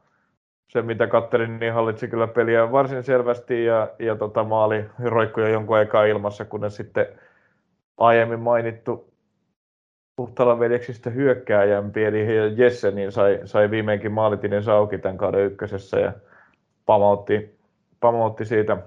[0.67, 5.49] se mitä kattelin, niin hallitsi kyllä peliä varsin selvästi ja, ja tota, maali roikkui jo
[5.49, 7.05] jonkun aikaa ilmassa, kunnes sitten
[7.97, 9.13] aiemmin mainittu
[10.19, 16.13] Puhtalan veljeksistä hyökkääjämpi, eli Jesse, niin sai, sai viimeinkin maalitinen sauki tämän kauden ykkösessä ja
[16.85, 17.57] pamautti,
[17.99, 18.77] pamautti siitä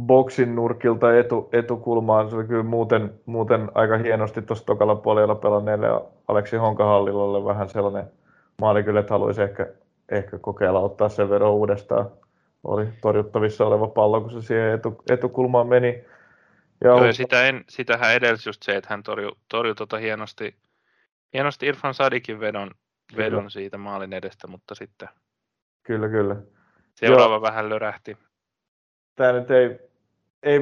[0.00, 2.30] boksin nurkilta etu, etukulmaan.
[2.30, 5.86] Se oli kyllä muuten, muuten aika hienosti tuossa tokalla puolella pelanneelle
[6.28, 8.04] Aleksi Honkahallilolle vähän sellainen
[8.60, 9.66] maali kyllä, että haluaisi ehkä,
[10.08, 12.10] ehkä kokeilla ottaa sen verran uudestaan.
[12.64, 16.04] Oli torjuttavissa oleva pallo, kun se siihen etu, etukulmaan meni.
[16.84, 20.56] Ja, Joo, ja sitä en, sitähän edelsi just se, että hän torjui, torjui tuota hienosti,
[21.32, 22.70] hienosti Irfan Sadikin vedon,
[23.16, 25.08] vedon siitä maalin edestä, mutta sitten
[25.82, 26.36] Kyllä, kyllä.
[26.94, 27.42] Seuraava Joo.
[27.42, 28.16] vähän lörähti
[29.16, 29.78] tämä nyt ei,
[30.42, 30.60] ei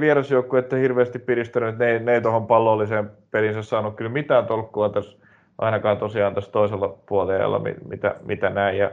[0.58, 5.18] että hirveästi piristänyt, ne ne ei tuohon pallolliseen pelinsä saanut kyllä mitään tolkkua tässä,
[5.58, 8.90] ainakaan tosiaan tässä toisella puolella, mitä, mitä näin, ja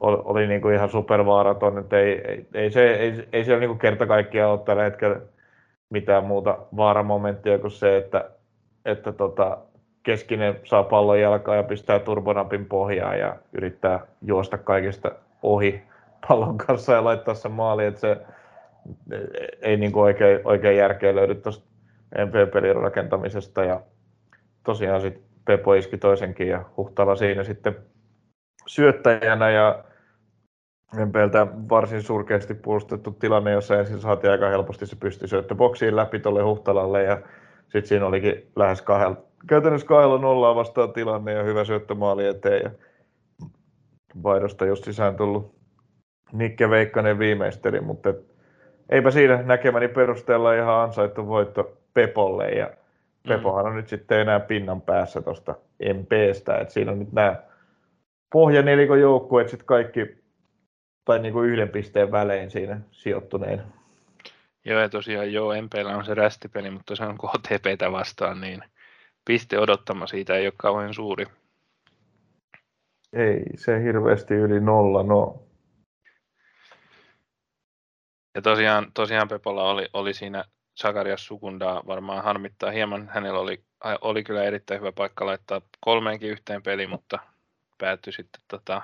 [0.00, 3.70] oli, oli niin kuin ihan supervaaraton, että ei, ei, ei, se, ei, ei siellä niin
[3.70, 5.20] kuin kerta kaikkiaan ole tällä hetkellä
[5.90, 8.30] mitään muuta vaaramomenttia kuin se, että,
[8.84, 9.58] että tota,
[10.02, 15.12] keskinen saa pallon jalkaa ja pistää turbonapin pohjaan ja yrittää juosta kaikista
[15.42, 15.82] ohi
[16.28, 18.16] pallon kanssa ja laittaa se maali, että se,
[19.62, 21.68] ei niin kuin oikein, oikein järkeä löydy tuosta
[22.26, 23.64] MP-pelin rakentamisesta.
[23.64, 23.80] Ja
[24.64, 27.76] tosiaan sitten Pepo iski toisenkin ja Huhtala siinä sitten
[28.66, 29.84] syöttäjänä ja
[30.96, 36.42] MPltä varsin surkeasti puolustettu tilanne, jossa ensin saatiin aika helposti se pystysyöttö boksiin läpi tuolle
[36.42, 37.20] Huhtalalle ja
[37.62, 39.16] sitten siinä olikin lähes kahdella,
[39.48, 42.70] käytännössä kahdella nollaa vastaan tilanne ja hyvä syöttömaali eteen ja
[44.22, 45.58] vaihdosta just sisään tullut
[46.32, 48.14] Nikke Veikkanen viimeisteli, mutta
[48.90, 53.28] eipä siinä näkemäni perusteella ihan ansaittu voitto Pepolle ja mm.
[53.28, 55.54] Pepohan on nyt sitten enää pinnan päässä tuosta
[55.94, 57.36] MPstä, että siinä on nyt nämä
[58.32, 60.18] pohjanelikon joukkueet sitten kaikki
[61.08, 63.64] tai niin kuin yhden pisteen välein siinä sijoittuneen.
[64.64, 68.64] Joo, ja tosiaan joo, MPllä on se rästipeli, mutta se on KTPtä vastaan, niin
[69.24, 71.26] piste odottama siitä ei ole kauhean suuri.
[73.12, 75.42] Ei se hirveästi yli nolla, no.
[78.34, 80.44] Ja tosiaan, tosiaan Pepolla oli, oli siinä
[80.74, 83.10] Sakarias Sukundaa varmaan harmittaa hieman.
[83.14, 83.64] Hänellä oli,
[84.00, 87.18] oli kyllä erittäin hyvä paikka laittaa kolmeenkin yhteen peliin, mutta
[87.78, 88.82] päättyi sitten tota,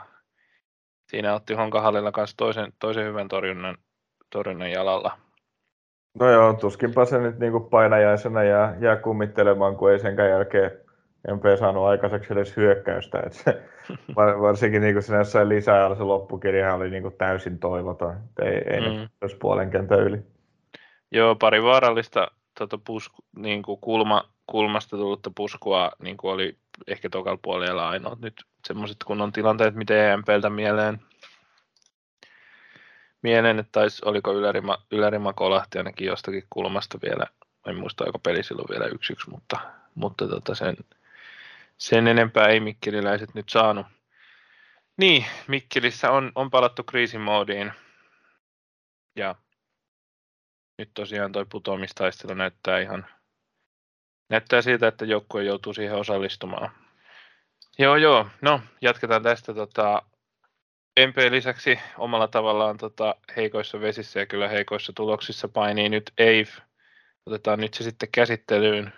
[1.14, 3.76] siinä otti Honkahallilla kanssa toisen, toisen hyvän torjunnan,
[4.30, 5.18] torjunnan jalalla.
[6.20, 10.70] No joo, tuskinpa se nyt niin painajaisena jää, jää kummittelemaan, kun ei senkään jälkeen
[11.34, 13.20] MP saanut aikaiseksi edes hyökkäystä.
[13.26, 13.62] Et se,
[14.16, 18.16] varsinkin niin kuin siinä jossain lisäajalla se loppukirja oli niin kuin täysin toivoton.
[18.42, 19.08] Ei, ei mm.
[19.22, 20.18] nyt puolen kentän yli.
[21.12, 27.10] Joo, pari vaarallista tuota pusku, niin kuin kulma, kulmasta tullutta puskua niin kuin oli ehkä
[27.10, 31.00] tokalla puolella ainoa nyt semmoiset kunnon tilanteet, miten EMPltä mieleen.
[33.22, 37.26] Mieleen, että taisi, oliko Ylärima, Ylärima kolahti ainakin jostakin kulmasta vielä.
[37.66, 39.58] En muista, oliko peli silloin vielä yksi yksi, mutta,
[39.94, 40.76] mutta tota sen,
[41.78, 43.86] sen enempää ei mikkeliläiset nyt saanut.
[44.96, 47.72] Niin, Mikkelissä on, on palattu kriisimoodiin.
[49.16, 49.34] Ja
[50.78, 53.06] nyt tosiaan toi putoamistaistelu näyttää ihan
[54.28, 56.70] näyttää siltä, että joukkue joutuu siihen osallistumaan.
[57.78, 58.26] Joo, joo.
[58.40, 59.54] No, jatketaan tästä.
[59.54, 60.02] Tota,
[61.06, 66.62] MP lisäksi omalla tavallaan tota, heikoissa vesissä ja kyllä heikoissa tuloksissa painii nyt Ave.
[67.26, 68.92] Otetaan nyt se sitten käsittelyyn.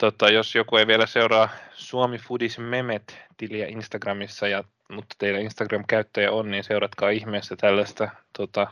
[0.00, 6.32] Tota, jos joku ei vielä seuraa Suomi Foodis Memet tiliä Instagramissa, ja, mutta teillä Instagram-käyttäjä
[6.32, 8.66] on, niin seuratkaa ihmeessä tällaista tota,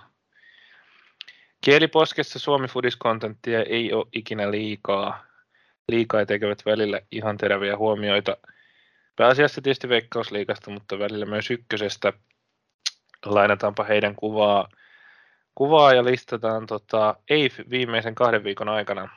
[1.60, 5.27] Kieliposkessa Suomi Foodis kontenttia ei ole ikinä liikaa.
[5.88, 8.36] Liikaa tekevät välillä ihan teräviä huomioita–
[9.18, 12.12] Pääasiassa tietysti Veikkausliikasta, mutta välillä myös ykkösestä.
[13.24, 14.68] Lainataanpa heidän kuvaa,
[15.54, 19.08] kuvaa ja listataan tota, EIF viimeisen kahden viikon aikana.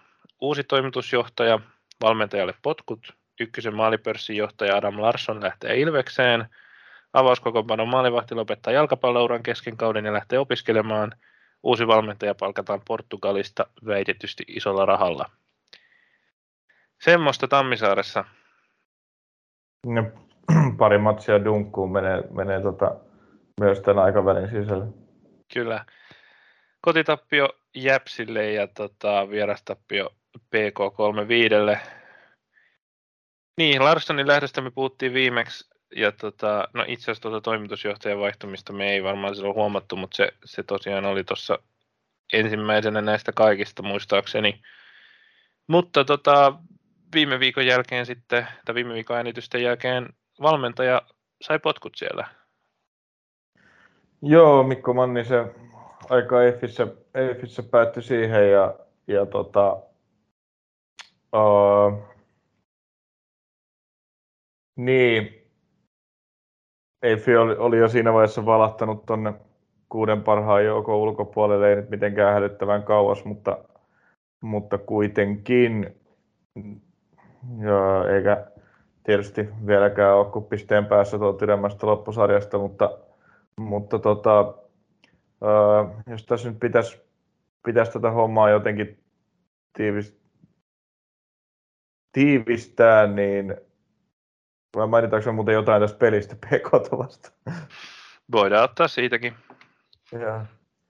[0.42, 1.60] Uusi toimitusjohtaja,
[2.02, 6.46] valmentajalle potkut, ykkösen maalipörssin johtaja Adam Larsson lähtee Ilvekseen,
[7.14, 11.12] avauskokoonpanon maalivahti lopettaa jalkapallouran kesken kauden ja lähtee opiskelemaan.
[11.64, 15.26] Uusi valmentaja palkataan Portugalista väitetysti isolla rahalla.
[17.02, 18.26] Semmoista Tammisaaressa
[19.86, 20.12] ne
[20.78, 22.96] pari matsia dunkkuun menee, menee tota,
[23.60, 24.86] myös tämän aikavälin sisällä.
[25.54, 25.86] Kyllä.
[26.82, 31.78] Kotitappio Jäpsille ja tota, vierastappio PK35.
[33.58, 38.92] Niin, Larssonin lähdöstä me puhuttiin viimeksi, ja tota, no itse asiassa tuota toimitusjohtajan vaihtumista me
[38.92, 41.60] ei varmaan silloin huomattu, mutta se, se tosiaan oli tuossa
[42.34, 44.62] ensimmäisenä näistä kaikista muistaakseni.
[45.68, 46.54] Mutta tota,
[47.14, 50.10] viime viikon jälkeen sitten, tai viime viikon äänitysten jälkeen
[50.42, 51.02] valmentaja
[51.42, 52.28] sai potkut siellä.
[54.22, 55.46] Joo, Mikko Manni se
[56.10, 58.76] aika Effissä, Effissä päättyi siihen ja,
[59.08, 59.82] ja tota,
[61.36, 62.04] uh,
[64.76, 65.42] niin,
[67.02, 69.34] Effi oli, oli, jo siinä vaiheessa valahtanut tuonne
[69.90, 73.58] kuuden parhaan joukon ulkopuolelle, ei nyt mitenkään hälyttävän kauas, mutta,
[74.42, 76.02] mutta kuitenkin
[77.60, 78.48] Joo, eikä
[79.04, 82.98] tietysti vieläkään ole kuin pisteen päässä tuolta ylemmästä loppusarjasta, mutta,
[83.58, 84.54] mutta tota,
[86.08, 87.02] jos tässä nyt pitäisi,
[87.66, 89.04] pitäisi tätä hommaa jotenkin
[89.78, 90.16] tiivist,
[92.12, 93.56] tiivistää, niin
[94.76, 96.72] vai mainitaanko muuten jotain tästä pelistä PK?
[98.32, 99.34] Voidaan ottaa siitäkin.
[100.12, 100.46] Ja.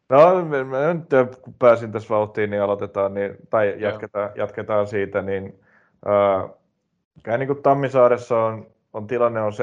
[0.10, 5.62] No, mä nyt kun pääsin tässä vauhtiin, niin aloitetaan, niin, tai jatketaan, jatketaan siitä, niin
[6.08, 9.54] Äh, niin kuin Tammisaaressa on, on tilanne on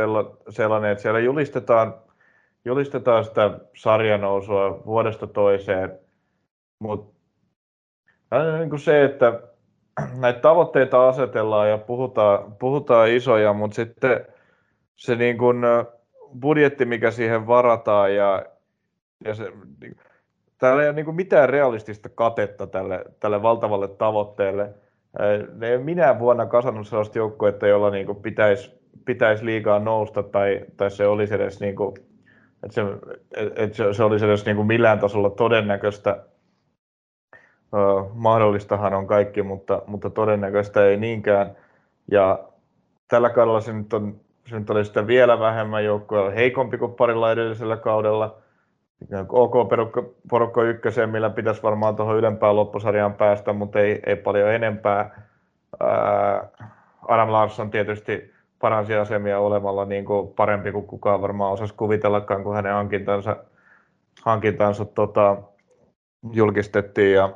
[0.48, 1.94] sellainen, että siellä julistetaan,
[2.64, 5.98] julistetaan sitä sarjanousua vuodesta toiseen,
[6.78, 7.18] mutta
[8.58, 9.40] niin kuin se, että
[10.20, 14.26] näitä tavoitteita asetellaan ja puhutaan, puhutaan isoja, mutta sitten
[14.96, 15.56] se niin kuin
[16.40, 18.46] budjetti, mikä siihen varataan ja,
[19.24, 19.52] ja se,
[20.58, 24.74] täällä ei ole niin kuin mitään realistista katetta tälle, tälle valtavalle tavoitteelle–
[25.54, 30.60] ne ei minä vuonna kasannut sellaista joukkuetta, jolla niin kuin pitäisi, pitäisi liikaa nousta tai,
[30.76, 31.94] tai se olisi edes niin kuin,
[32.62, 32.82] että se,
[33.56, 36.24] että se, se olisi edes niin kuin millään tasolla todennäköistä.
[38.14, 41.56] mahdollistahan on kaikki, mutta, mutta todennäköistä ei niinkään.
[42.10, 42.48] Ja
[43.08, 47.32] tällä kaudella se nyt, on, se nyt oli sitten vielä vähemmän joukkueella heikompi kuin parilla
[47.32, 48.38] edellisellä kaudella.
[49.28, 54.50] OK porukka, porukka ykköseen, millä pitäisi varmaan tuohon ylempään loppusarjaan päästä, mutta ei, ei paljon
[54.50, 55.22] enempää.
[55.80, 56.48] Ää,
[57.08, 62.54] Adam Larsson tietysti paransi asemia olemalla niin kuin parempi kuin kukaan varmaan osasi kuvitellakaan, kun
[62.54, 63.36] hänen hankintansa,
[64.24, 65.36] hankintansa tota,
[66.32, 67.32] julkistettiin ja,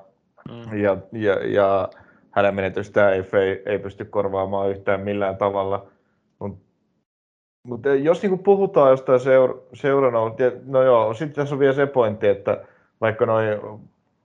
[0.50, 0.78] mm.
[0.78, 1.88] ja, ja, ja
[2.30, 5.86] hänen menetystään ei, ei, ei pysty korvaamaan yhtään millään tavalla.
[7.62, 10.18] Mutta mut jos niinku puhutaan jostain seura, seurana,
[10.66, 12.64] no joo, sitten tässä on vielä se pointti, että
[13.00, 13.44] vaikka, noi,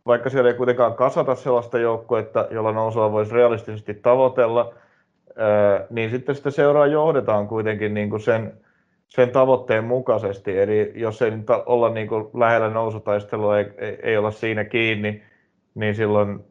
[0.06, 4.74] vaikka siellä ei kuitenkaan kasata sellaista joukkuetta, jolla nousua voisi realistisesti tavoitella,
[5.90, 8.54] niin sitten sitä seuraa johdetaan kuitenkin niin kuin sen,
[9.08, 10.60] sen tavoitteen mukaisesti.
[10.60, 15.24] Eli jos ei nyt olla niin kuin lähellä nousutaistelua, ei, ei, ei olla siinä kiinni,
[15.76, 16.46] niin silloin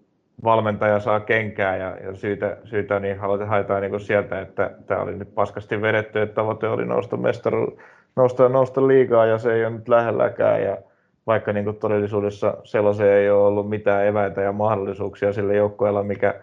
[0.45, 5.35] valmentaja saa kenkää ja, ja syytä, syytä niin haetaan niin sieltä, että tämä oli nyt
[5.35, 7.79] paskasti vedetty, että tavoite oli nousta mestaru,
[8.17, 10.79] nousta, nousta liigaa ja se ei ole nyt lähelläkään ja
[11.27, 16.35] vaikka niin kuin todellisuudessa sellaiseen ei ole ollut mitään eväitä ja mahdollisuuksia sille joukkueella, mikä,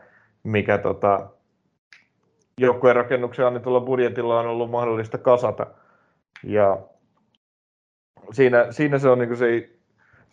[0.44, 1.30] mikä tota,
[2.58, 5.68] joukkueen rakennuksen annetulla budjetilla on ollut mahdollista kasata.
[6.44, 6.78] Ja
[8.32, 9.70] siinä, siinä se on niin se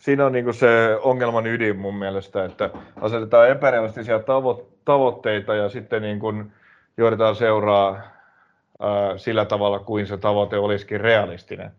[0.01, 2.69] siinä on niin se ongelman ydin mun mielestä, että
[3.01, 6.51] asetetaan epärealistisia tavo- tavoitteita ja sitten niin kuin
[6.97, 7.93] johdetaan seuraa
[8.79, 11.71] ää, sillä tavalla kuin se tavoite olisikin realistinen.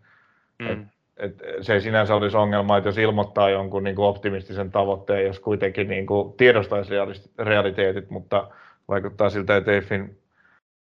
[0.59, 0.67] Mm.
[0.71, 0.79] Et,
[1.17, 5.39] et se ei sinänsä olisi ongelma, että jos ilmoittaa jonkun niin kuin optimistisen tavoitteen, jos
[5.39, 6.93] kuitenkin niin kuin tiedostaisi
[7.37, 8.47] realiteetit, mutta
[8.87, 10.17] vaikuttaa siltä, että EIFin,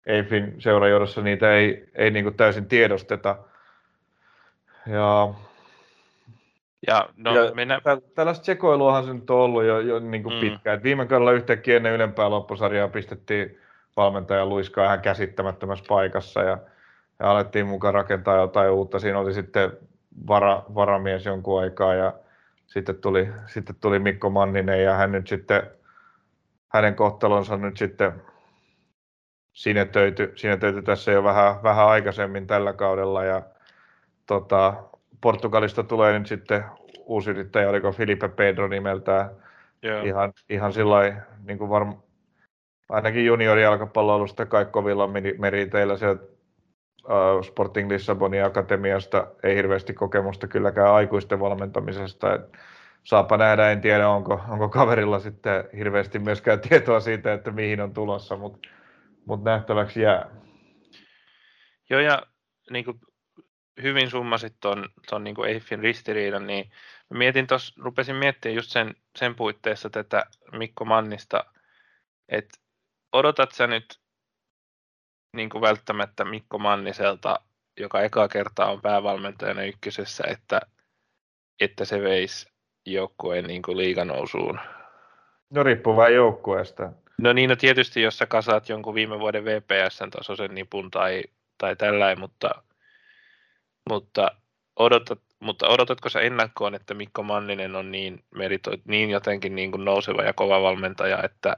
[0.07, 3.39] EIFin seurajohdossa niitä ei, ei niin kuin täysin tiedosteta.
[4.87, 5.35] Ja
[6.87, 7.81] ja, no, ja mennä...
[8.15, 10.41] Tällaista sekoiluahan se nyt on ollut jo, jo niin kuin mm.
[10.41, 10.77] pitkään.
[10.77, 13.59] Et viime kaudella yhtäkkiä ennen ylempää loppusarjaa pistettiin
[13.97, 16.59] valmentaja luiskaa ihan käsittämättömässä paikassa ja,
[17.19, 18.99] ja alettiin mukaan rakentaa jotain uutta.
[18.99, 19.73] Siinä oli sitten
[20.29, 22.13] vara, varamies jonkun aikaa ja
[22.67, 25.63] sitten tuli, sitten tuli Mikko Manninen ja hän nyt sitten,
[26.69, 28.13] hänen kohtalonsa nyt sitten
[29.53, 33.43] sinetöity, sinetöity tässä jo vähän, vähän aikaisemmin tällä kaudella ja
[34.27, 34.75] tota,
[35.21, 36.65] Portugalista tulee nyt sitten
[37.05, 39.31] uusi yrittäjä, oliko Filipe Pedro nimeltään.
[39.85, 40.07] Yeah.
[40.07, 41.97] Ihan, ihan sillä niin kuin varm,
[42.89, 45.09] ainakin juniorijalkapalloilusta kai kovilla
[45.39, 46.23] meriteillä sieltä
[47.05, 52.35] uh, Sporting Lissabonin akatemiasta ei hirveästi kokemusta kylläkään aikuisten valmentamisesta.
[52.35, 52.41] Et
[53.05, 57.95] saapa nähdä, en tiedä onko, onko kaverilla sitten hirveästi myöskään tietoa siitä, että mihin on
[57.95, 58.69] tulossa, mutta
[59.27, 60.31] mut nähtäväksi jää.
[61.91, 62.23] Joo, ja
[62.71, 63.01] niin kuin
[63.83, 66.71] hyvin summasit tuon, ton niin Eiffin ristiriidan, niin
[67.11, 71.45] mietin tuossa, rupesin miettimään just sen, sen puitteissa tätä Mikko Mannista,
[72.29, 72.59] että
[73.13, 74.01] odotat sä nyt
[75.37, 77.41] niin kuin välttämättä Mikko Manniselta,
[77.81, 80.61] joka eka kertaa on päävalmentajana ykkösessä, että,
[81.61, 82.47] että se veisi
[82.87, 84.61] joukkueen niin kuin liiganousuun?
[85.51, 86.93] No riippuu vain joukkueesta.
[87.19, 91.23] No niin, no tietysti jos sä kasaat jonkun viime vuoden VPSn tasoisen nipun tai,
[91.59, 92.63] tai tällainen, mutta
[93.89, 94.31] mutta,
[94.77, 99.85] odotat, mutta odotatko sä ennakkoon, että Mikko Manninen on niin, meritoit, niin jotenkin niin kuin
[99.85, 101.57] nouseva ja kova valmentaja, että,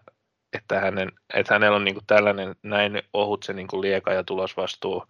[0.52, 4.24] että, hänen, että hänellä on niin kuin tällainen näin ohut se niin kuin lieka ja
[4.24, 5.04] tulosvastuu.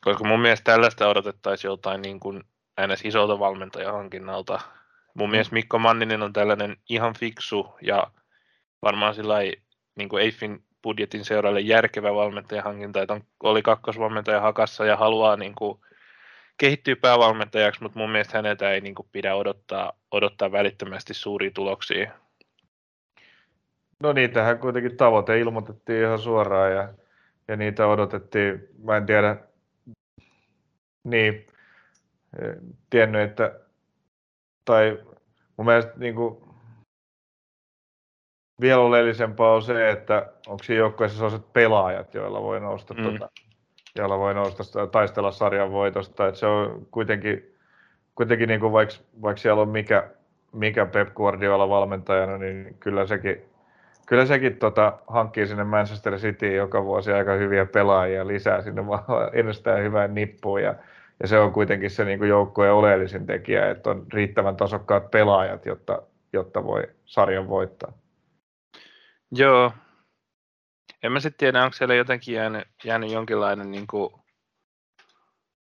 [0.00, 2.44] Koska mun mielestä tällaista odotettaisiin joltain niin kuin
[2.86, 3.04] ns.
[3.04, 4.60] isolta valmentajahankinnalta.
[5.14, 8.06] Mun mielestä Mikko Manninen on tällainen ihan fiksu ja
[8.82, 9.36] varmaan sillä
[9.94, 15.54] niin kuin Eiffin budjetin seuralle järkevä valmentajahankinta, että on, oli kakkosvalmentaja hakassa ja haluaa niin
[15.54, 15.80] kuin
[16.58, 22.12] kehittyy päävalmentajaksi, mutta mun mielestä häneltä ei niin kuin pidä odottaa, odottaa välittömästi suuria tuloksia.
[24.02, 26.94] No niitähän kuitenkin tavoite ilmoitettiin ihan suoraan ja,
[27.48, 29.36] ja niitä odotettiin, mä en tiedä,
[31.04, 31.46] niin,
[32.90, 33.60] tiennyt, että,
[34.64, 34.98] tai
[35.56, 36.48] mun mielestä niin kuin,
[38.60, 43.02] vielä oleellisempaa on se, että onko siinä joukkueessa sellaiset pelaajat, joilla voi nousta mm.
[43.02, 43.30] tuota,
[44.02, 46.26] jolla voi nousta taistella sarjan voitosta.
[46.26, 47.54] että se on kuitenkin,
[48.14, 50.10] kuitenkin niin kuin vaikka, vaikka siellä on mikä,
[50.52, 53.42] mikä Pep Guardiola valmentajana, niin kyllä sekin,
[54.06, 58.82] kyllä sekin tota, hankkii sinne Manchester Cityin joka vuosi aika hyviä pelaajia lisää sinne
[59.32, 60.62] ennestään hyvään nippuun.
[60.62, 60.74] Ja,
[61.22, 66.02] ja se on kuitenkin se niin joukkueen oleellisin tekijä, että on riittävän tasokkaat pelaajat, jotta,
[66.32, 67.92] jotta voi sarjan voittaa.
[69.30, 69.72] Joo,
[71.02, 74.12] en mä sitten tiedä, onko siellä jotenkin jäänyt, jäänyt jonkinlainen niin kuin,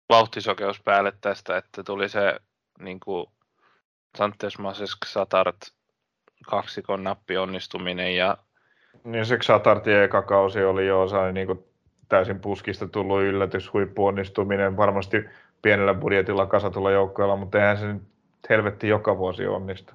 [0.09, 2.39] vauhtisokeus päälle tästä, että tuli se
[2.79, 3.25] niin kuin,
[4.17, 5.57] Santes Masesk Satart
[6.49, 8.37] kaksikon nappi onnistuminen ja
[9.03, 11.65] niin se Satartin eka kausi oli jo osa niin kuin
[12.09, 14.77] täysin puskista tullut yllätys, huippuonnistuminen.
[14.77, 15.25] Varmasti
[15.61, 18.03] pienellä budjetilla kasatulla joukkoilla, mutta eihän se nyt
[18.49, 19.93] helvetti joka vuosi onnistu.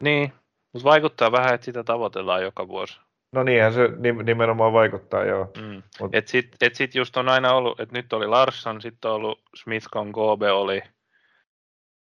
[0.00, 0.32] Niin,
[0.72, 3.00] mutta vaikuttaa vähän, että sitä tavoitellaan joka vuosi.
[3.34, 3.88] No niinhän se
[4.24, 5.50] nimenomaan vaikuttaa, joo.
[5.60, 5.82] Mm.
[6.00, 6.14] Mut...
[6.14, 9.42] Et sit, et sit just on aina ollut, että nyt oli Larsson, sitten on ollut
[9.56, 10.82] Smith Gobe oli,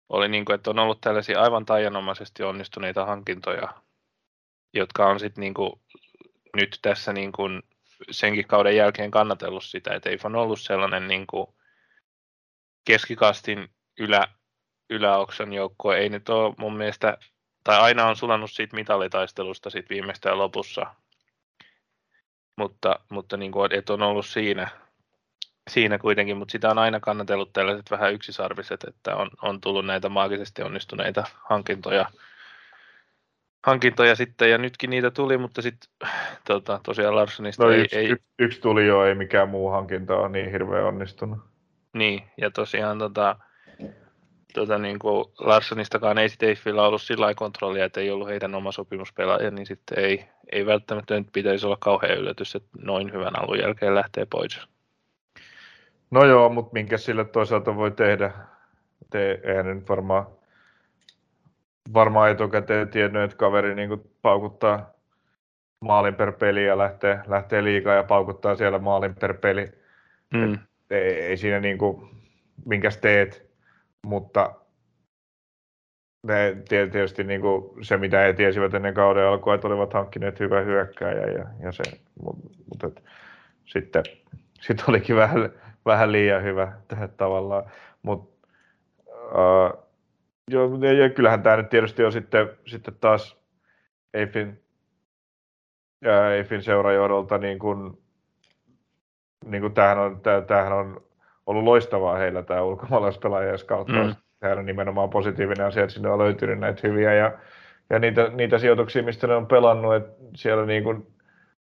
[0.09, 3.73] oli niin kuin, että on ollut tällaisia aivan taianomaisesti onnistuneita hankintoja,
[4.73, 5.71] jotka on sitten niin kuin,
[6.55, 7.63] nyt tässä niin kuin
[8.11, 11.47] senkin kauden jälkeen kannatellut sitä, että ei on ollut sellainen niin kuin
[12.86, 13.69] keskikastin
[13.99, 14.28] ylä,
[14.89, 15.97] yläoksan joukkue.
[15.97, 17.17] Ei nyt ole mun mielestä,
[17.63, 20.95] tai aina on sulannut siitä mitalitaistelusta sit viimeistään lopussa,
[22.55, 24.67] mutta, mutta niin kuin, et on ollut siinä,
[25.69, 30.09] siinä kuitenkin, mutta sitä on aina kannatellut tällaiset vähän yksisarviset, että on, on tullut näitä
[30.09, 32.05] maagisesti onnistuneita hankintoja,
[33.63, 35.89] hankintoja sitten, ja nytkin niitä tuli, mutta sitten
[36.47, 38.09] tota, tosiaan Larssonista no, ei, yksi, ei...
[38.09, 41.39] Yksi, yksi tuli jo, ei mikään muu hankinta ole niin hirveän onnistunut.
[41.93, 43.35] Niin, ja tosiaan tota,
[44.55, 48.71] tota, niin kuin Larssonistakaan ei sitten Eiffillä ollut sillä kontrollia, että ei ollut heidän oma
[48.71, 53.59] sopimuspelaaja, niin sitten ei, ei välttämättä nyt pitäisi olla kauhean yllätys, että noin hyvän alun
[53.59, 54.61] jälkeen lähtee pois.
[56.11, 58.31] No joo, mutta minkä sille toisaalta voi tehdä?
[59.09, 60.27] Te, eihän nyt varmaan,
[61.93, 64.89] varmaan etukäteen tiennyt, että kaveri niin paukuttaa
[65.79, 69.71] maalin per peli ja lähtee, lähtee liikaa ja paukuttaa siellä maalin per peli.
[70.33, 70.57] Mm.
[70.89, 72.09] ei, ei siinä niin kuin,
[72.65, 73.44] minkäs teet,
[74.05, 74.55] mutta
[76.23, 80.65] ne tietysti niin kuin se, mitä he tiesivät ennen kauden alkua, että olivat hankkineet hyvän
[80.65, 81.83] hyökkääjä ja, ja se,
[82.23, 83.03] mutta mut,
[83.65, 84.03] sitten
[84.61, 85.49] sit olikin vähän,
[85.85, 87.63] vähän liian hyvä tähän tavallaan.
[88.01, 88.39] Mut,
[89.07, 89.85] uh,
[90.51, 93.37] joo, ja kyllähän tämä nyt tietysti on sitten, sitten taas
[94.13, 94.63] Eiffin,
[96.01, 97.97] ja Eiffin seurajohdolta niin kuin,
[99.45, 101.03] niin kuin tämähän, on, tämähän on
[101.45, 104.03] ollut loistavaa heillä tämä ulkomaalaispelaajien kautta.
[104.03, 104.15] Mm.
[104.39, 107.31] Sehän on nimenomaan positiivinen asia, että sinne on löytynyt näitä hyviä ja,
[107.89, 111.07] ja niitä, niitä sijoituksia, mistä ne on pelannut, että siellä niin kuin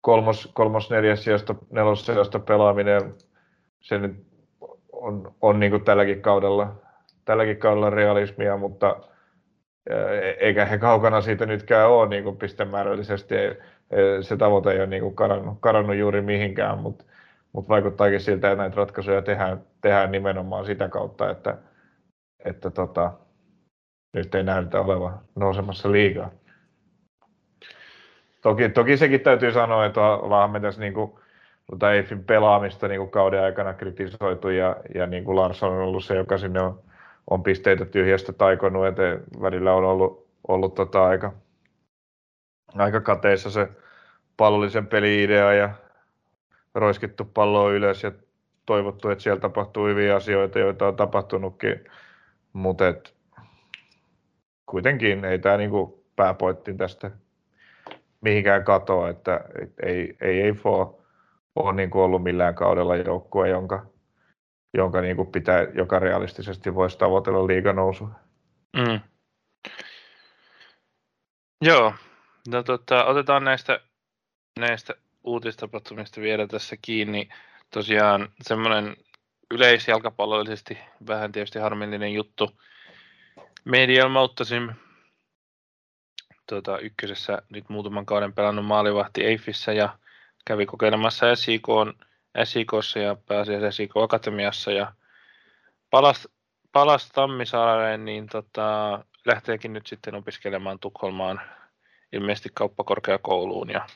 [0.01, 3.13] kolmos, kolmos neljäs sijasta, nelos sijasta pelaaminen,
[3.79, 4.15] se nyt
[4.91, 6.75] on, on niin kuin tälläkin kaudella,
[7.25, 8.95] tälläkin kaudella realismia, mutta
[10.39, 13.35] eikä he kaukana siitä nytkään ole niin kuin pistemäärällisesti.
[14.21, 17.05] Se tavoite ei ole niin kuin karannut, karannut juuri mihinkään, mutta
[17.57, 21.57] mutta vaikuttaakin siltä, että näitä ratkaisuja tehdään, tehdään nimenomaan sitä kautta, että,
[22.45, 23.13] että tota,
[24.13, 26.31] nyt ei näytä olevan nousemassa liikaa.
[28.41, 31.11] Toki, toki sekin täytyy sanoa, että ollaan me tässä niin kuin,
[31.71, 36.03] tota Eiffin pelaamista niin kuin kauden aikana kritisoitu ja, ja niin kuin Larsson on ollut
[36.05, 36.79] se, joka sinne on,
[37.29, 41.33] on pisteitä tyhjästä taikonut, että välillä on ollut, ollut tota aika,
[42.75, 43.69] aika kateissa se
[44.37, 45.69] pallollisen peli-idea ja
[46.77, 48.11] roiskittu palloa ylös ja
[48.65, 51.85] toivottu, että siellä tapahtuu hyviä asioita, joita on tapahtunutkin,
[52.53, 52.83] mutta
[54.65, 57.11] kuitenkin ei tämä niinku pääpointti tästä
[58.21, 61.03] mihinkään katoa, että et ei, ei, ei ole,
[61.55, 63.85] ole niinku ollut millään kaudella joukkue, jonka,
[64.73, 68.09] jonka niinku pitää, joka realistisesti voisi tavoitella liiganousua.
[68.77, 68.99] Mm.
[71.61, 71.93] Joo,
[72.51, 73.79] no, tota, otetaan näistä,
[74.59, 74.93] näistä
[75.27, 77.29] uutistapahtumista vielä tässä kiinni.
[77.73, 78.95] Tosiaan semmoinen
[79.51, 82.51] yleisjalkapallollisesti vähän tietysti harmillinen juttu.
[83.65, 84.69] Medial Moutasim
[86.49, 89.97] tuota, ykkösessä nyt muutaman kauden pelannut maalivahti Eiffissä ja
[90.45, 91.67] kävi kokeilemassa SIK,
[92.43, 94.93] SIKssa ja pääsi SIK Akatemiassa ja
[95.89, 96.27] palasi,
[96.71, 101.41] palasi Tammisaareen, niin tota, lähteekin nyt sitten opiskelemaan Tukholmaan
[102.13, 103.87] ilmeisesti kauppakorkeakouluun ja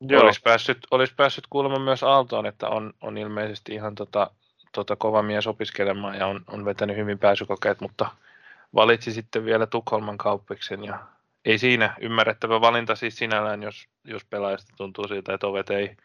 [0.00, 0.22] Joo.
[0.22, 4.30] Olisi päässyt, olisi päässyt kuulemaan myös Aaltoon, että on, on ilmeisesti ihan tota,
[4.72, 8.10] tota kova mies opiskelemaan ja on, on vetänyt hyvin pääsykokeet, mutta
[8.74, 10.98] valitsi sitten vielä Tukholman kauppiksen ja
[11.44, 15.96] ei siinä ymmärrettävä valinta siis sinällään, jos, jos pelaajasta tuntuu siltä, että ovet ei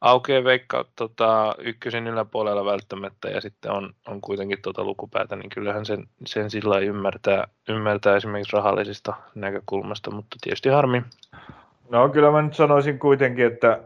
[0.00, 5.86] aukea veikka tota, ykkösen yläpuolella välttämättä ja sitten on, on kuitenkin tota lukupäätä, niin kyllähän
[5.86, 11.02] sen, sen sillä ymmärtää, ymmärtää esimerkiksi rahallisista näkökulmasta, mutta tietysti harmi,
[11.88, 13.80] No kyllä mä nyt sanoisin kuitenkin, että,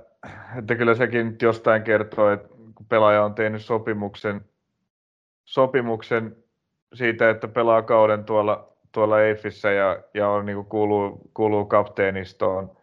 [0.58, 4.40] että kyllä sekin nyt jostain kertoo, että kun pelaaja on tehnyt sopimuksen,
[5.44, 6.36] sopimuksen
[6.94, 12.76] siitä, että pelaa kauden tuolla, tuolla Eiffissä ja, ja on, niin kuin kuuluu, kuuluu kapteenistoon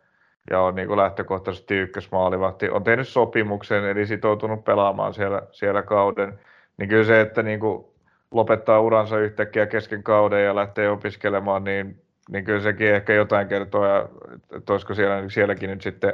[0.50, 6.40] ja on niin kuin lähtökohtaisesti ykkösmaalivahti, on tehnyt sopimuksen eli sitoutunut pelaamaan siellä, siellä kauden,
[6.78, 7.86] niin kyllä se, että niin kuin
[8.32, 13.86] lopettaa uransa yhtäkkiä kesken kauden ja lähtee opiskelemaan, niin niin kyllä sekin ehkä jotain kertoo,
[13.86, 14.10] ja,
[14.58, 16.14] että olisiko siellä, sielläkin nyt sitten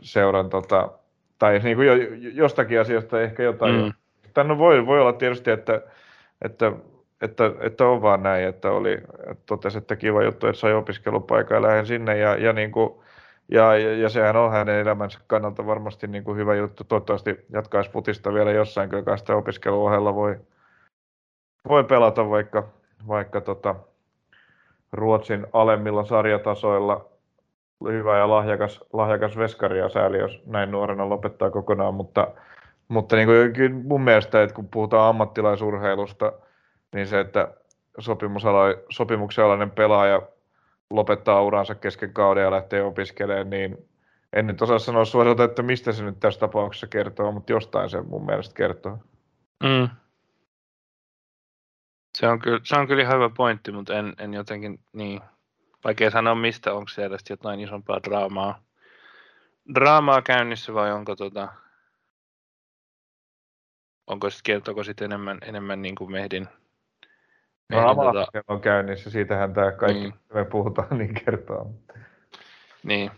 [0.00, 0.90] seuran, tota,
[1.38, 1.94] tai niin kuin jo,
[2.34, 3.92] jostakin asiasta ehkä jotain mm.
[4.34, 5.82] Tai no voi, voi olla tietysti, että,
[6.42, 6.72] että,
[7.20, 8.92] että, että on vaan näin, että oli,
[9.30, 12.92] että totesi, että kiva juttu, että sai opiskelupaikan ja lähden sinne ja, ja niin kuin,
[13.48, 16.84] ja, ja, ja, sehän on hänen elämänsä kannalta varmasti niin kuin hyvä juttu.
[16.84, 20.40] Toivottavasti jatkaisi futista vielä jossain, kyllä sitä opiskeluohella voi,
[21.68, 22.68] voi pelata vaikka,
[23.08, 23.74] vaikka tota,
[24.92, 27.10] Ruotsin alemmilla sarjatasoilla
[27.84, 32.28] hyvä ja lahjakas, lahjakas veskari ja sääli, jos näin nuorena lopettaa kokonaan, mutta,
[32.88, 36.32] mutta niin kuin, mun mielestä, että kun puhutaan ammattilaisurheilusta,
[36.94, 37.48] niin se, että
[38.90, 40.22] sopimuksen alainen pelaaja
[40.90, 43.88] lopettaa uransa kesken kauden ja lähtee opiskelemaan, niin
[44.32, 48.02] en nyt osaa sanoa suoralta, että mistä se nyt tässä tapauksessa kertoo, mutta jostain se
[48.02, 48.98] mun mielestä kertoo.
[49.62, 49.88] Mm.
[52.20, 55.20] Se on kyllä, se on kyllä ihan hyvä pointti, mutta en, en jotenkin, niin,
[55.84, 58.62] vaikea sanoa mistä, onko siellä jotain isompaa draamaa,
[59.74, 61.48] draamaa käynnissä vai onko tota,
[64.06, 66.48] onko sitten kertooko sitten enemmän, enemmän niin kuin Mehdin,
[67.68, 68.26] Mehdin tota...
[68.48, 70.14] on käynnissä, siitähän tämä kaikki, niin.
[70.34, 71.74] me puhutaan, niin kertoo.
[72.82, 73.10] Niin.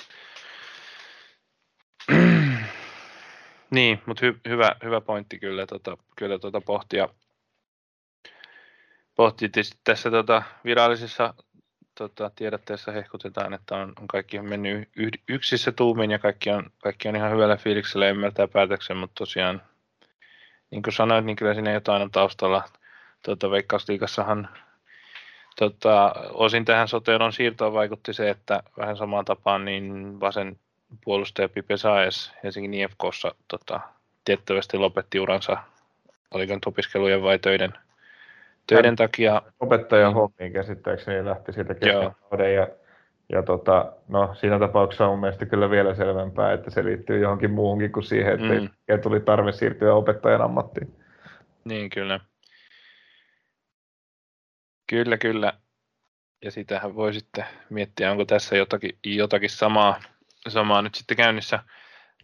[3.70, 7.08] niin, mutta hy, hyvä, hyvä pointti kyllä, tota, kyllä tota pohtia,
[9.16, 9.50] pohtii
[9.84, 11.34] tässä tota, virallisessa
[11.94, 14.88] tota, tiedotteessa hehkutetaan, että on, on kaikki on mennyt
[15.28, 19.62] yksissä tuumin ja kaikki on, kaikki on ihan hyvällä fiiliksellä ymmärtää päätöksen, mutta tosiaan,
[20.70, 22.64] niin kuin sanoit, niin kyllä siinä jotain on taustalla.
[23.22, 24.48] Tota, Veikkausliikassahan
[25.56, 30.58] tota, osin tähän soteon siirtoon vaikutti se, että vähän samaan tapaan niin vasen
[31.04, 33.80] puolustaja Pipe Saes Helsingin IFKssa tota,
[34.24, 35.56] tiettävästi lopetti uransa,
[36.30, 37.72] oliko nyt opiskelujen vai töiden
[38.66, 39.42] töiden takia.
[39.60, 40.14] Opettajan niin.
[40.14, 42.68] hommiin käsittääkseni lähti siitä kesken ja,
[43.28, 47.50] ja tota, no, siinä tapauksessa on mun mielestä kyllä vielä selvempää, että se liittyy johonkin
[47.50, 49.02] muuhunkin kuin siihen, että mm.
[49.02, 50.96] tuli tarve siirtyä opettajan ammattiin.
[51.64, 52.20] Niin, kyllä.
[54.90, 55.52] Kyllä, kyllä.
[56.44, 60.02] Ja sitähän voi sitten miettiä, onko tässä jotakin, jotakin samaa,
[60.48, 61.58] samaa nyt sitten käynnissä.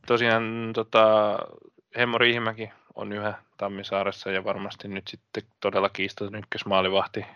[0.06, 1.38] Tosiaan tota,
[1.98, 7.26] Hemmo Riihimäki on yhä Tammisaaressa ja varmasti nyt sitten todella kiistaton ykkösmaalivahti.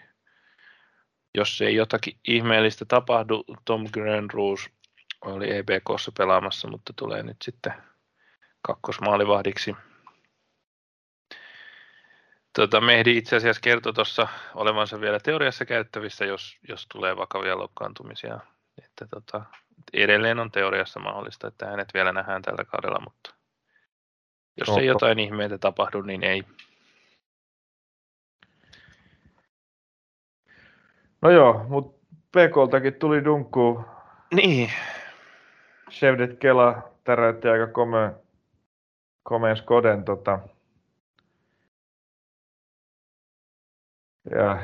[1.34, 4.70] Jos ei jotakin ihmeellistä tapahdu, Tom Grenroos
[5.20, 7.74] oli EBKssa pelaamassa, mutta tulee nyt sitten
[8.62, 9.76] kakkosmaalivahdiksi.
[12.52, 18.40] Tota, Mehdi itse asiassa kertoi tuossa olevansa vielä teoriassa käyttävissä, jos, jos tulee vakavia loukkaantumisia.
[18.84, 19.44] Että tota,
[19.93, 23.41] edelleen on teoriassa mahdollista, että hänet vielä nähdään tällä kaudella, mutta
[24.57, 26.43] jos no, ei jotain ihmeitä tapahdu, niin ei.
[31.23, 33.85] No joo, mutta PKltakin tuli dunkku.
[34.35, 34.70] Niin.
[35.91, 38.12] Chevdet Kela täräytti aika komea,
[39.23, 40.39] komeen skoden tota.
[44.31, 44.59] Ja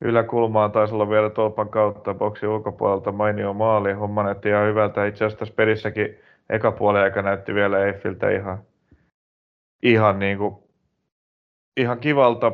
[0.00, 3.92] yläkulmaan taisi olla vielä tolpan kautta boksin ulkopuolelta mainio maali.
[3.92, 5.06] Homma näytti ihan hyvältä.
[5.06, 6.18] Itse asiassa tässä pelissäkin
[6.50, 8.58] eka puoli aika näytti vielä Eiffiltä ihan
[9.82, 10.56] ihan, niin kuin,
[11.76, 12.52] ihan kivalta,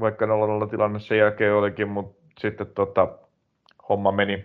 [0.00, 0.28] vaikka 0-0
[0.70, 3.08] tilanne sen jälkeen olikin, mutta sitten tota,
[3.88, 4.44] homma meni,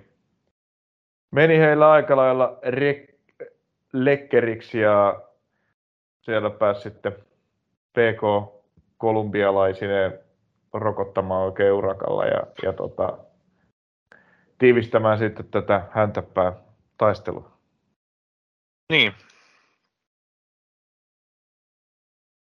[1.31, 2.59] meni heillä aika lailla
[3.93, 5.21] lekkeriksi ja
[6.21, 7.11] siellä pääsi sitten
[7.93, 8.53] PK
[8.97, 10.19] kolumbialaisine
[10.73, 13.17] rokottamaan oikein urakalla ja, ja tota,
[14.57, 16.53] tiivistämään sitten tätä häntäpää
[16.97, 17.51] taistelua.
[18.89, 19.13] Niin,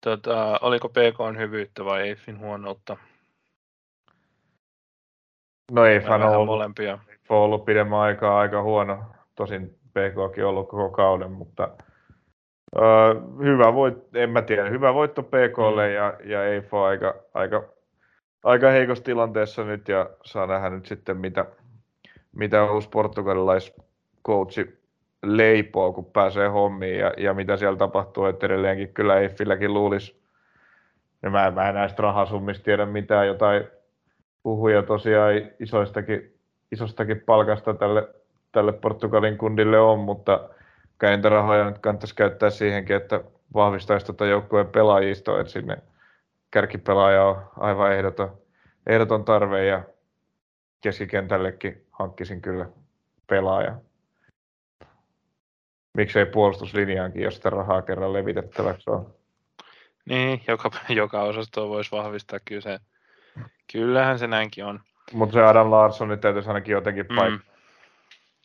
[0.05, 2.97] Tota, oliko PK on hyvyyttä vai Eiffin huonoutta?
[5.73, 6.99] No Eiff on ollut, molempia.
[7.29, 9.05] on ollut pidemmän aikaa aika huono.
[9.35, 11.69] Tosin PKkin on ollut koko kauden, mutta
[12.77, 13.15] öö,
[13.45, 15.95] hyvä voit, en mä tiedä, hyvä voitto PKlle mm.
[15.95, 17.65] ja, ja Eiff on aika, aika,
[18.45, 21.47] aika heikossa tilanteessa nyt ja saa nähdä nyt sitten mitä,
[22.33, 24.84] mitä uusi portugalilaiskoutsi
[25.25, 30.23] leipoo, kun pääsee hommiin ja, ja mitä siellä tapahtuu, että edelleenkin kyllä Eiffilläkin luulisi,
[31.23, 33.65] ja mä, mä en näistä rahasummista tiedä mitään, jotain
[34.43, 36.39] puhuja tosiaan isoistakin,
[36.73, 38.09] isostakin palkasta tälle,
[38.53, 40.49] tälle Portugalin kundille on, mutta
[40.99, 43.21] kai niitä rahoja nyt kannattaisi käyttää siihenkin, että
[43.55, 45.77] vahvistaisi tuota joukkueen pelaajistoa, että sinne
[46.51, 48.39] kärkipelaaja on aivan ehdoton,
[48.87, 49.83] ehdoton tarve ja
[50.81, 52.67] keskikentällekin hankkisin kyllä
[53.27, 53.75] pelaaja
[55.95, 59.15] miksei puolustuslinjaankin, jos sitä rahaa kerran levitettäväksi on.
[60.09, 62.79] Niin, joka, joka osasto voisi vahvistaa, kyllä se,
[63.73, 64.81] kyllähän se näinkin on.
[65.13, 67.39] Mutta se Adam Larsson nyt täytyisi ainakin jotenkin paik- mm.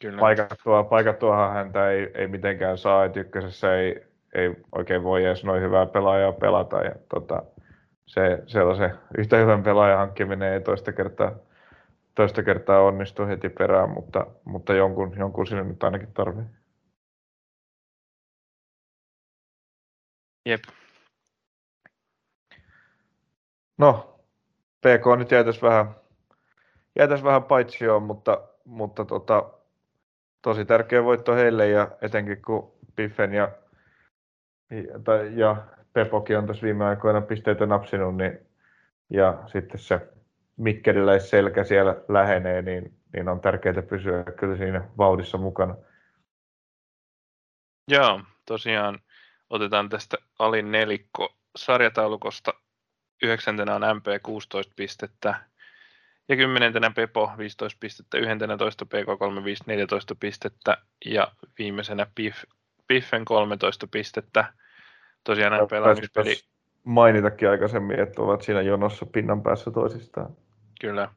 [0.02, 0.20] Kyllä.
[0.20, 4.06] paikattua, paikattuahan häntä ei, ei mitenkään saa, että ykkösessä ei,
[4.36, 6.78] ei oikein voi edes noin hyvää pelaajaa pelata.
[6.78, 7.44] Ja, tota,
[8.06, 11.32] se, sellaisen yhtä hyvän pelaajan hankkiminen ei toista kertaa,
[12.16, 16.46] toista kertaa onnistu heti perään, mutta, mutta jonkun, jonkun sinne nyt ainakin tarvii.
[20.46, 20.64] Jep.
[23.78, 24.20] No,
[24.82, 25.96] PK nyt jäätäisi vähän,
[26.96, 29.50] jäätäisi vähän paitsioon, mutta, mutta tota,
[30.42, 33.52] tosi tärkeä voitto heille ja etenkin kun Piffen ja,
[34.72, 38.40] ja, ja Pepokin on tässä viime aikoina pisteitä napsinut, niin,
[39.10, 40.08] ja sitten se
[40.58, 45.76] Mikkeliläisselkä siellä lähenee, niin, niin on tärkeää pysyä kyllä siinä vauhdissa mukana.
[47.88, 49.00] Joo, tosiaan
[49.50, 52.54] otetaan tästä alin nelikko sarjataulukosta.
[53.24, 55.50] Yhdeksäntenä on MP 16 pistettä
[56.30, 62.44] ja kymmenentenä Pepo 15 pistettä, 11 PK35 14 pistettä ja viimeisenä Pif,
[62.88, 64.54] Piffen 13 pistettä.
[65.24, 66.36] Tosiaan pelaamispeli...
[66.84, 70.36] Mainitakin aikaisemmin, että ovat siinä jonossa pinnan päässä toisistaan.
[70.82, 71.10] Kyllä.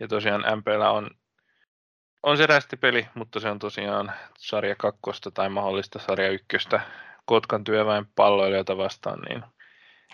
[0.00, 1.10] Ja tosiaan MPllä on,
[2.22, 6.80] on se rästipeli, mutta se on tosiaan sarja kakkosta tai mahdollista sarja ykköstä
[7.28, 9.42] Kotkan työväen palloilijoita vastaan, niin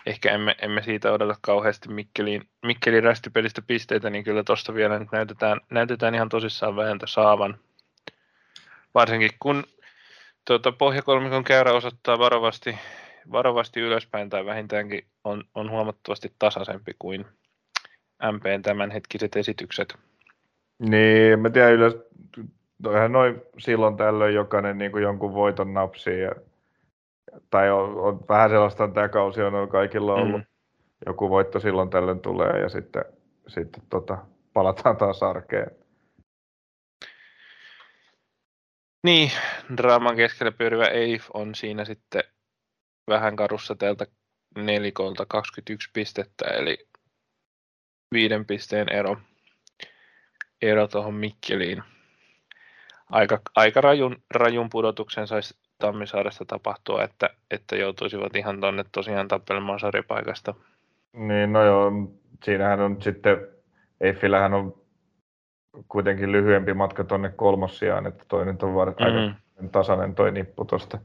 [0.05, 5.11] ehkä emme, emme siitä odota kauheasti Mikkelin, Mikkelin rästipelistä pisteitä, niin kyllä tuosta vielä nyt
[5.11, 7.57] näytetään, näytetään ihan tosissaan vääntö saavan.
[8.93, 9.63] Varsinkin kun
[10.47, 12.77] tuota, pohjakolmikon käyrä osoittaa varovasti,
[13.31, 17.25] varovasti ylöspäin tai vähintäänkin on, on huomattavasti tasaisempi kuin
[18.31, 19.95] MPn tämänhetkiset esitykset.
[20.79, 21.95] Niin, mä tiedän ylös,
[22.79, 26.31] no noin silloin tällöin jokainen niin kuin jonkun voiton napsi ja
[27.49, 30.41] tai on, on vähän sellaista tämä kausi on kaikilla ollut.
[30.41, 30.45] Mm.
[31.05, 33.05] Joku voitto silloin tällöin tulee ja sitten,
[33.47, 34.17] sitten tota,
[34.53, 35.71] palataan taas arkeen.
[39.03, 39.31] Niin,
[39.77, 42.23] draaman keskellä pyörivä Eif on siinä sitten
[43.07, 44.07] vähän karussa tältä
[44.57, 46.87] nelikolta 21 pistettä, eli
[48.13, 49.17] viiden pisteen ero,
[50.61, 51.83] ero tuohon Mikkeliin.
[53.09, 59.79] Aika, aika rajun, rajun pudotuksen saisi Tammisaaressa tapahtua, että, että joutuisivat ihan tuonne tosiaan tappelemaan
[59.79, 60.53] sarjapaikasta.
[61.13, 61.91] Niin, no joo,
[62.43, 63.37] siinähän on sitten,
[64.01, 64.81] Eiffillähän on
[65.87, 69.35] kuitenkin lyhyempi matka tuonne kolmossiaan, että toinen on var- mm-hmm.
[69.57, 70.99] aika tasainen toi nippu tuosta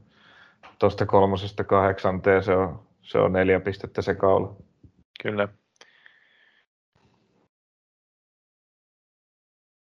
[0.79, 4.55] tosta kolmosesta kahdeksanteen, se on, se on neljä pistettä se kaula.
[5.23, 5.47] Kyllä.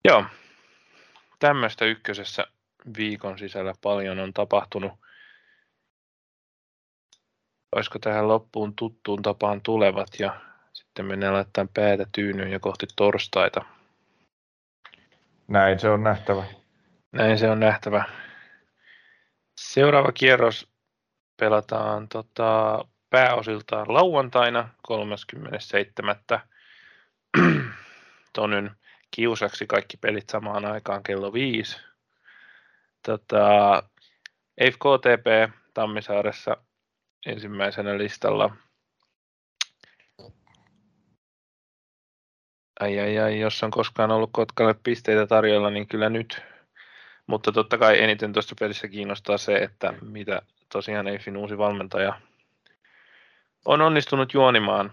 [0.05, 0.25] Joo,
[1.39, 2.47] tämmöistä ykkösessä
[2.99, 4.93] viikon sisällä paljon on tapahtunut.
[7.77, 10.41] Olisiko tähän loppuun tuttuun tapaan tulevat ja
[10.73, 13.65] sitten mennään laittamaan päätä tyynyyn ja kohti torstaita.
[15.49, 16.45] Näin se on nähtävä.
[17.13, 18.05] Näin se on nähtävä.
[19.61, 20.69] Seuraava kierros
[21.37, 26.17] pelataan tota, pääosiltaan lauantaina 37.
[28.33, 28.71] Tonyn
[29.11, 31.92] kiusaksi kaikki pelit samaan aikaan kello 5
[33.07, 33.83] Tota,
[34.59, 36.57] EIF KTP Tammisaaressa
[37.27, 38.57] ensimmäisenä listalla.
[42.81, 46.43] Ai ai ai, jos on koskaan ollut Kotkalle pisteitä tarjolla, niin kyllä nyt.
[47.27, 50.43] Mutta totta kai eniten tuossa pelissä kiinnostaa se, että mitä
[50.73, 52.21] tosiaan EIFin uusi valmentaja
[53.65, 54.93] on onnistunut juonimaan.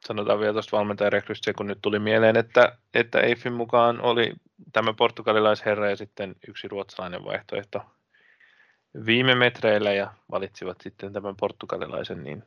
[0.00, 4.32] Sanotaan vielä tuosta valmentajarekrystä, kun nyt tuli mieleen, että, että EIFin mukaan oli
[4.72, 7.82] tämä portugalilaisherra ja sitten yksi ruotsalainen vaihtoehto
[9.06, 12.44] viime metreillä ja valitsivat sitten tämän portugalilaisen, niin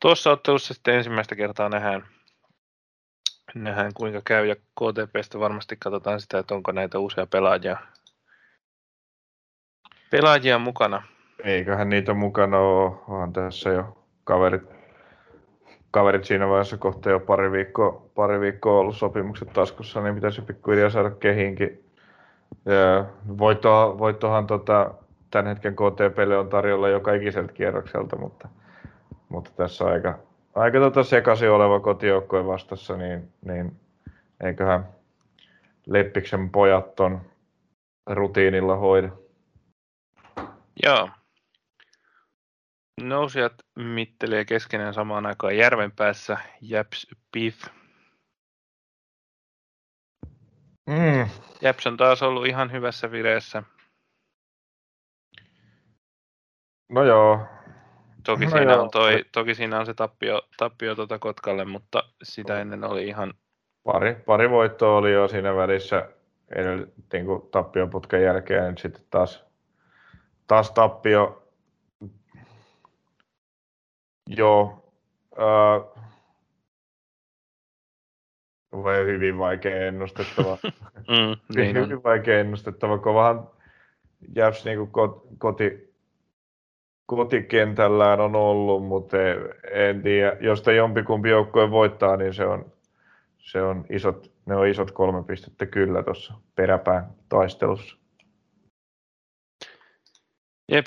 [0.00, 2.06] tuossa ottelussa sitten ensimmäistä kertaa nähdään,
[3.54, 7.76] nähdään kuinka käy ja KTPstä varmasti katsotaan sitä, että onko näitä uusia pelaajia,
[10.10, 11.02] pelaajia mukana.
[11.44, 14.77] Eiköhän niitä mukana ole, vaan tässä jo kaverit
[15.90, 20.90] kaverit siinä vaiheessa kohta jo pari viikkoa, pari viikkoa ollut sopimukset taskussa, niin pitäisi pikkuhiljaa
[20.90, 21.84] saada kehinkin.
[22.64, 23.04] Ja
[23.38, 24.94] voitto, voittohan tota,
[25.30, 28.48] tämän hetken KTPlle on tarjolla jo ikiseltä kierrokselta, mutta,
[29.28, 30.18] mutta tässä on aika,
[30.54, 33.72] aika tota sekaisin oleva kotijoukkue vastassa, niin, niin
[34.44, 34.86] eiköhän
[35.86, 37.20] Leppiksen pojat ton
[38.06, 39.08] rutiinilla hoida.
[40.84, 41.08] Joo,
[43.02, 47.64] Nousijat mittelee keskenään samaan aikaan järven päässä Japs Beef.
[50.86, 51.28] Mm.
[51.60, 53.62] Japs on taas ollut ihan hyvässä vireessä.
[56.88, 57.46] No joo.
[58.24, 58.82] Toki, no siinä, joo.
[58.82, 63.34] On toi, toki siinä on se tappio, tappio tuota Kotkalle, mutta sitä ennen oli ihan...
[63.84, 66.08] Pari, pari voittoa oli jo siinä välissä
[66.54, 68.64] edellä, niin tappioputken jälkeen.
[68.64, 69.44] Nyt sitten taas,
[70.46, 71.47] taas tappio
[74.36, 74.92] Joo.
[75.32, 76.02] Äh,
[78.72, 80.58] vai hyvin vaikea ennustettava.
[81.08, 82.02] mm, niin hyvin on.
[82.02, 82.98] vaikea ennustettava.
[82.98, 83.48] Kovahan
[84.36, 84.78] Jäps niin
[85.38, 85.94] koti,
[87.06, 89.16] kotikentällään on ollut, mutta
[89.70, 90.36] en tiedä.
[90.40, 92.72] Jos te jompikumpi joukkue voittaa, niin se on,
[93.38, 97.96] se on isot, ne on isot kolme pistettä kyllä tuossa peräpään taistelussa.
[100.72, 100.86] Jep.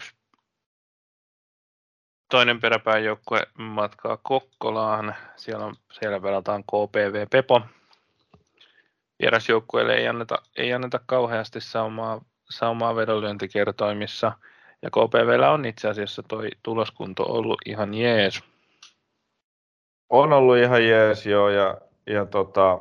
[2.31, 5.15] Toinen peräpään joukkue matkaa Kokkolaan.
[5.35, 7.61] Siellä, on, siellä pelataan KPV Pepo.
[9.21, 14.31] Vierasjoukkueelle ei anneta, ei anneta kauheasti saumaa, saumaa vedonlyöntikertoimissa.
[14.81, 18.43] Ja KPVllä on itse asiassa toi tuloskunto ollut ihan jees.
[20.09, 21.49] On ollut ihan jees, joo.
[21.49, 21.77] Ja,
[22.07, 22.79] ja, tota,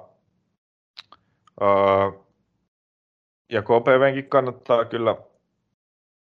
[1.61, 2.13] ää,
[3.53, 5.17] ja KPVnkin kannattaa kyllä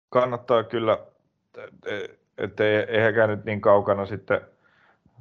[0.10, 0.98] kannattaa kyllä,
[2.42, 4.42] että eihän nyt niin kaukana sitten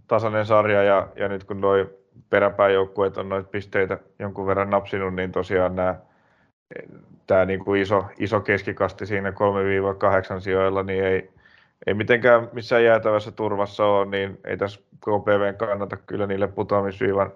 [0.07, 1.91] tasainen sarja ja, ja nyt kun noi
[2.31, 5.97] peräpääjoukkueet on noita pisteitä jonkun verran napsinut, niin tosiaan nämä
[7.27, 9.35] tämä niin kuin iso, iso keskikasti siinä 3-8
[10.41, 11.31] sijoilla, niin ei,
[11.87, 17.33] ei mitenkään missään jäätävässä turvassa ole, niin ei tässä KPVn kannata kyllä niille putoamisviivan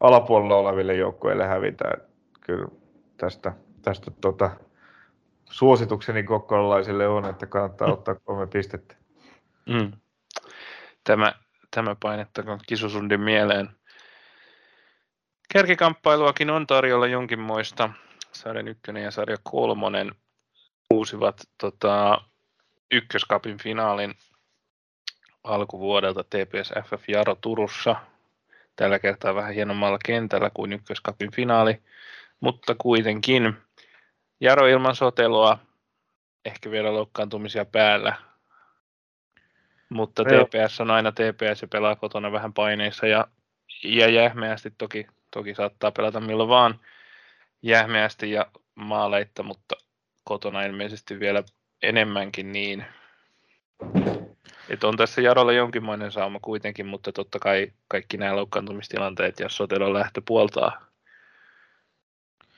[0.00, 1.84] alapuolella oleville joukkueille hävitä.
[2.40, 2.68] Kyllä
[3.16, 3.52] tästä,
[3.82, 4.50] tästä tota,
[5.44, 8.94] suositukseni kokkolalaisille on, että kannattaa ottaa kolme pistettä.
[9.66, 9.92] Mm.
[11.04, 11.32] Tämä,
[11.70, 13.70] tämä painettakoon kisusundin mieleen.
[15.52, 17.90] Kärkikamppailuakin on tarjolla jonkinmoista.
[18.32, 20.14] Sarjan ykkönen ja sarja kolmonen
[20.90, 22.20] uusivat tota,
[22.90, 24.14] ykköskapin finaalin
[25.44, 27.96] alkuvuodelta TPS FF Jaro Turussa.
[28.76, 31.82] Tällä kertaa vähän hienommalla kentällä kuin ykköskapin finaali,
[32.40, 33.56] mutta kuitenkin
[34.40, 35.58] Jaro ilman sotelua,
[36.44, 38.16] ehkä vielä loukkaantumisia päällä.
[39.88, 43.26] Mutta TPS on aina TPS ja pelaa kotona vähän paineissa ja,
[43.84, 46.80] ja jähmeästi toki, toki saattaa pelata milloin vaan
[47.62, 49.76] jähmeästi ja maaleitta, mutta
[50.24, 51.42] kotona ilmeisesti vielä
[51.82, 52.84] enemmänkin niin.
[54.68, 59.92] Et on tässä Jarolla jonkinmoinen sauma kuitenkin, mutta totta kai kaikki nämä loukkaantumistilanteet ja sotelon
[59.92, 60.86] lähtö puoltaa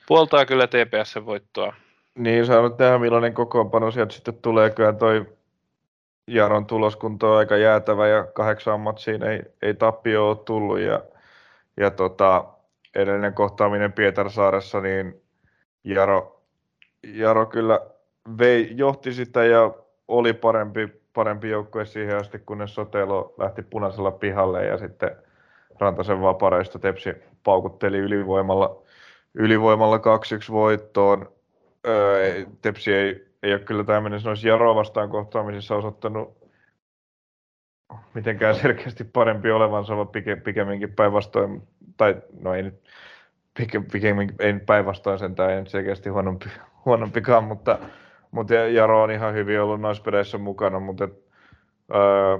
[0.09, 1.73] puoltaa kyllä TPS-voittoa.
[2.15, 4.69] Niin, saa nyt tehdä millainen kokoonpano sieltä sitten tulee.
[4.69, 5.25] Kyllä toi
[6.29, 10.79] Jaron tuloskunto on aika jäätävä ja kahdeksaan matsiin ei, ei tappio ole tullut.
[10.79, 11.01] Ja,
[11.77, 12.45] ja tota,
[12.95, 15.21] edellinen kohtaaminen Pietarsaaressa, niin
[15.83, 16.41] Jaro,
[17.03, 17.79] Jaro kyllä
[18.37, 19.73] vei, johti sitä ja
[20.07, 25.11] oli parempi, parempi joukkue siihen asti, kunnes Sotelo lähti punaisella pihalle ja sitten
[25.79, 28.81] Rantasen vapareista Tepsi paukutteli ylivoimalla
[29.33, 30.01] ylivoimalla 2-1
[30.51, 31.31] voittoon.
[31.87, 36.39] Öö, Tepsi ei, ei ole kyllä tämmöinen sanoisi Jaro vastaan kohtaamisessa osoittanut
[38.13, 40.09] mitenkään selkeästi parempi olevansa, vaan
[40.43, 41.67] pikemminkin päinvastoin,
[41.97, 42.83] tai no ei nyt
[43.91, 46.49] pikemminkin ei nyt päinvastoin sen, tai ei nyt selkeästi huonompi,
[46.85, 47.79] huonompikaan, mutta,
[48.31, 51.13] mutta Jaro on ihan hyvin ollut noissa mukana, mutta et,
[51.95, 52.37] öö,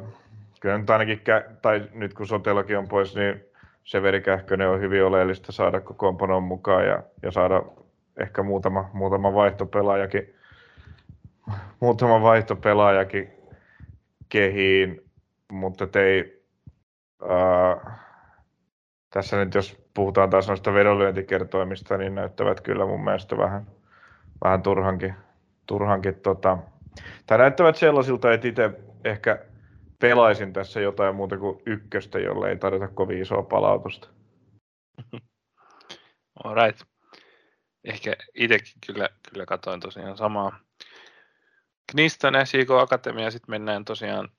[0.62, 1.22] kyllä nyt ainakin,
[1.62, 3.46] tai nyt kun Sotelokin on pois, niin
[3.84, 7.64] Severi Kähkönen on hyvin oleellista saada kokoonpanon mukaan ja, ja saada
[8.18, 10.36] ehkä muutama, muutama vaihtopelaajakin,
[11.80, 13.32] muutama vaihtopelaajakin
[14.30, 15.02] kehiin,
[15.52, 16.44] mutta ei,
[17.30, 18.00] ää,
[19.10, 23.68] tässä nyt jos puhutaan taas noista vedonlyöntikertoimista, niin näyttävät kyllä mun mielestä vähän,
[24.44, 25.16] vähän turhankin,
[25.66, 26.58] turhankin tota,
[27.26, 28.72] tai näyttävät sellaisilta, että itse
[29.04, 29.46] ehkä
[30.00, 34.08] pelaisin tässä jotain muuta kuin ykköstä, jolle ei tarvita kovin isoa palautusta.
[36.44, 36.82] Alright.
[37.84, 40.60] Ehkä itsekin kyllä, kyllä katoin tosiaan samaa.
[41.90, 44.30] Knistan SIK Akatemia, sitten mennään tosiaan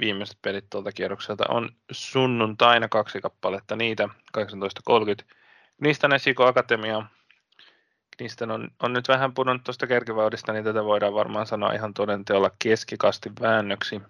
[0.00, 1.44] viimeiset pelit tuolta kierrokselta.
[1.48, 4.08] On sunnuntaina kaksi kappaletta niitä,
[4.38, 5.34] 18.30.
[5.78, 7.02] Knistan SIK Akatemia.
[8.16, 12.50] Knistan on, on nyt vähän pudonnut tuosta kärkivaudista, niin tätä voidaan varmaan sanoa ihan todenteolla
[12.58, 14.02] keskikasti väännöksi.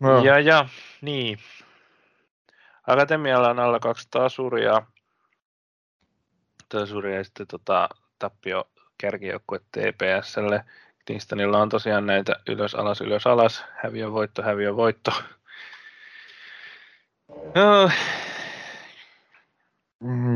[0.00, 0.24] No.
[0.24, 0.68] Ja, ja,
[1.00, 1.38] niin.
[2.86, 4.82] Akatemialla on alla kaksi tasuria.
[6.68, 7.88] Tasuria ja sitten tota,
[8.18, 8.68] tappio
[8.98, 10.64] kärkijoukkue TPSlle.
[11.04, 13.64] Kingstonilla on tosiaan näitä ylös, alas, ylös, alas.
[13.76, 15.10] Häviö, voitto, häviö, voitto.
[17.54, 17.90] No.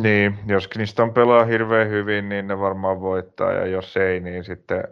[0.03, 4.85] Niin, jos Kniston pelaa hirveän hyvin, niin ne varmaan voittaa, ja jos ei, niin sitten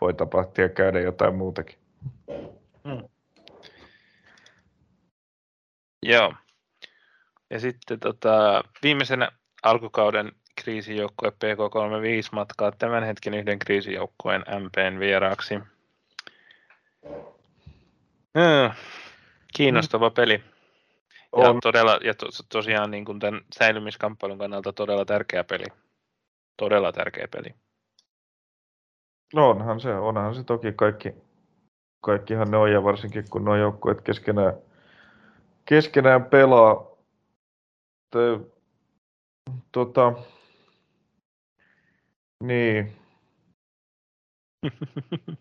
[0.00, 1.78] voi tapahtua käydä jotain muutakin.
[2.84, 3.08] Hmm.
[6.02, 6.34] Joo.
[7.50, 9.32] Ja sitten tota, viimeisenä
[9.62, 15.58] alkukauden kriisijoukkue PK35 matkaa tämän hetken yhden kriisijoukkueen MPn vieraaksi.
[18.34, 18.70] Mm,
[19.56, 20.42] kiinnostava peli.
[21.36, 21.60] Ja, On.
[21.62, 25.64] todella, ja to, tosiaan niin kuin tämän säilymiskamppailun kannalta todella tärkeä peli.
[26.56, 27.54] Todella tärkeä peli.
[29.34, 31.14] No onhan se, onhan se toki kaikki,
[32.00, 34.54] kaikkihan ne on ja varsinkin kun nuo joukkueet keskenään,
[35.64, 36.86] keskenään pelaa.
[38.10, 38.18] Te,
[39.72, 40.12] tota,
[42.44, 42.96] niin.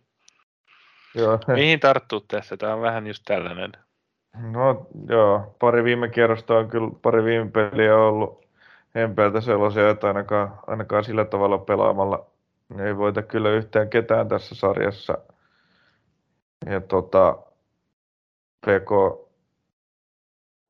[1.16, 1.40] Joo.
[1.48, 2.58] Mihin tarttuu tässä?
[2.58, 3.72] Tämä on vähän just tällainen.
[4.52, 8.46] No joo, pari viime kierrosta on kyllä, pari viime peliä on ollut
[8.96, 12.26] hempeältä sellaisia, että ainakaan, ainakaan sillä tavalla pelaamalla
[12.80, 15.18] ei voita kyllä yhtään ketään tässä sarjassa.
[16.66, 17.38] Ja tota,
[18.66, 18.92] PK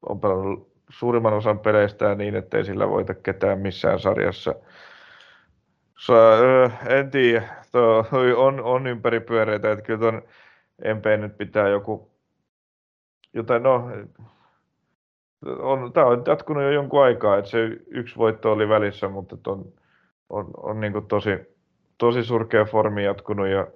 [0.09, 4.55] on pelannut suurimman osan peleistään niin, ettei sillä voita ketään missään sarjassa.
[6.87, 8.05] En tiedä, Tuo
[8.35, 10.21] on, on ympäripyöreitä, että kyllä tuon
[10.95, 12.11] MP nyt pitää joku,
[13.33, 13.91] jotain, no,
[15.59, 17.57] on, tämä on jatkunut jo jonkun aikaa, että se
[17.87, 19.65] yksi voitto oli välissä, mutta on,
[20.29, 21.29] on, on niin tosi,
[21.97, 23.67] tosi surkea formi jatkunut jo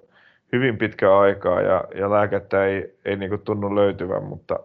[0.52, 4.60] hyvin pitkä aikaa ja, ja lääkettä ei, ei niin tunnu löytyvän, mutta,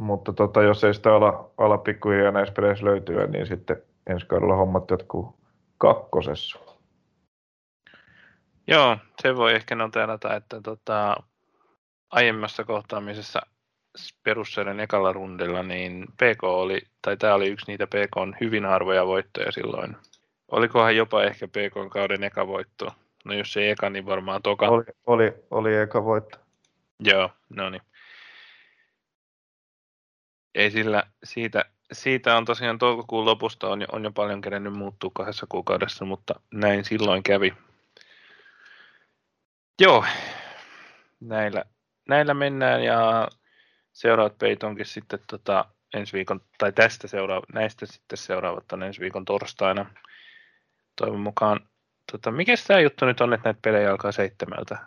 [0.00, 4.56] mutta tota, jos ei sitä ala, ala pikkuhiljaa näissä peleissä löytyä, niin sitten ensi kaudella
[4.56, 5.34] hommat jatkuu
[5.78, 6.71] kakkosessa.
[8.66, 11.16] Joo, se voi ehkä noterata, että tota,
[12.10, 13.40] aiemmassa kohtaamisessa
[14.22, 19.06] perussarjan ekalla rundilla, niin PK oli, tai tämä oli yksi niitä PK on hyvin harvoja
[19.06, 19.96] voittoja silloin.
[20.48, 22.94] Olikohan jopa ehkä PK kauden eka voitto?
[23.24, 24.68] No jos ei eka, niin varmaan toka.
[24.68, 26.38] Oli, oli, oli eka voitto.
[27.00, 27.82] Joo, no niin.
[30.54, 35.10] Ei sillä, siitä, siitä on tosiaan toukokuun lopusta on jo, on jo paljon kerennyt muuttua
[35.14, 37.52] kahdessa kuukaudessa, mutta näin silloin kävi.
[39.80, 40.04] Joo,
[41.20, 41.64] näillä,
[42.08, 43.28] näillä mennään ja
[43.92, 49.00] seuraavat peit onkin sitten tota, ensi viikon, tai tästä seuraava, näistä sitten seuraavat on ensi
[49.00, 49.94] viikon torstaina.
[50.96, 51.60] Toivon mukaan,
[52.12, 54.78] tota, mikä tämä juttu nyt on, että näitä pelejä alkaa seitsemältä?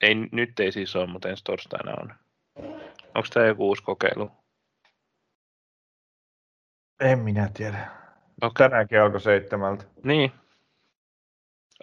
[0.00, 2.14] Ei, nyt ei siis ole, mutta ensi torstaina on.
[3.14, 4.30] Onko tämä joku uusi kokeilu?
[7.00, 7.90] En minä tiedä.
[8.42, 8.68] Okay.
[8.68, 9.84] Tänäänkin alkoi seitsemältä.
[10.04, 10.32] Niin.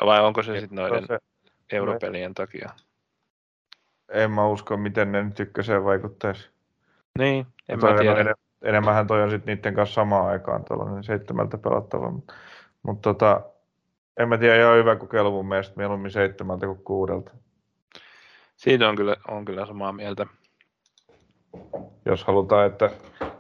[0.05, 1.17] Vai onko se sitten noiden Se,
[1.71, 2.69] europelien takia?
[4.09, 6.49] en mä usko, miten ne nyt ykköseen vaikuttaisi.
[7.19, 8.23] Niin, en Toi mä tiedä.
[8.23, 12.11] enem- enemmänhän toi on sitten niiden kanssa samaan aikaan tuollainen seitsemältä pelattava.
[12.11, 12.33] Mutta
[12.83, 13.41] mut tota,
[14.17, 17.31] en mä tiedä, ihan hyvä kokeilu mun mielestä, mieluummin seitsemältä kuin kuudelta.
[18.55, 20.25] Siitä on kyllä, on kyllä samaa mieltä.
[22.05, 22.89] Jos halutaan, että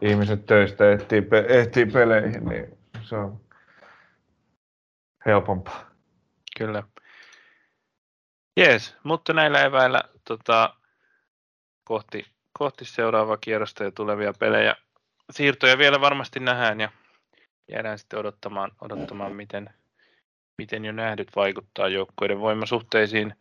[0.01, 3.39] ihmiset töistä ehtii, pe- ehtii peleihin, niin se on
[5.25, 5.89] helpompaa.
[6.57, 6.83] Kyllä.
[8.59, 10.73] Jees, mutta näillä eväillä tota,
[11.83, 14.75] kohti, kohti seuraavaa kierrosta ja tulevia pelejä.
[15.31, 16.91] Siirtoja vielä varmasti nähdään ja
[17.71, 19.69] jäädään sitten odottamaan, odottamaan miten,
[20.57, 23.35] miten jo nähdyt vaikuttaa joukkueiden voimasuhteisiin.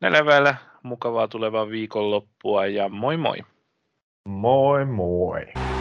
[0.00, 3.38] Näillä eväillä mukavaa tulevaa viikonloppua ja moi moi!
[4.28, 5.75] Moi moi!